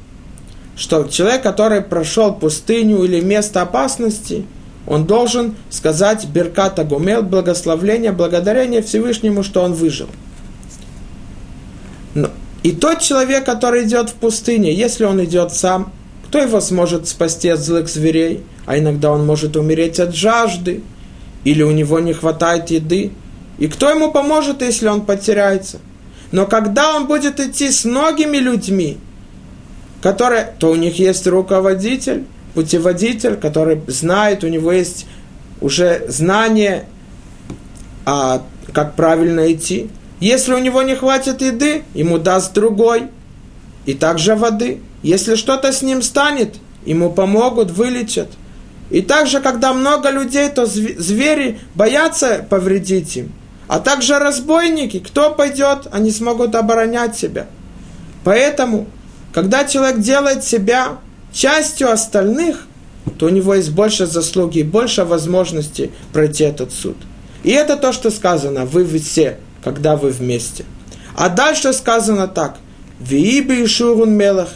что 0.75 1.05
человек, 1.05 1.41
который 1.41 1.81
прошел 1.81 2.33
пустыню 2.33 3.03
или 3.03 3.21
место 3.21 3.61
опасности– 3.61 4.45
он 4.89 5.05
должен 5.05 5.55
сказать 5.69 6.25
Берката 6.25 6.83
Гумел, 6.83 7.21
благословление, 7.21 8.11
благодарение 8.11 8.81
Всевышнему, 8.81 9.43
что 9.43 9.61
он 9.61 9.73
выжил. 9.73 10.07
Но, 12.15 12.31
и 12.63 12.71
тот 12.71 12.99
человек, 12.99 13.45
который 13.45 13.85
идет 13.85 14.09
в 14.09 14.13
пустыне, 14.15 14.73
если 14.73 15.03
он 15.03 15.23
идет 15.23 15.53
сам, 15.53 15.93
кто 16.29 16.37
его 16.37 16.61
сможет 16.61 17.07
спасти 17.07 17.49
от 17.49 17.59
злых 17.59 17.89
зверей? 17.89 18.43
А 18.67 18.77
иногда 18.77 19.11
он 19.11 19.25
может 19.25 19.57
умереть 19.57 19.99
от 19.99 20.13
жажды, 20.13 20.83
или 21.43 21.63
у 21.63 21.71
него 21.71 21.99
не 21.99 22.13
хватает 22.13 22.69
еды. 22.69 23.13
И 23.57 23.67
кто 23.67 23.89
ему 23.89 24.11
поможет, 24.11 24.61
если 24.61 24.87
он 24.89 25.01
потеряется? 25.01 25.79
Но 26.31 26.45
когда 26.45 26.95
он 26.95 27.07
будет 27.07 27.39
идти 27.39 27.71
с 27.71 27.83
многими 27.83 28.37
людьми, 28.37 28.99
которые, 30.03 30.53
то 30.59 30.69
у 30.69 30.75
них 30.75 30.99
есть 30.99 31.25
руководитель, 31.25 32.25
путеводитель, 32.53 33.35
который 33.35 33.81
знает, 33.87 34.43
у 34.43 34.49
него 34.49 34.71
есть 34.71 35.07
уже 35.61 36.05
знание, 36.09 36.85
а, 38.05 38.43
как 38.71 38.93
правильно 38.95 39.51
идти. 39.51 39.89
Если 40.19 40.53
у 40.53 40.59
него 40.59 40.83
не 40.83 40.93
хватит 40.93 41.41
еды, 41.41 41.81
ему 41.95 42.19
даст 42.19 42.53
другой. 42.53 43.07
И 43.89 43.95
также 43.95 44.35
воды. 44.35 44.81
Если 45.01 45.33
что-то 45.33 45.73
с 45.73 45.81
ним 45.81 46.03
станет, 46.03 46.57
ему 46.85 47.11
помогут, 47.11 47.71
вылечат. 47.71 48.27
И 48.91 49.01
также, 49.01 49.39
когда 49.39 49.73
много 49.73 50.11
людей, 50.11 50.47
то 50.49 50.67
звери 50.67 51.59
боятся 51.73 52.45
повредить 52.47 53.17
им. 53.17 53.31
А 53.67 53.79
также 53.79 54.19
разбойники, 54.19 54.99
кто 54.99 55.33
пойдет, 55.33 55.87
они 55.91 56.11
смогут 56.11 56.53
оборонять 56.53 57.17
себя. 57.17 57.47
Поэтому, 58.23 58.85
когда 59.33 59.65
человек 59.65 60.01
делает 60.01 60.43
себя 60.43 60.99
частью 61.33 61.91
остальных, 61.91 62.67
то 63.17 63.25
у 63.25 63.29
него 63.29 63.55
есть 63.55 63.71
больше 63.71 64.05
заслуги 64.05 64.59
и 64.59 64.63
больше 64.63 65.03
возможностей 65.03 65.89
пройти 66.13 66.43
этот 66.43 66.71
суд. 66.71 66.95
И 67.41 67.49
это 67.49 67.75
то, 67.75 67.91
что 67.91 68.11
сказано, 68.11 68.65
вы 68.65 68.85
все, 68.99 69.39
когда 69.63 69.95
вы 69.95 70.11
вместе. 70.11 70.63
А 71.15 71.27
дальше 71.29 71.73
сказано 71.73 72.27
так. 72.27 72.59
Вииби 72.99 73.63
и 73.63 73.67
Шурун 73.67 74.11
Мелах. 74.11 74.49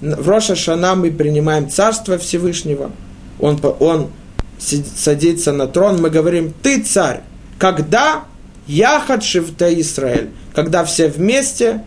В 0.00 0.28
Роша 0.28 0.56
Шана 0.56 0.94
мы 0.94 1.10
принимаем 1.10 1.68
Царство 1.68 2.16
Всевышнего. 2.18 2.90
Он, 3.38 3.60
он 3.80 4.10
садится 4.58 5.52
на 5.52 5.66
трон. 5.66 6.00
Мы 6.00 6.10
говорим, 6.10 6.52
ты 6.62 6.82
царь. 6.82 7.20
Когда? 7.58 8.24
Яхат 8.66 9.22
Шивта 9.22 9.72
Израиль. 9.80 10.30
Когда 10.54 10.84
все 10.84 11.08
вместе, 11.08 11.84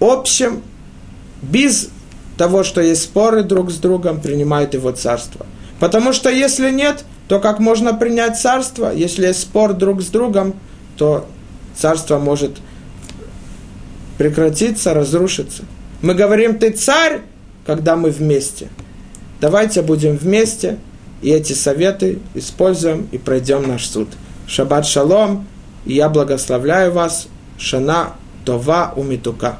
общем, 0.00 0.62
без 1.42 1.88
того, 2.36 2.62
что 2.62 2.80
есть 2.80 3.02
споры 3.02 3.42
друг 3.42 3.70
с 3.70 3.76
другом, 3.76 4.20
принимают 4.20 4.74
его 4.74 4.90
царство. 4.92 5.46
Потому 5.78 6.12
что 6.12 6.30
если 6.30 6.70
нет, 6.70 7.04
то 7.28 7.40
как 7.40 7.58
можно 7.58 7.94
принять 7.94 8.40
царство? 8.40 8.92
Если 8.92 9.26
есть 9.26 9.40
спор 9.40 9.74
друг 9.74 10.02
с 10.02 10.06
другом, 10.06 10.54
то 10.96 11.26
царство 11.76 12.18
может 12.18 12.58
прекратиться, 14.18 14.94
разрушиться. 14.94 15.64
Мы 16.02 16.14
говорим, 16.14 16.58
ты 16.58 16.70
царь, 16.70 17.22
когда 17.66 17.96
мы 17.96 18.10
вместе. 18.10 18.68
Давайте 19.40 19.82
будем 19.82 20.16
вместе 20.16 20.78
и 21.22 21.30
эти 21.30 21.54
советы 21.54 22.18
используем 22.34 23.08
и 23.10 23.18
пройдем 23.18 23.66
наш 23.66 23.86
суд. 23.86 24.08
Шаббат 24.46 24.86
шалом, 24.86 25.46
и 25.86 25.94
я 25.94 26.08
благословляю 26.08 26.92
вас. 26.92 27.28
Шана 27.56 28.14
Това 28.44 28.92
Умитука. 28.94 29.56